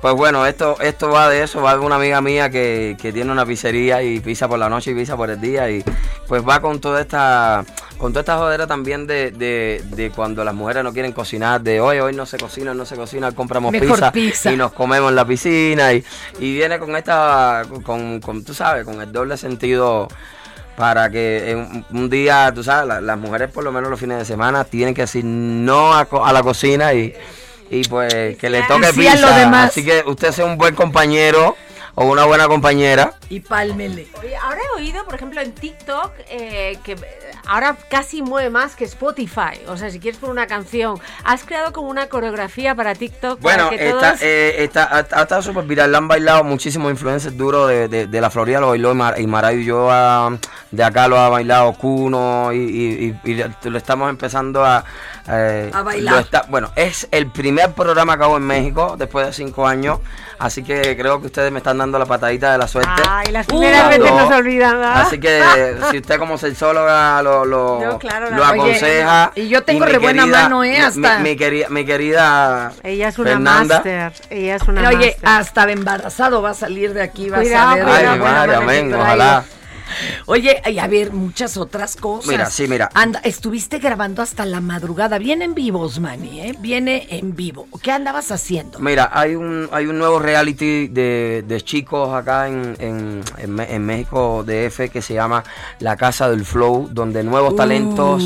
Pues 0.00 0.14
bueno, 0.14 0.46
esto, 0.46 0.80
esto 0.80 1.10
va 1.10 1.28
de 1.28 1.42
eso, 1.42 1.60
va 1.60 1.74
de 1.74 1.80
una 1.80 1.96
amiga 1.96 2.22
mía 2.22 2.48
que, 2.48 2.96
que 3.00 3.12
tiene 3.12 3.30
una 3.32 3.44
pizzería 3.44 4.02
y 4.02 4.18
pisa 4.20 4.48
por 4.48 4.58
la 4.58 4.70
noche 4.70 4.92
y 4.92 4.94
pisa 4.94 5.14
por 5.14 5.28
el 5.28 5.38
día 5.38 5.68
y 5.70 5.84
pues 6.26 6.42
va 6.46 6.60
con 6.62 6.80
toda 6.80 7.02
esta, 7.02 7.64
con 7.98 8.10
toda 8.12 8.20
esta 8.20 8.38
jodera 8.38 8.66
también 8.66 9.06
de, 9.06 9.30
de, 9.30 9.82
de 9.90 10.10
cuando 10.10 10.42
las 10.42 10.54
mujeres 10.54 10.84
no 10.84 10.94
quieren 10.94 11.12
cocinar, 11.12 11.60
de 11.60 11.82
hoy, 11.82 11.98
hoy 11.98 12.14
no 12.14 12.24
se 12.24 12.38
cocina, 12.38 12.72
no 12.72 12.86
se 12.86 12.96
cocina, 12.96 13.30
compramos 13.32 13.72
pizza, 13.72 14.10
pizza. 14.12 14.50
y 14.52 14.56
nos 14.56 14.72
comemos 14.72 15.10
en 15.10 15.16
la 15.16 15.26
piscina 15.26 15.92
y, 15.92 16.02
y 16.38 16.54
viene 16.54 16.78
con 16.78 16.96
esta, 16.96 17.64
con, 17.82 18.20
con, 18.20 18.42
tú 18.42 18.54
sabes, 18.54 18.86
con 18.86 19.02
el 19.02 19.12
doble 19.12 19.36
sentido 19.36 20.08
para 20.78 21.10
que 21.10 21.54
un, 21.54 21.84
un 21.94 22.08
día, 22.08 22.50
tú 22.54 22.64
sabes, 22.64 22.88
la- 22.88 23.02
las 23.02 23.18
mujeres 23.18 23.50
por 23.50 23.64
lo 23.64 23.70
menos 23.70 23.90
los 23.90 24.00
fines 24.00 24.16
de 24.16 24.24
semana 24.24 24.64
tienen 24.64 24.94
que 24.94 25.02
decir 25.02 25.26
no 25.26 25.92
a, 25.92 26.08
a 26.24 26.32
la 26.32 26.42
cocina 26.42 26.94
y, 26.94 27.12
y 27.70 27.84
pues 27.84 28.12
que 28.36 28.50
le 28.50 28.62
toque 28.64 28.86
Y 28.86 29.06
a 29.08 29.12
pizza. 29.14 29.16
lo 29.30 29.34
demás. 29.34 29.70
Así 29.70 29.84
que 29.84 30.02
usted 30.06 30.32
sea 30.32 30.44
un 30.44 30.58
buen 30.58 30.74
compañero 30.74 31.56
o 31.94 32.04
una 32.06 32.24
buena 32.24 32.46
compañera. 32.48 33.14
Y 33.28 33.40
pálmele. 33.40 34.06
Ahora 34.42 34.58
he 34.60 34.80
oído, 34.80 35.04
por 35.04 35.14
ejemplo, 35.14 35.40
en 35.40 35.52
TikTok, 35.52 36.12
eh, 36.30 36.78
que 36.84 36.96
ahora 37.46 37.76
casi 37.90 38.22
mueve 38.22 38.48
más 38.48 38.74
que 38.76 38.84
Spotify. 38.84 39.60
O 39.66 39.76
sea, 39.76 39.90
si 39.90 39.98
quieres 40.00 40.18
por 40.20 40.30
una 40.30 40.46
canción, 40.46 40.98
has 41.24 41.44
creado 41.44 41.72
como 41.72 41.88
una 41.90 42.08
coreografía 42.08 42.74
para 42.74 42.94
TikTok 42.94 43.40
Bueno, 43.40 43.66
para 43.66 43.76
que 43.76 43.88
está, 43.88 44.08
todos... 44.10 44.22
eh, 44.22 44.54
está, 44.64 44.84
ha, 44.84 44.96
ha 44.98 45.22
estado 45.22 45.42
súper 45.42 45.64
viral. 45.64 45.92
La 45.92 45.98
han 45.98 46.08
bailado 46.08 46.42
muchísimos 46.44 46.90
influencers 46.90 47.36
duros 47.36 47.68
de, 47.68 47.88
de, 47.88 48.06
de 48.06 48.20
la 48.20 48.30
Florida. 48.30 48.60
Lo 48.60 48.68
bailó 48.68 48.94
Imar- 48.94 49.20
Imarayo 49.20 49.58
Ulloa, 49.60 50.38
de 50.70 50.84
acá 50.84 51.06
lo 51.08 51.18
ha 51.18 51.28
bailado 51.28 51.72
Kuno. 51.74 52.52
Y, 52.52 52.58
y, 52.58 53.16
y- 53.24 53.28
y 53.28 53.68
lo 53.70 53.78
estamos 53.78 54.08
empezando 54.10 54.64
a. 54.64 54.84
eh, 55.32 55.70
A 55.72 55.82
bailar. 55.82 56.14
lo 56.14 56.20
está- 56.20 56.44
bueno, 56.48 56.70
es 56.76 57.08
el 57.10 57.26
primer 57.30 57.72
programa 57.72 58.16
que 58.16 58.24
hago 58.24 58.36
en 58.36 58.42
México 58.46 58.96
después 58.98 59.26
de 59.26 59.32
cinco 59.32 59.66
años. 59.66 59.98
Así 60.38 60.62
que 60.64 60.96
creo 60.96 61.20
que 61.20 61.26
ustedes 61.26 61.52
me 61.52 61.58
están 61.58 61.76
dando 61.76 61.98
la 61.98 62.06
patadita 62.06 62.50
de 62.52 62.56
la 62.58 62.66
suerte. 62.66 63.02
Ay, 63.08 63.30
las 63.30 63.46
primeras 63.46 63.88
veces 63.90 64.10
no 64.10 64.26
se 64.28 64.34
olvidan, 64.34 64.72
¿verdad? 64.78 65.02
Así 65.02 65.20
que 65.20 65.42
si 65.90 65.98
usted 65.98 66.18
como 66.18 66.38
sexóloga 66.38 67.22
lo, 67.22 67.44
lo, 67.44 67.82
Yo, 67.82 67.98
claro, 67.98 68.28
Oye, 68.28 68.42
aconseja. 68.44 69.32
y 69.34 69.48
yo 69.48 69.62
tengo 69.64 69.84
mi 69.84 69.92
re 69.92 69.98
buena 69.98 70.22
querida- 70.22 70.42
mano, 70.44 70.64
¿eh? 70.64 70.70
mi- 70.70 70.76
Hasta- 70.76 71.18
Mi, 71.18 71.30
mi 71.30 71.36
querida, 71.36 71.66
mi 71.68 71.84
querida 71.84 72.72
Ella 72.82 73.08
es 73.08 73.18
una 73.18 73.30
Fernanda. 73.32 73.74
máster. 73.76 74.12
Ella 74.30 74.56
es 74.56 74.62
una 74.62 74.88
Oye, 74.88 74.96
máster. 75.20 75.28
hasta 75.28 75.70
embarazado 75.70 76.40
va 76.40 76.50
a 76.50 76.54
salir 76.54 76.94
de 76.94 77.02
aquí, 77.02 77.28
vas 77.28 77.40
Cuidado, 77.40 77.70
a 77.70 77.74
cuidado, 77.74 77.92
Ay, 78.12 78.18
mi 78.18 78.24
madre, 78.24 78.54
amén, 78.56 78.94
ojalá. 78.94 79.44
Oye, 80.26 80.60
y 80.66 80.78
a 80.78 80.86
ver, 80.86 81.12
muchas 81.12 81.56
otras 81.56 81.96
cosas. 81.96 82.28
Mira, 82.30 82.46
sí, 82.50 82.66
mira. 82.68 82.90
Anda, 82.94 83.20
estuviste 83.20 83.78
grabando 83.78 84.22
hasta 84.22 84.44
la 84.44 84.60
madrugada. 84.60 85.18
Viene 85.18 85.44
en 85.44 85.54
vivo, 85.54 85.80
Osmani, 85.80 86.40
¿eh? 86.40 86.56
Viene 86.58 87.06
en 87.10 87.36
vivo. 87.36 87.68
¿Qué 87.82 87.92
andabas 87.92 88.30
haciendo? 88.30 88.78
Mira, 88.78 89.10
hay 89.12 89.34
un, 89.34 89.68
hay 89.72 89.86
un 89.86 89.98
nuevo 89.98 90.18
reality 90.18 90.88
de, 90.88 91.44
de 91.46 91.60
chicos 91.60 92.12
acá 92.14 92.48
en, 92.48 92.76
en, 92.78 93.22
en 93.38 93.60
en 93.60 93.86
México 93.86 94.44
DF 94.44 94.90
que 94.90 95.02
se 95.02 95.14
llama 95.14 95.44
La 95.78 95.96
Casa 95.96 96.28
del 96.30 96.44
Flow, 96.44 96.88
donde 96.92 97.22
nuevos 97.22 97.56
talentos 97.56 98.24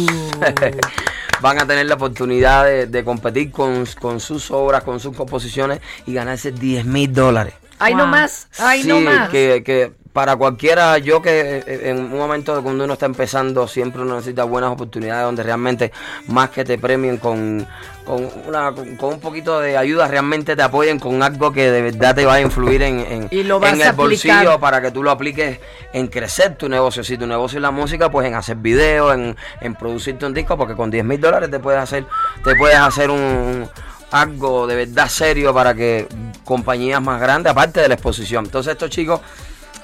van 1.40 1.58
a 1.58 1.66
tener 1.66 1.86
la 1.86 1.94
oportunidad 1.94 2.64
de, 2.64 2.86
de 2.86 3.04
competir 3.04 3.50
con, 3.50 3.86
con 4.00 4.20
sus 4.20 4.50
obras, 4.50 4.82
con 4.82 5.00
sus 5.00 5.16
composiciones 5.16 5.80
y 6.06 6.14
ganarse 6.14 6.52
10 6.52 6.84
mil 6.86 7.12
dólares. 7.12 7.54
Ay, 7.78 7.94
no 7.94 8.06
más. 8.06 8.48
Ay, 8.58 8.82
sí, 8.82 8.88
no 8.88 9.00
más. 9.00 9.30
Que, 9.30 9.62
que 9.64 9.92
para 10.14 10.36
cualquiera, 10.36 10.96
yo 10.98 11.20
que 11.20 11.64
eh, 11.66 11.90
en 11.90 11.98
un 11.98 12.16
momento 12.16 12.54
de 12.54 12.62
cuando 12.62 12.84
uno 12.84 12.92
está 12.92 13.06
empezando, 13.06 13.66
siempre 13.66 14.00
uno 14.00 14.14
necesita 14.14 14.44
buenas 14.44 14.70
oportunidades 14.70 15.24
donde 15.24 15.42
realmente 15.42 15.90
más 16.28 16.50
que 16.50 16.64
te 16.64 16.78
premien 16.78 17.16
con, 17.16 17.66
con, 18.04 18.30
una, 18.46 18.72
con, 18.72 19.14
un 19.14 19.18
poquito 19.18 19.58
de 19.58 19.76
ayuda, 19.76 20.06
realmente 20.06 20.54
te 20.54 20.62
apoyen 20.62 21.00
con 21.00 21.20
algo 21.24 21.50
que 21.50 21.68
de 21.68 21.82
verdad 21.82 22.14
te 22.14 22.24
va 22.24 22.34
a 22.34 22.40
influir 22.40 22.82
en, 22.82 23.00
en, 23.00 23.28
Y 23.32 23.42
lo 23.42 23.58
vas 23.58 23.72
en 23.72 23.82
a 23.82 23.88
el 23.88 23.92
bolsillo 23.96 24.34
aplicar. 24.34 24.60
para 24.60 24.80
que 24.80 24.92
tú 24.92 25.02
lo 25.02 25.10
apliques 25.10 25.58
en 25.92 26.06
crecer 26.06 26.54
tu 26.54 26.68
negocio. 26.68 27.02
Si 27.02 27.18
tu 27.18 27.26
negocio 27.26 27.58
es 27.58 27.62
la 27.62 27.72
música, 27.72 28.08
pues 28.08 28.28
en 28.28 28.34
hacer 28.34 28.58
videos, 28.58 29.12
en, 29.14 29.36
en 29.60 29.74
producirte 29.74 30.26
un 30.26 30.32
disco, 30.32 30.56
porque 30.56 30.76
con 30.76 30.92
10 30.92 31.04
mil 31.04 31.20
dólares 31.20 31.50
te 31.50 31.58
puedes 31.58 31.80
hacer, 31.80 32.06
te 32.44 32.54
puedes 32.54 32.78
hacer 32.78 33.10
un 33.10 33.68
algo 34.12 34.68
de 34.68 34.76
verdad 34.76 35.08
serio 35.08 35.52
para 35.52 35.74
que 35.74 36.06
compañías 36.44 37.02
más 37.02 37.20
grandes, 37.20 37.50
aparte 37.50 37.80
de 37.80 37.88
la 37.88 37.94
exposición. 37.94 38.44
Entonces 38.44 38.70
estos 38.70 38.90
chicos 38.90 39.20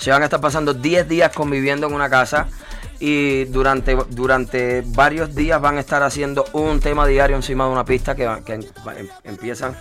se 0.01 0.11
van 0.11 0.23
a 0.23 0.25
estar 0.25 0.41
pasando 0.41 0.75
10 0.75 1.09
días 1.09 1.31
conviviendo 1.33 1.87
en 1.87 1.93
una 1.95 2.09
casa 2.11 2.49
y 2.99 3.45
durante, 3.45 3.97
durante 4.11 4.83
varios 4.87 5.35
días 5.35 5.61
van 5.61 5.77
a 5.77 5.81
estar 5.81 6.03
haciendo 6.03 6.45
un 6.53 6.81
tema 6.81 7.07
diario 7.07 7.37
encima 7.37 7.65
de 7.67 7.71
una 7.71 7.85
pista 7.85 8.15
que, 8.15 8.25
em- 8.25 8.63
em- 8.97 9.09
empiezan 9.25 9.75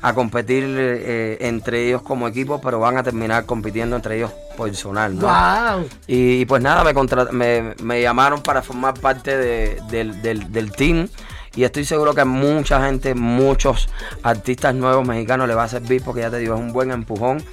a 0.00 0.14
competir 0.14 0.64
eh, 0.68 1.36
entre 1.40 1.86
ellos 1.86 2.02
como 2.02 2.26
equipo, 2.26 2.60
pero 2.60 2.78
van 2.80 2.96
a 2.96 3.02
terminar 3.02 3.44
compitiendo 3.46 3.94
entre 3.96 4.16
ellos 4.16 4.32
personal. 4.56 5.16
¿no? 5.16 5.26
Wow. 5.28 5.86
Y, 6.06 6.40
y 6.40 6.44
pues 6.46 6.62
nada, 6.62 6.82
me, 6.82 6.92
contra- 6.94 7.30
me, 7.30 7.74
me 7.82 8.00
llamaron 8.02 8.42
para 8.42 8.62
formar 8.62 8.94
parte 8.94 9.36
de- 9.36 9.80
del, 9.90 10.20
del- 10.22 10.50
del 10.52 10.72
team. 10.72 11.08
Y 11.54 11.64
estoy 11.64 11.84
seguro 11.84 12.14
que 12.14 12.22
a 12.22 12.24
mucha 12.24 12.82
gente, 12.86 13.14
muchos 13.14 13.88
artistas 14.22 14.74
nuevos 14.74 15.06
mexicanos 15.06 15.46
le 15.46 15.54
va 15.54 15.64
a 15.64 15.68
servir 15.68 16.02
porque 16.02 16.22
ya 16.22 16.30
te 16.30 16.38
digo, 16.38 16.54
es 16.54 16.60
un 16.60 16.72
buen 16.72 16.90
empujón 16.90 17.44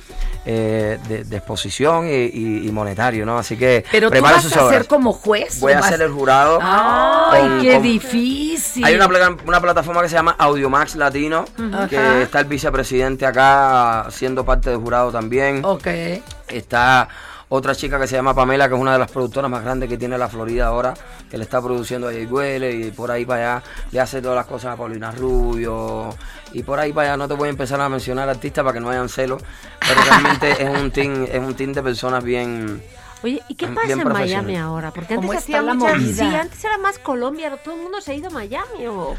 eh, 0.51 0.97
de, 1.07 1.23
de 1.25 1.37
exposición 1.37 2.07
y, 2.07 2.11
y- 2.11 2.67
y 2.67 2.71
monetario, 2.71 3.23
¿no? 3.23 3.37
Así 3.37 3.55
que 3.55 3.85
Pero 3.91 4.09
tú 4.09 4.19
vas 4.19 4.43
a 4.45 4.69
ser 4.69 4.87
como 4.87 5.13
juez. 5.13 5.59
Voy 5.59 5.73
¿o 5.73 5.77
a 5.77 5.83
ser 5.83 6.01
el 6.01 6.09
jurado. 6.11 6.57
Ay, 6.59 7.41
con- 7.41 7.61
qué 7.61 7.73
con- 7.73 7.83
difícil. 7.83 8.83
Hay 8.83 8.95
una, 8.95 9.07
una 9.45 9.61
plataforma 9.61 10.01
que 10.01 10.09
se 10.09 10.15
llama 10.15 10.35
Audiomax 10.39 10.95
Latino, 10.95 11.45
que 11.87 11.97
Ajá. 11.97 12.21
está 12.21 12.39
el 12.39 12.45
vicepresidente 12.47 13.27
acá 13.27 14.07
siendo 14.09 14.43
parte 14.43 14.71
del 14.71 14.79
jurado 14.79 15.11
también. 15.11 15.61
Ok. 15.63 15.85
Está 16.47 17.07
otra 17.49 17.75
chica 17.75 17.99
que 17.99 18.07
se 18.07 18.15
llama 18.15 18.33
Pamela, 18.33 18.69
que 18.69 18.75
es 18.75 18.79
una 18.79 18.93
de 18.93 18.99
las 18.99 19.11
productoras 19.11 19.49
más 19.49 19.63
grandes 19.63 19.89
que 19.89 19.97
tiene 19.97 20.17
la 20.17 20.29
Florida 20.29 20.67
ahora, 20.67 20.93
que 21.29 21.37
le 21.37 21.43
está 21.43 21.61
produciendo 21.61 22.07
a 22.07 22.11
Jay 22.11 22.25
Huele 22.25 22.71
y 22.71 22.91
por 22.91 23.11
ahí 23.11 23.25
para 23.25 23.55
allá 23.55 23.63
le 23.91 23.99
hace 23.99 24.21
todas 24.21 24.35
las 24.35 24.45
cosas 24.45 24.73
a 24.73 24.77
Paulina 24.77 25.11
Rubio 25.11 26.15
y 26.53 26.63
por 26.63 26.79
ahí 26.79 26.93
para 26.93 27.09
allá 27.09 27.17
no 27.17 27.27
te 27.27 27.33
voy 27.33 27.47
a 27.47 27.51
empezar 27.51 27.81
a 27.81 27.89
mencionar 27.89 28.29
artistas 28.29 28.63
para 28.63 28.73
que 28.73 28.79
no 28.79 28.89
hayan 28.89 29.09
celos, 29.09 29.43
pero 29.79 30.01
realmente 30.01 30.51
es 30.63 30.69
un 30.69 30.91
team, 30.91 31.27
es 31.29 31.39
un 31.39 31.55
team 31.55 31.73
de 31.73 31.83
personas 31.83 32.23
bien 32.23 32.81
Oye, 33.21 33.41
¿y 33.49 33.55
qué 33.55 33.67
pasa 33.67 33.91
en. 33.91 34.07
Miami 34.07 34.57
ahora? 34.57 34.91
Porque 34.91 35.15
¿Cómo 35.15 35.31
antes 35.31 35.43
hacía 35.43 35.61
la 35.61 35.73
muchas... 35.73 35.99
movida? 35.99 36.13
Sí, 36.13 36.35
antes 36.35 36.63
era 36.63 36.77
más 36.77 36.99
Colombia, 36.99 37.57
todo 37.57 37.75
el 37.75 37.81
mundo 37.81 37.99
se 37.99 38.11
ha 38.11 38.15
ido 38.15 38.27
a 38.27 38.31
Miami 38.31 38.87
o... 38.87 39.15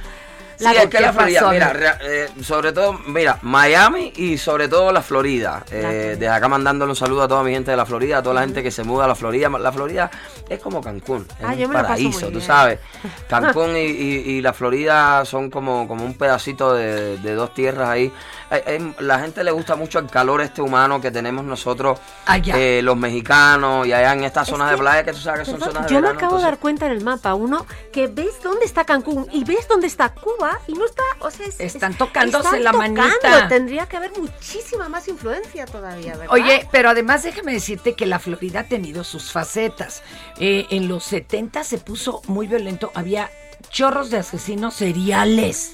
Sí, 0.61 0.67
es 0.77 0.83
que 0.83 0.89
¿qué 0.91 1.01
la 1.01 1.13
Florida, 1.13 1.41
pasó? 1.41 1.53
mira, 1.53 1.99
eh, 2.03 2.29
sobre 2.43 2.73
todo, 2.73 2.93
mira, 3.07 3.39
Miami 3.43 4.13
y 4.17 4.37
sobre 4.39 4.69
todo 4.69 4.93
la 4.93 5.01
Florida. 5.03 5.65
Eh, 5.71 6.17
desde 6.19 6.29
acá 6.29 6.49
mandándole 6.49 6.91
un 6.91 6.97
saludo 6.97 7.23
a 7.23 7.29
toda 7.29 7.43
mi 7.43 7.51
gente 7.53 7.71
de 7.71 7.77
la 7.79 7.87
Florida, 7.87 8.19
a 8.19 8.23
toda 8.23 8.35
la 8.35 8.41
gente 8.43 8.63
que 8.63 8.71
se 8.71 8.83
muda 8.85 9.07
a 9.07 9.09
la 9.09 9.15
Florida. 9.15 9.49
La 9.49 9.73
Florida 9.73 10.11
es 10.49 10.59
como 10.61 10.81
Cancún, 10.83 11.27
es 11.39 11.45
Ah, 11.45 11.55
un 11.67 11.73
paraíso, 11.73 12.29
tú 12.31 12.41
sabes. 12.41 12.79
Cancún 13.29 13.77
y, 13.77 13.81
y- 13.87 14.31
y 14.37 14.43
la 14.43 14.53
Florida 14.53 15.25
son 15.25 15.51
como, 15.51 15.89
como 15.89 16.05
un 16.05 16.15
pedacito 16.15 16.75
de, 16.75 17.17
de 17.19 17.35
dos 17.35 17.55
tierras 17.55 17.89
ahí. 17.89 18.13
Hay- 18.51 18.63
hay- 18.67 18.95
la 18.99 19.19
gente 19.21 19.43
le 19.45 19.53
gusta 19.53 19.77
mucho 19.77 19.99
el 19.99 20.09
calor 20.09 20.41
este 20.43 20.61
humano 20.61 21.01
que 21.01 21.11
tenemos 21.11 21.45
nosotros, 21.45 21.99
Allá. 22.27 22.55
eh, 22.59 22.83
los 22.83 22.97
mexicanos, 22.97 23.87
y 23.87 23.93
allá 23.93 24.13
en 24.13 24.25
estas 24.25 24.49
zonas 24.49 24.69
que- 24.69 24.73
de 24.73 24.79
playa 24.79 25.05
que 25.05 25.13
tú 25.13 25.19
sabes 25.21 25.41
que 25.41 25.53
son 25.53 25.61
zonas 25.61 25.87
de 25.87 25.95
Yo 25.95 26.01
me 26.01 26.09
acabo 26.09 26.37
de 26.37 26.43
dar 26.43 26.59
cuenta 26.59 26.87
en 26.87 26.93
el 26.93 27.05
mapa, 27.05 27.35
uno, 27.35 27.65
que 27.93 28.09
ves 28.09 28.43
dónde 28.43 28.65
está 28.67 28.85
Cancún 28.85 29.27
y 29.33 29.45
ves 29.45 29.69
dónde 29.69 29.87
está 29.87 30.09
Cuba 30.11 30.50
Y 30.67 30.73
no 30.73 30.85
está, 30.87 31.03
o 31.21 31.31
sea, 31.31 31.47
es- 31.47 31.61
Están 31.61 31.93
es- 31.93 31.99
tocándose 31.99 32.45
están 32.45 32.65
la 32.65 32.73
tocando. 32.73 33.03
manita. 33.03 33.49
Tendría 33.49 33.87
que 33.89 33.97
haber 33.97 34.13
muchísima 34.19 34.89
más 34.89 35.09
influencia 35.09 35.67
todavía, 35.67 36.17
¿verdad? 36.17 36.33
Oye, 36.35 36.69
pero 36.73 36.91
además 36.91 37.23
déjame 37.23 37.53
decirte 37.53 37.95
que 37.95 38.07
la 38.07 38.19
Florida 38.19 38.61
ha 38.61 38.65
tenido 38.69 39.05
sus 39.05 39.33
facetas. 39.33 40.03
Eh, 40.39 40.67
en 40.71 40.89
los 40.89 41.05
70 41.05 41.65
se 41.65 41.79
puso 41.79 42.23
muy 42.27 42.47
violento, 42.47 42.91
había 42.95 43.31
chorros 43.71 44.11
de 44.11 44.19
asesinos 44.19 44.75
seriales. 44.75 45.73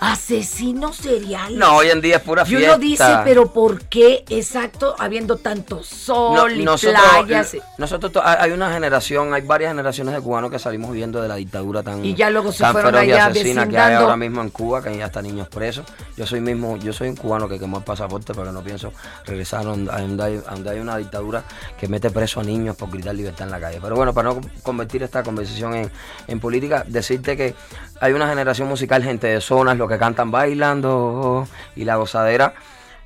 Asesinos 0.00 0.96
seriales. 0.96 1.58
No, 1.58 1.76
hoy 1.76 1.90
en 1.90 2.00
día 2.00 2.16
es 2.16 2.22
pura 2.22 2.42
Y 2.42 2.46
fiesta. 2.46 2.68
uno 2.70 2.78
dice, 2.78 3.04
pero 3.24 3.52
¿por 3.52 3.82
qué 3.82 4.24
exacto 4.30 4.94
habiendo 4.98 5.36
tanto 5.36 5.82
sol 5.82 6.34
No, 6.34 6.48
y 6.50 6.64
nosotros, 6.64 7.00
playas? 7.26 7.56
nosotros 7.76 8.10
to- 8.12 8.22
hay 8.24 8.50
una 8.52 8.72
generación, 8.72 9.34
hay 9.34 9.42
varias 9.42 9.72
generaciones 9.72 10.14
de 10.14 10.20
cubanos 10.22 10.50
que 10.50 10.58
salimos 10.58 10.90
viviendo 10.90 11.20
de 11.20 11.28
la 11.28 11.34
dictadura 11.36 11.82
tan, 11.82 12.02
Y 12.02 12.14
ya 12.14 12.30
luego 12.30 12.50
se 12.50 12.64
fueron 12.72 12.94
y 12.94 12.98
allá 12.98 13.26
asesina 13.26 13.68
que 13.68 13.78
hay 13.78 13.94
ahora 13.94 14.16
mismo 14.16 14.40
en 14.40 14.48
Cuba, 14.48 14.82
que 14.82 14.88
hay 14.88 15.02
hasta 15.02 15.20
niños 15.20 15.48
presos. 15.48 15.84
Yo 16.16 16.26
soy 16.26 16.40
mismo, 16.40 16.78
yo 16.78 16.92
soy 16.94 17.08
un 17.10 17.16
cubano 17.16 17.46
que 17.46 17.58
quemó 17.58 17.78
el 17.78 17.84
pasaporte 17.84 18.32
porque 18.32 18.52
no 18.52 18.62
pienso 18.62 18.92
regresar 19.26 19.60
a 19.60 19.64
donde, 19.64 20.22
hay, 20.24 20.40
a 20.46 20.52
donde 20.52 20.70
hay 20.70 20.78
una 20.78 20.96
dictadura 20.96 21.44
que 21.78 21.88
mete 21.88 22.10
preso 22.10 22.40
a 22.40 22.42
niños 22.42 22.74
por 22.74 22.90
gritar 22.90 23.14
libertad 23.14 23.46
en 23.46 23.50
la 23.50 23.60
calle. 23.60 23.78
Pero 23.82 23.96
bueno, 23.96 24.14
para 24.14 24.30
no 24.30 24.40
convertir 24.62 25.02
esta 25.02 25.22
conversación 25.22 25.74
en, 25.74 25.90
en 26.26 26.40
política, 26.40 26.84
decirte 26.86 27.36
que 27.36 27.54
hay 28.00 28.14
una 28.14 28.26
generación 28.28 28.66
musical, 28.66 29.02
gente 29.04 29.26
de 29.26 29.40
zonas, 29.42 29.76
los 29.76 29.89
que 29.90 29.98
cantan 29.98 30.30
bailando 30.30 31.46
y 31.76 31.84
la 31.84 31.96
gozadera 31.96 32.54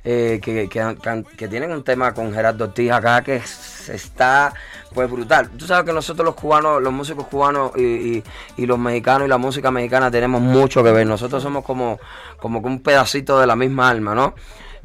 eh, 0.07 0.39
que, 0.41 0.69
que, 0.69 1.47
tienen 1.47 1.71
un 1.71 1.83
tema 1.83 2.13
con 2.13 2.31
Gerardo 2.31 2.65
Ortiz 2.65 2.91
acá 2.91 3.23
que 3.23 3.37
es- 3.37 3.89
está 3.89 4.53
pues 4.93 5.09
brutal. 5.09 5.49
Tú 5.57 5.65
sabes 5.65 5.83
que 5.85 5.93
nosotros 5.93 6.23
los 6.25 6.35
cubanos, 6.35 6.81
los 6.81 6.93
músicos 6.93 7.25
cubanos 7.27 7.71
y, 7.75 7.81
y- 7.83 8.23
y 8.57 8.65
los 8.67 8.77
mexicanos 8.77 9.25
y 9.25 9.29
la 9.29 9.37
música 9.39 9.71
mexicana 9.71 10.09
tenemos 10.11 10.41
mucho 10.41 10.83
que 10.83 10.91
ver. 10.91 11.07
Nosotros 11.07 11.41
somos 11.41 11.65
como, 11.65 11.99
como 12.39 12.59
un 12.59 12.81
pedacito 12.81 13.39
de 13.39 13.47
la 13.47 13.55
misma 13.55 13.89
alma, 13.89 14.13
¿no? 14.15 14.35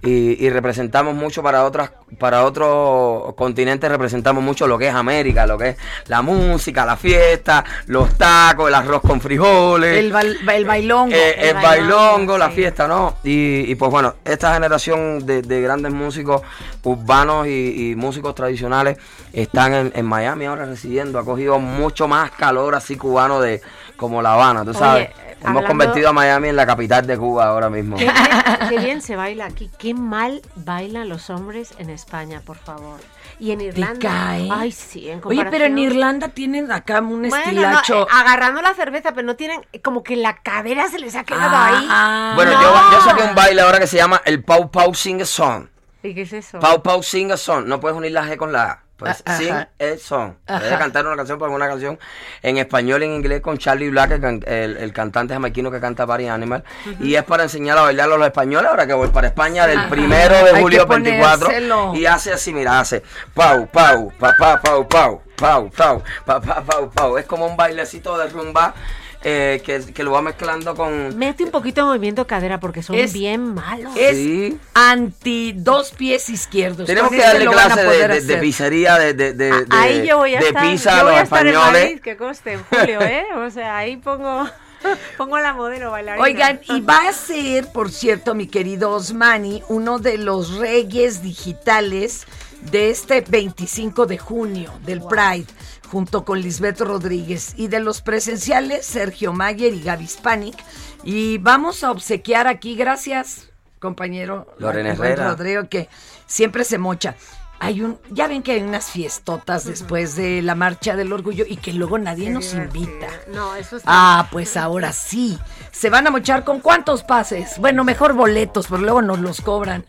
Y, 0.03 0.47
y 0.47 0.49
representamos 0.49 1.15
mucho 1.15 1.43
para 1.43 1.63
otras 1.65 1.91
para 2.19 2.45
otros 2.45 3.35
continentes 3.35 3.91
representamos 3.91 4.43
mucho 4.43 4.67
lo 4.67 4.79
que 4.79 4.89
es 4.89 4.95
América 4.95 5.47
lo 5.47 5.59
que 5.59 5.69
es 5.69 5.77
la 6.07 6.23
música 6.23 6.87
la 6.87 6.97
fiesta 6.97 7.63
los 7.87 8.15
tacos 8.17 8.69
el 8.69 8.75
arroz 8.75 9.03
con 9.03 9.21
frijoles 9.21 9.99
El, 9.99 10.11
bal- 10.11 10.39
el 10.55 10.65
bailongo. 10.65 11.15
eh, 11.15 11.51
el, 11.51 11.55
bailongo, 11.55 12.39
la 12.39 12.49
fiesta, 12.49 12.89
¿no? 12.89 13.17
Y, 13.25 13.71
y, 13.71 13.75
pues 13.75 13.91
bueno, 13.91 14.15
esta 14.25 14.55
generación 14.55 15.27
de, 15.27 15.43
de 15.43 15.61
grandes 15.61 15.93
músicos 15.93 16.41
urbanos 16.83 17.47
y, 17.47 17.91
y 17.91 17.95
músicos 17.95 18.35
tradicionales 18.35 18.97
están 19.35 19.75
en, 19.75 19.93
en 19.95 20.07
Miami 20.07 20.47
ahora 20.47 20.65
residiendo. 20.65 21.19
Ha 21.19 21.25
cogido 21.27 21.59
mucho 21.59 22.09
más 22.09 22.31
calor 22.31 22.75
así 22.75 22.97
cubano 22.97 23.41
de 23.41 23.61
como 23.97 24.23
La 24.23 24.33
Habana, 24.33 24.65
tú 24.65 24.71
Oye, 24.71 24.79
sabes. 24.79 25.11
Hemos 25.41 25.49
hablando- 25.63 25.69
convertido 25.69 26.09
a 26.11 26.13
Miami 26.13 26.49
en 26.49 26.57
la 26.57 26.67
capital 26.67 27.07
de 27.07 27.17
Cuba 27.19 27.47
ahora 27.47 27.71
mismo. 27.71 27.97
Qué 27.97 28.05
bien, 28.05 28.15
qué 28.69 28.79
bien 28.79 29.03
se 29.03 29.17
baila 29.17 29.47
aquí. 29.47 29.71
Qué 29.79 29.95
mal 29.95 30.43
bailan 30.57 31.09
los 31.09 31.31
hombres 31.31 31.75
en 31.79 31.91
España, 31.91 32.43
por 32.45 32.57
favor. 32.59 33.01
Y 33.39 33.53
en 33.53 33.63
Irlanda. 33.63 33.99
cae? 34.01 34.49
Ay, 34.53 34.71
sí, 34.71 35.09
en 35.09 35.21
Oye, 35.25 35.47
pero 35.47 35.65
en 35.65 35.79
Irlanda 35.79 36.29
tienen 36.29 36.71
acá 36.71 37.01
un 37.01 37.23
Bueno, 37.23 37.29
no, 37.31 37.37
estilacho. 37.37 38.03
eh, 38.03 38.07
agarrando 38.13 38.61
la 38.61 38.75
cerveza, 38.75 39.13
pero 39.15 39.27
no 39.27 39.35
tienen, 39.37 39.63
como 39.83 40.03
que 40.03 40.15
la 40.17 40.37
cadera 40.37 40.89
se 40.89 40.99
les 40.99 41.17
ha 41.17 41.25
quedado 41.25 41.51
Ah. 41.51 42.31
ahí. 42.31 42.35
Bueno, 42.37 42.53
No. 42.53 42.63
yo, 42.63 42.75
yo 42.93 43.01
saqué 43.03 43.23
un 43.23 43.35
baile 43.35 43.63
ahora 43.63 43.79
que 43.79 43.87
se 43.87 43.97
llama 43.97 44.21
el 44.27 44.45
Pau 44.45 44.71
Pau 44.71 44.95
Sing 44.95 45.23
a 45.23 45.25
Song. 45.25 45.69
¿Y 46.03 46.15
qué 46.15 46.23
es 46.23 46.33
eso? 46.35 46.59
Pau 46.61 46.83
Pau 46.83 47.03
Sing 47.03 47.31
a 47.33 47.37
Song. 47.39 47.65
No 47.67 47.81
puedes 47.81 47.97
unir 47.97 48.13
la 48.13 48.25
G 48.27 48.37
con 48.37 48.53
la 48.53 48.63
A. 48.65 48.83
Pues 49.01 49.23
Ah, 49.27 49.37
sing 49.37 49.51
ajá. 49.51 49.69
a 49.81 49.99
song. 49.99 50.35
Ajá. 50.47 50.61
Debes 50.63 50.79
cantar 50.79 51.07
una 51.07 51.17
canción, 51.17 51.39
porque 51.39 51.55
una 51.55 51.67
canción 51.67 51.99
en 52.43 52.59
español 52.59 53.03
y 53.03 53.07
en 53.07 53.13
inglés 53.15 53.41
con 53.41 53.59
Charlie 53.59 53.91
Black, 53.91 54.13
el, 54.13 54.21
can- 54.21 54.45
el- 54.47 54.77
el 54.77 54.93
cantante 54.93 55.35
jamaiquino 55.35 55.71
que 55.71 55.81
canta 55.81 56.07
Party 56.07 56.29
Animal. 56.29 56.63
Y 57.01 57.15
es 57.15 57.25
para 57.25 57.45
enseñar 57.45 57.79
a 57.79 57.83
bailar 57.83 58.13
a 58.13 58.17
los 58.17 58.27
españoles. 58.27 58.71
Ahora 58.71 58.87
que 58.87 58.93
voy 58.95 59.09
para 59.09 59.27
España 59.29 59.67
del 59.67 59.79
Ajá. 59.79 59.89
primero 59.89 60.37
de 60.45 60.51
Hay 60.53 60.63
julio 60.63 60.87
24. 60.87 61.47
ponérselo. 61.47 61.95
Y 61.95 62.07
hace 62.07 62.33
así, 62.33 62.53
mira, 62.53 62.79
hace 62.79 63.03
pau, 63.35 63.67
pau, 63.67 64.13
pa, 64.19 64.35
pa, 64.39 64.61
pau, 64.61 64.87
pau, 64.87 65.23
pau, 65.37 65.71
pau, 65.71 66.03
pa, 66.27 66.41
pa, 66.41 66.63
pau, 66.63 66.91
pau. 66.91 67.17
Es 67.19 67.25
como 67.25 67.47
un 67.47 67.57
bailecito 67.57 68.19
de 68.19 68.29
rumba 68.29 68.75
eh, 69.23 69.61
que, 69.65 69.81
que 69.93 70.03
lo 70.03 70.13
va 70.13 70.23
mezclando 70.23 70.75
con. 70.75 71.17
Mete 71.19 71.45
un 71.45 71.51
poquito 71.51 71.83
de 71.83 71.87
movimiento 71.89 72.23
de 72.23 72.27
cadera 72.27 72.59
porque 72.61 72.83
son 72.83 72.97
Es- 72.97 73.13
bien 73.13 73.55
malos. 73.55 73.93
Es 73.97 74.17
Sí. 74.17 74.59
anti 74.75 75.53
dos 75.57 75.91
pies 75.93 76.29
izquierdos. 76.31 76.87
Tenemos 76.87 77.11
que 77.11 77.19
darle 77.19 77.47
clase 77.47 77.83
de, 77.85 78.21
de- 78.23 78.37
pizzería, 78.39 78.99
de, 78.99 79.13
de, 79.15 79.33
de, 79.35 79.51
de- 79.51 79.67
Ahí 79.71 80.07
yo 80.07 80.19
voy 80.19 80.35
a 80.35 80.41
de 80.41 80.47
estar, 80.49 80.63
pizza 80.71 80.91
yo 80.93 80.97
a 81.01 81.03
voy 81.03 81.13
los 81.13 81.21
a 81.21 81.23
estar 81.25 81.47
en 81.47 81.55
españoles. 81.55 81.83
Madrid, 81.85 82.01
que 82.01 82.17
coste 82.17 82.53
en 82.55 82.65
julio, 82.65 83.01
¿eh? 83.03 83.25
O 83.37 83.51
sea, 83.51 83.77
ahí 83.77 83.97
pongo, 83.99 84.49
pongo 85.19 85.39
la 85.39 85.53
modelo 85.53 85.91
bailarina. 85.91 86.25
Oigan, 86.25 86.61
y 86.69 86.81
va 86.89 87.09
a 87.09 87.13
ser, 87.13 87.71
por 87.73 87.91
cierto, 87.91 88.35
mi 88.35 88.47
querido 88.47 88.91
Osmani, 88.91 89.63
uno 89.69 89.99
de 89.99 90.17
los 90.19 90.57
reyes 90.57 91.23
digitales 91.23 92.27
de 92.73 92.91
este 92.91 93.23
25 93.23 94.05
de 94.07 94.19
junio 94.19 94.73
del 94.85 95.03
Pride, 95.03 95.47
junto 95.91 96.25
con 96.25 96.41
Lisbeth 96.41 96.81
Rodríguez. 96.81 97.55
Y 97.57 97.69
de 97.69 97.81
los 97.81 98.01
presenciales, 98.01 98.87
Sergio 98.87 99.33
Mayer 99.33 99.75
y 99.75 99.83
Gaby 99.83 100.07
Spanik. 100.07 100.57
Y 101.05 101.39
vamos 101.39 101.83
a 101.83 101.91
obsequiar 101.91 102.47
aquí, 102.47 102.77
gracias, 102.77 103.51
compañero 103.79 104.47
buen 104.59 104.87
Herrera. 104.87 105.31
Rodrigo, 105.31 105.69
que 105.69 105.89
siempre 106.27 106.65
se 106.65 106.79
mocha. 106.79 107.17
Hay 107.63 107.83
un, 107.83 107.99
ya 108.09 108.27
ven 108.27 108.43
que 108.43 108.53
hay 108.53 108.63
unas 108.63 108.91
fiestotas 108.91 109.67
después 109.67 110.17
de 110.17 110.41
la 110.41 110.55
marcha 110.55 110.97
del 110.97 111.13
orgullo 111.13 111.45
y 111.47 111.59
que 111.59 111.75
luego 111.75 111.99
nadie 111.99 112.31
nos 112.31 112.55
invita. 112.55 113.07
No, 113.29 113.55
eso 113.55 113.77
está... 113.77 113.89
Ah, 113.93 114.29
pues 114.33 114.57
ahora 114.57 114.95
sí. 114.95 115.39
¿Se 115.71 115.91
van 115.91 116.07
a 116.07 116.11
mochar 116.11 116.43
con 116.45 116.61
cuántos 116.61 117.03
pases? 117.03 117.59
Bueno, 117.59 117.85
mejor 117.85 118.15
boletos, 118.15 118.67
pero 118.67 118.81
luego 118.81 119.03
nos 119.03 119.21
los 119.21 119.43
cobran. 119.43 119.85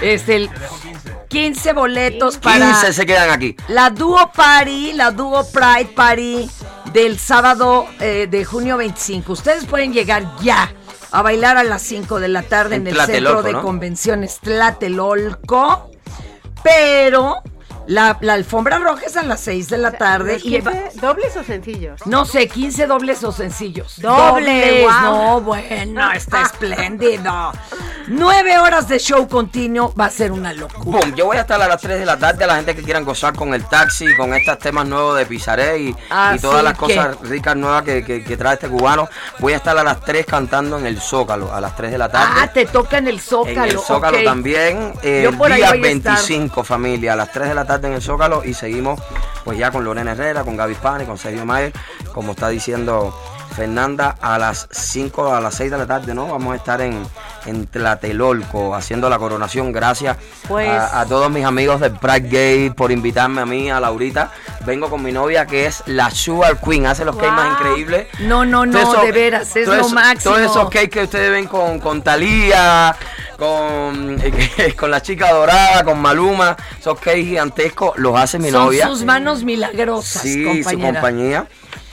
Es 0.00 0.28
el 0.28 0.48
15 1.28 1.72
boletos 1.72 2.38
para 2.38 2.70
15 2.72 2.92
se 2.92 3.06
quedan 3.06 3.30
aquí. 3.30 3.56
la 3.68 3.90
Duo 3.90 4.30
Party, 4.32 4.92
la 4.92 5.10
Duo 5.10 5.44
Pride 5.50 5.92
Party 5.96 6.48
del 6.92 7.18
sábado 7.18 7.88
eh, 7.98 8.28
de 8.30 8.44
junio 8.44 8.76
25. 8.76 9.32
Ustedes 9.32 9.64
pueden 9.66 9.92
llegar 9.92 10.24
ya 10.40 10.72
a 11.10 11.22
bailar 11.22 11.56
a 11.56 11.64
las 11.64 11.82
5 11.82 12.20
de 12.20 12.28
la 12.28 12.42
tarde 12.42 12.76
en, 12.76 12.86
En 12.86 12.94
el 12.96 13.06
Centro 13.06 13.42
de 13.42 13.52
¿no? 13.52 13.62
Convenciones 13.62 14.38
Tlatelolco, 14.40 15.90
pero 16.66 17.40
la, 17.86 18.16
la 18.20 18.34
alfombra 18.34 18.78
roja 18.78 19.06
es 19.06 19.16
a 19.16 19.22
las 19.22 19.40
6 19.40 19.68
de 19.68 19.78
la 19.78 19.92
tarde. 19.92 20.34
¿Los 20.34 20.44
y 20.44 20.60
va- 20.60 20.72
15 20.72 21.00
¿Dobles 21.00 21.36
o 21.36 21.44
sencillos? 21.44 22.00
no 22.06 22.24
sé, 22.24 22.48
15 22.48 22.86
dobles 22.86 23.22
o 23.24 23.32
sencillos. 23.32 24.00
Doble, 24.00 24.20
Dobles, 24.60 24.82
guau. 24.82 25.02
no, 25.02 25.40
bueno, 25.42 26.12
está 26.12 26.42
espléndido. 26.42 27.52
Nueve 28.08 28.56
horas 28.58 28.86
de 28.88 28.98
show 29.00 29.26
continuo 29.26 29.92
va 29.98 30.04
a 30.06 30.10
ser 30.10 30.30
una 30.30 30.52
locura. 30.52 31.00
Boom, 31.00 31.14
yo 31.16 31.26
voy 31.26 31.36
a 31.38 31.40
estar 31.40 31.60
a 31.60 31.66
las 31.66 31.80
3 31.80 31.98
de 31.98 32.06
la 32.06 32.16
tarde 32.16 32.44
a 32.44 32.46
la 32.46 32.56
gente 32.56 32.76
que 32.76 32.82
quieran 32.82 33.04
gozar 33.04 33.34
con 33.34 33.52
el 33.52 33.64
taxi, 33.64 34.14
con 34.16 34.32
estos 34.34 34.58
temas 34.60 34.86
nuevos 34.86 35.18
de 35.18 35.26
Pizaré 35.26 35.78
y, 35.78 35.88
y 35.88 36.38
todas 36.40 36.62
las 36.62 36.74
que- 36.74 36.78
cosas 36.78 37.18
ricas 37.22 37.56
nuevas 37.56 37.82
que, 37.82 38.04
que- 38.04 38.22
que 38.22 38.36
trae 38.36 38.54
este 38.54 38.68
cubano. 38.68 39.08
Voy 39.40 39.54
a 39.54 39.56
estar 39.56 39.76
a 39.76 39.82
las 39.82 40.00
3 40.00 40.24
cantando 40.24 40.78
en 40.78 40.86
el 40.86 41.00
Zócalo, 41.00 41.52
a 41.52 41.60
las 41.60 41.74
3 41.74 41.90
de 41.90 41.98
la 41.98 42.08
tarde. 42.08 42.32
Ah, 42.42 42.46
te 42.52 42.66
toca 42.66 42.98
en 42.98 43.08
el 43.08 43.20
Zócalo. 43.20 43.64
En 43.64 43.70
el 43.70 43.78
Zócalo 43.78 44.18
ok. 44.18 44.24
también, 44.24 44.92
eh, 45.02 45.22
Yo 45.24 45.30
el 45.30 45.36
por 45.36 45.50
ahí 45.50 45.58
día 45.58 45.70
voy 45.70 45.84
a 45.84 45.90
estar. 45.90 46.12
25, 46.14 46.62
familia, 46.62 47.14
a 47.14 47.16
las 47.16 47.32
3 47.32 47.48
de 47.48 47.54
la 47.56 47.64
tarde 47.64 47.75
en 47.84 47.92
el 47.94 48.02
Zócalo 48.02 48.44
y 48.44 48.54
seguimos 48.54 49.00
pues 49.44 49.58
ya 49.58 49.70
con 49.70 49.84
Lorena 49.84 50.12
Herrera, 50.12 50.44
con 50.44 50.56
Gaby 50.56 50.74
Spani, 50.74 51.04
con 51.04 51.18
Sergio 51.18 51.44
Mayer, 51.46 51.72
como 52.12 52.32
está 52.32 52.48
diciendo 52.48 53.14
Fernanda, 53.54 54.16
a 54.20 54.38
las 54.38 54.68
5, 54.70 55.34
a 55.34 55.40
las 55.40 55.54
6 55.54 55.70
de 55.70 55.78
la 55.78 55.86
tarde, 55.86 56.14
¿no? 56.14 56.26
Vamos 56.26 56.52
a 56.52 56.56
estar 56.56 56.80
en, 56.80 57.02
en 57.46 57.66
Tlatelolco 57.66 58.74
haciendo 58.74 59.08
la 59.08 59.18
coronación. 59.18 59.72
Gracias 59.72 60.16
Pues- 60.48 60.68
a, 60.68 61.00
a 61.00 61.06
todos 61.06 61.30
mis 61.30 61.44
amigos 61.44 61.80
de 61.80 61.90
Pride 61.90 62.28
Gay 62.28 62.70
por 62.70 62.90
invitarme 62.92 63.40
a 63.42 63.46
mí, 63.46 63.70
a 63.70 63.80
Laurita. 63.80 64.30
Vengo 64.64 64.90
con 64.90 65.02
mi 65.02 65.12
novia 65.12 65.46
que 65.46 65.66
es 65.66 65.82
la 65.86 66.10
Sugar 66.10 66.60
Queen, 66.60 66.86
hace 66.86 67.04
los 67.04 67.16
cakes 67.16 67.30
más 67.30 67.44
Wow. 67.46 67.52
increíbles. 67.68 68.06
No, 68.20 68.44
no, 68.44 68.66
no, 68.66 68.78
esos- 68.78 69.02
de 69.02 69.12
veras, 69.12 69.54
es 69.56 69.66
lo 69.68 69.74
esos- 69.74 69.92
máximo. 69.92 70.34
Todos 70.34 70.50
esos 70.50 70.64
cakes 70.70 70.88
que 70.90 71.02
ustedes 71.04 71.30
ven 71.30 71.46
con, 71.46 71.78
con 71.80 72.02
Talía, 72.02 72.94
con, 73.38 74.20
con 74.78 74.90
la 74.90 75.00
chica 75.02 75.30
dorada, 75.32 75.84
con 75.84 76.00
Maluma, 76.00 76.56
esos 76.78 76.98
cakes 76.98 77.24
gigantescos, 77.24 77.96
los 77.98 78.16
hace 78.18 78.38
mi 78.38 78.50
Son 78.50 78.64
novia. 78.64 78.88
sus 78.88 79.04
manos 79.04 79.44
milagrosas, 79.44 80.22
sí, 80.22 80.42
compañera. 80.44 80.70
su 80.88 80.92
compañía. 80.94 81.46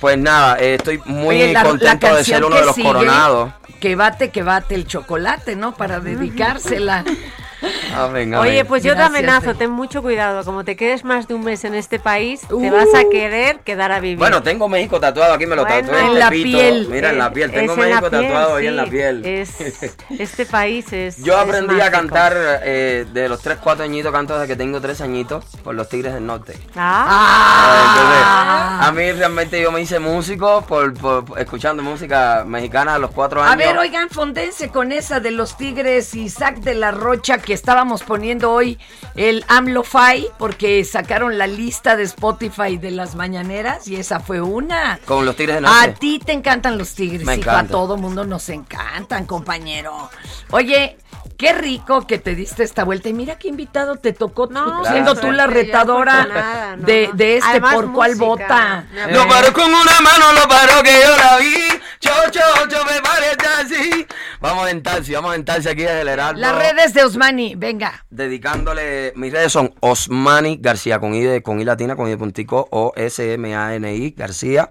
Pues 0.04 0.18
nada, 0.18 0.58
eh, 0.60 0.76
estoy 0.76 1.01
muy 1.06 1.34
Oye, 1.38 1.54
la- 1.54 1.64
la 1.64 1.70
contento 1.70 2.14
de 2.14 2.26
ser 2.26 2.43
uno 2.43 2.58
de 2.58 2.66
los 2.66 2.76
sigue, 2.76 2.86
coronados. 2.89 3.54
Que 3.80 3.95
bate, 3.95 4.32
que 4.32 4.43
bate 4.43 4.76
el 4.76 4.86
chocolate, 4.86 5.56
¿no? 5.56 5.76
Para 5.76 6.01
dedicársela. 6.01 7.06
Amén, 7.95 8.34
amén. 8.34 8.51
Oye, 8.51 8.66
pues 8.66 8.84
yo 8.84 8.95
te 8.95 9.01
amenazo, 9.01 9.55
ten 9.55 9.70
mucho 9.72 10.01
cuidado. 10.01 10.43
Como 10.43 10.64
te 10.64 10.76
quedes 10.76 11.03
más 11.03 11.28
de 11.28 11.34
un 11.36 11.43
mes 11.43 11.64
en 11.64 11.76
este 11.76 11.99
país, 11.99 12.41
te 12.47 12.72
vas 12.72 12.88
a 12.95 13.03
querer 13.09 13.59
quedar 13.59 13.91
a 13.91 13.99
vivir. 13.99 14.18
Bueno, 14.18 14.41
tengo 14.43 14.68
México 14.68 14.99
tatuado 14.99 15.34
aquí, 15.34 15.45
me 15.45 15.55
lo 15.55 15.66
Bueno. 15.66 15.88
tatué 15.88 16.01
en 16.05 16.20
la 16.20 16.30
Tepito. 16.30 16.57
piel. 16.57 16.88
Mira, 16.89 17.09
en 17.11 17.18
la 17.18 17.32
piel. 17.32 17.49
Es 17.51 17.55
Tengo 17.55 17.76
México 17.76 18.09
piel, 18.09 18.24
tatuado 18.24 18.55
ahí 18.55 18.68
en 18.68 18.76
la 18.76 18.84
sí. 18.86 18.89
piel. 18.91 19.26
Es, 19.26 19.49
este 20.20 20.45
país 20.45 20.91
es. 20.91 21.24
Yo 21.24 21.34
es 21.34 21.39
aprendí 21.39 21.76
a 21.76 21.78
mágico. 21.78 21.91
cantar 21.97 22.34
eh, 22.64 23.05
de 23.14 23.30
los 23.30 23.41
3, 23.41 23.57
4 23.64 23.86
añitos, 23.86 24.11
canto 24.11 24.34
desde 24.38 24.47
que 24.47 24.55
tengo 24.57 24.82
3 24.82 25.01
añitos, 25.01 25.45
por 25.64 25.76
los 25.76 25.88
Tigres 25.89 26.14
del 26.14 26.26
Norte. 26.26 26.57
Ah. 26.76 27.88
Entonces, 27.88 28.88
a 28.88 28.91
mí 28.91 29.11
realmente 29.20 29.61
yo 29.61 29.72
me 29.72 29.82
hice 29.82 29.99
músico 29.99 30.64
por, 30.68 30.93
por- 30.93 31.26
por- 31.26 31.39
escuchando 31.39 31.84
música 31.84 32.43
mexicana 32.45 32.95
a 32.95 32.99
los 32.99 33.11
4 33.11 33.41
años. 33.41 33.53
A 33.53 33.55
ver, 33.55 33.78
oigan, 33.78 34.09
fondense 34.09 34.70
con 34.70 34.91
esa 34.91 35.20
de 35.20 35.32
los 35.32 35.57
Tigres 35.57 36.14
y 36.16 36.24
Isaac 36.24 36.57
de 36.57 36.74
la 36.76 36.91
Rocha 36.91 37.38
que 37.38 37.53
estábamos 37.54 38.04
poniendo 38.04 38.51
hoy 38.51 38.80
el 39.16 39.45
AMLO-FI 39.47 40.28
porque 40.38 40.84
sacaron 40.84 41.38
la 41.38 41.47
lista 41.47 41.95
de 41.95 42.04
Spotify 42.04 42.78
de 42.78 42.91
las 42.91 43.16
mañaneras 43.16 43.88
y 43.88 43.95
esa 43.95 44.20
fue 44.20 44.41
una. 44.41 44.99
Con 45.06 45.26
los 45.26 45.36
Tigres 45.36 45.62
Norte. 45.62 45.89
A 45.89 45.93
ti 45.93 46.20
te 46.20 46.34
encantan 46.34 46.78
los 46.78 46.93
tigres, 46.93 47.26
Me 47.26 47.36
hijo. 47.36 47.49
A 47.51 47.64
todo 47.66 47.97
mundo 47.97 48.26
nos 48.26 48.49
encantan, 48.49 49.26
compañero. 49.26 50.10
Oye, 50.51 50.97
qué 51.38 51.54
rico 51.54 52.08
que 52.08 52.18
te 52.20 52.36
diste 52.36 52.64
esta 52.64 52.84
vuelta. 52.84 53.10
Y 53.10 53.14
mira 53.14 53.38
qué 53.38 53.47
invitado 53.49 53.97
te 53.97 54.14
tocó, 54.14 54.47
tú, 54.47 54.54
No, 54.54 54.86
siendo 54.86 55.16
tú 55.16 55.32
la 55.32 55.47
retadora 55.47 56.76
no, 56.78 56.86
de, 56.86 57.08
no. 57.08 57.14
de 57.14 57.38
este 57.38 57.49
Además, 57.49 57.76
por 57.76 57.91
cuál 57.93 58.16
vota. 58.16 58.86
Me 58.93 59.14
Lo 59.14 59.28
paró 59.28 59.54
con 59.54 59.66
una 59.66 60.01
mano, 60.01 60.34
lo 60.34 60.47
paró 60.47 60.82
que 60.84 60.91
yo 60.91 61.18
la 61.18 61.38
vi. 61.38 61.62
Cho, 62.04 62.12
cho, 62.32 62.68
cho, 62.70 62.84
me 62.86 62.99
parece 63.01 63.47
así. 63.62 64.06
Vamos 64.41 64.70
en 64.70 64.84
taxi, 64.84 65.14
vamos 65.14 65.36
en 65.36 65.45
taxi 65.45 65.70
aquí 65.70 65.84
desde 65.84 66.01
el 66.01 66.10
Heraldo. 66.10 66.41
Las 66.41 66.54
redes 66.56 66.93
de 66.93 67.04
Osmani, 67.06 67.56
venga. 67.56 68.04
Dedicándole, 68.10 69.14
mis 69.16 69.32
redes 69.32 69.54
son 69.54 69.74
Osmani 69.80 70.58
García, 70.62 70.99
con 70.99 71.14
I, 71.14 71.22
de- 71.22 71.41
con 71.41 71.62
I 71.62 71.64
latina, 71.64 71.95
con 71.95 72.08
I 72.08 72.12
de 72.12 72.18
puntico, 72.18 72.68
O-S-M-A-N-I 72.72 74.12
García. 74.18 74.70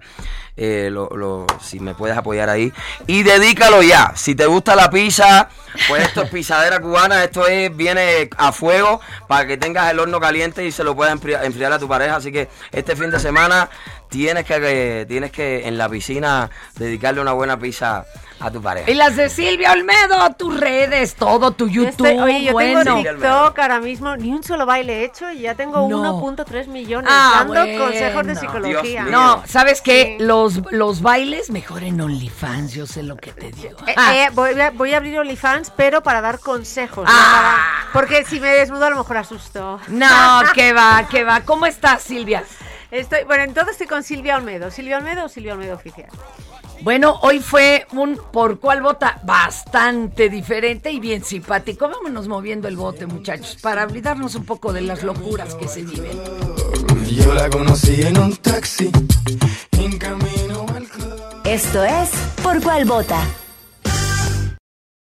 Eh, 0.55 0.89
lo- 0.91 1.09
lo- 1.09 1.47
si 1.59 1.79
me 1.79 1.95
puedes 1.95 2.15
apoyar 2.15 2.47
ahí. 2.49 2.71
Y 3.07 3.23
dedícalo 3.23 3.81
ya. 3.81 4.11
Si 4.15 4.35
te 4.35 4.45
gusta 4.45 4.75
la 4.75 4.91
pizza, 4.91 5.49
pues 5.87 6.03
esto 6.03 6.21
es 6.21 6.29
pizzadera 6.29 6.79
cubana. 6.79 7.23
Esto 7.23 7.47
es 7.47 7.75
viene 7.75 8.29
a 8.37 8.51
fuego 8.51 9.01
para 9.27 9.47
que 9.47 9.57
tengas 9.57 9.89
el 9.89 9.99
horno 9.99 10.19
caliente 10.19 10.63
y 10.63 10.71
se 10.71 10.83
lo 10.83 10.95
puedas 10.95 11.11
enfriar, 11.13 11.43
enfriar 11.45 11.73
a 11.73 11.79
tu 11.79 11.87
pareja. 11.87 12.17
Así 12.17 12.31
que 12.31 12.49
este 12.71 12.95
fin 12.95 13.09
de 13.09 13.19
semana 13.19 13.67
tienes 14.13 14.45
que, 14.45 14.59
que- 14.59 15.05
tienes 15.07 15.31
que 15.31 15.67
en 15.67 15.77
la 15.77 15.89
piscina 15.89 16.49
dedicarle 16.75 17.19
una 17.21 17.33
buena 17.33 17.57
pizza 17.59 18.05
a 18.39 18.51
tu 18.51 18.61
pareja. 18.61 18.89
Y 18.91 18.93
las 18.95 19.15
de 19.15 19.29
Silvia 19.29 19.71
Olmedo, 19.71 20.29
tus 20.37 20.59
redes, 20.59 21.15
todo, 21.15 21.51
tu 21.51 21.67
Yo 21.67 21.83
YouTube. 21.83 22.05
estoy- 22.07 22.19
oye, 22.19 22.43
yo 22.45 22.51
bueno. 22.53 22.83
tengo 22.83 22.97
TikTok 23.01 23.59
ahora 23.59 23.79
mismo, 23.79 24.15
ni 24.17 24.31
un 24.33 24.43
solo 24.43 24.65
baile 24.65 25.01
he 25.01 25.05
hecho 25.05 25.31
y 25.31 25.39
ya 25.41 25.55
tengo 25.55 25.87
No. 25.87 26.19
1.3 26.21 26.67
millones 26.67 27.09
Ah, 27.13 27.31
dando 27.39 27.53
bueno. 27.53 27.83
consejos 27.85 28.27
de 28.27 28.35
psicología. 28.35 29.03
No, 29.05 29.43
¿sabes 29.47 29.81
qué? 29.81 30.17
Los, 30.19 30.59
los 30.71 31.01
bailes 31.01 31.49
mejor 31.51 31.83
en 31.83 31.99
OnlyFans, 32.01 32.73
yo 32.73 32.85
sé 32.85 33.01
lo 33.03 33.15
que 33.17 33.31
te 33.31 33.51
digo. 33.51 33.77
Eh, 33.87 33.93
Ah. 33.97 34.15
eh, 34.15 34.29
voy, 34.33 34.59
a, 34.59 34.71
voy 34.71 34.93
a 34.93 34.97
abrir 34.97 35.17
OnlyFans, 35.19 35.71
pero 35.75 36.03
para 36.03 36.21
dar 36.21 36.39
consejos. 36.39 37.05
no 37.05 37.11
Ah. 37.13 37.31
para- 37.83 37.91
porque 37.93 38.25
si 38.25 38.39
me 38.39 38.49
desnudo 38.49 38.85
a 38.85 38.89
lo 38.89 38.97
mejor 38.97 39.17
asusto. 39.17 39.79
No, 39.87 40.41
que 40.53 40.73
va, 40.73 41.07
que 41.09 41.23
va. 41.23 41.41
¿Cómo 41.41 41.65
estás, 41.65 42.01
Silvia? 42.03 42.43
Estoy, 42.93 43.23
bueno, 43.23 43.43
entonces 43.43 43.71
estoy 43.71 43.87
con 43.87 44.03
Silvia 44.03 44.37
Olmedo. 44.37 44.69
Silvia 44.69 44.97
Olmedo 44.97 45.25
o 45.25 45.29
Silvia 45.29 45.53
Olmedo 45.53 45.73
oficial. 45.73 46.09
Bueno, 46.81 47.17
hoy 47.23 47.39
fue 47.39 47.87
un 47.91 48.19
por 48.31 48.59
cuál 48.59 48.83
vota 48.83 49.19
bastante 49.23 50.29
diferente 50.29 50.91
y 50.91 50.99
bien 50.99 51.23
simpático. 51.23 51.89
Vámonos 51.89 52.27
moviendo 52.27 52.67
el 52.67 52.77
bote, 52.77 53.07
muchachos, 53.07 53.57
para 53.59 53.83
olvidarnos 53.83 54.35
un 54.35 54.45
poco 54.45 54.71
de 54.71 54.81
las 54.81 55.01
locuras 55.01 55.55
que 55.55 55.67
se 55.67 55.81
viven. 55.81 56.21
Yo 57.09 57.33
la 57.33 57.49
conocí 57.49 58.03
en 58.03 58.15
un 58.19 58.35
taxi, 58.37 58.91
en 59.71 59.97
camino 59.97 60.67
al 60.75 60.83
club. 60.83 61.13
Esto 61.45 61.83
es 61.83 62.11
Por 62.43 62.61
cuál 62.61 62.85
vota. 62.85 63.25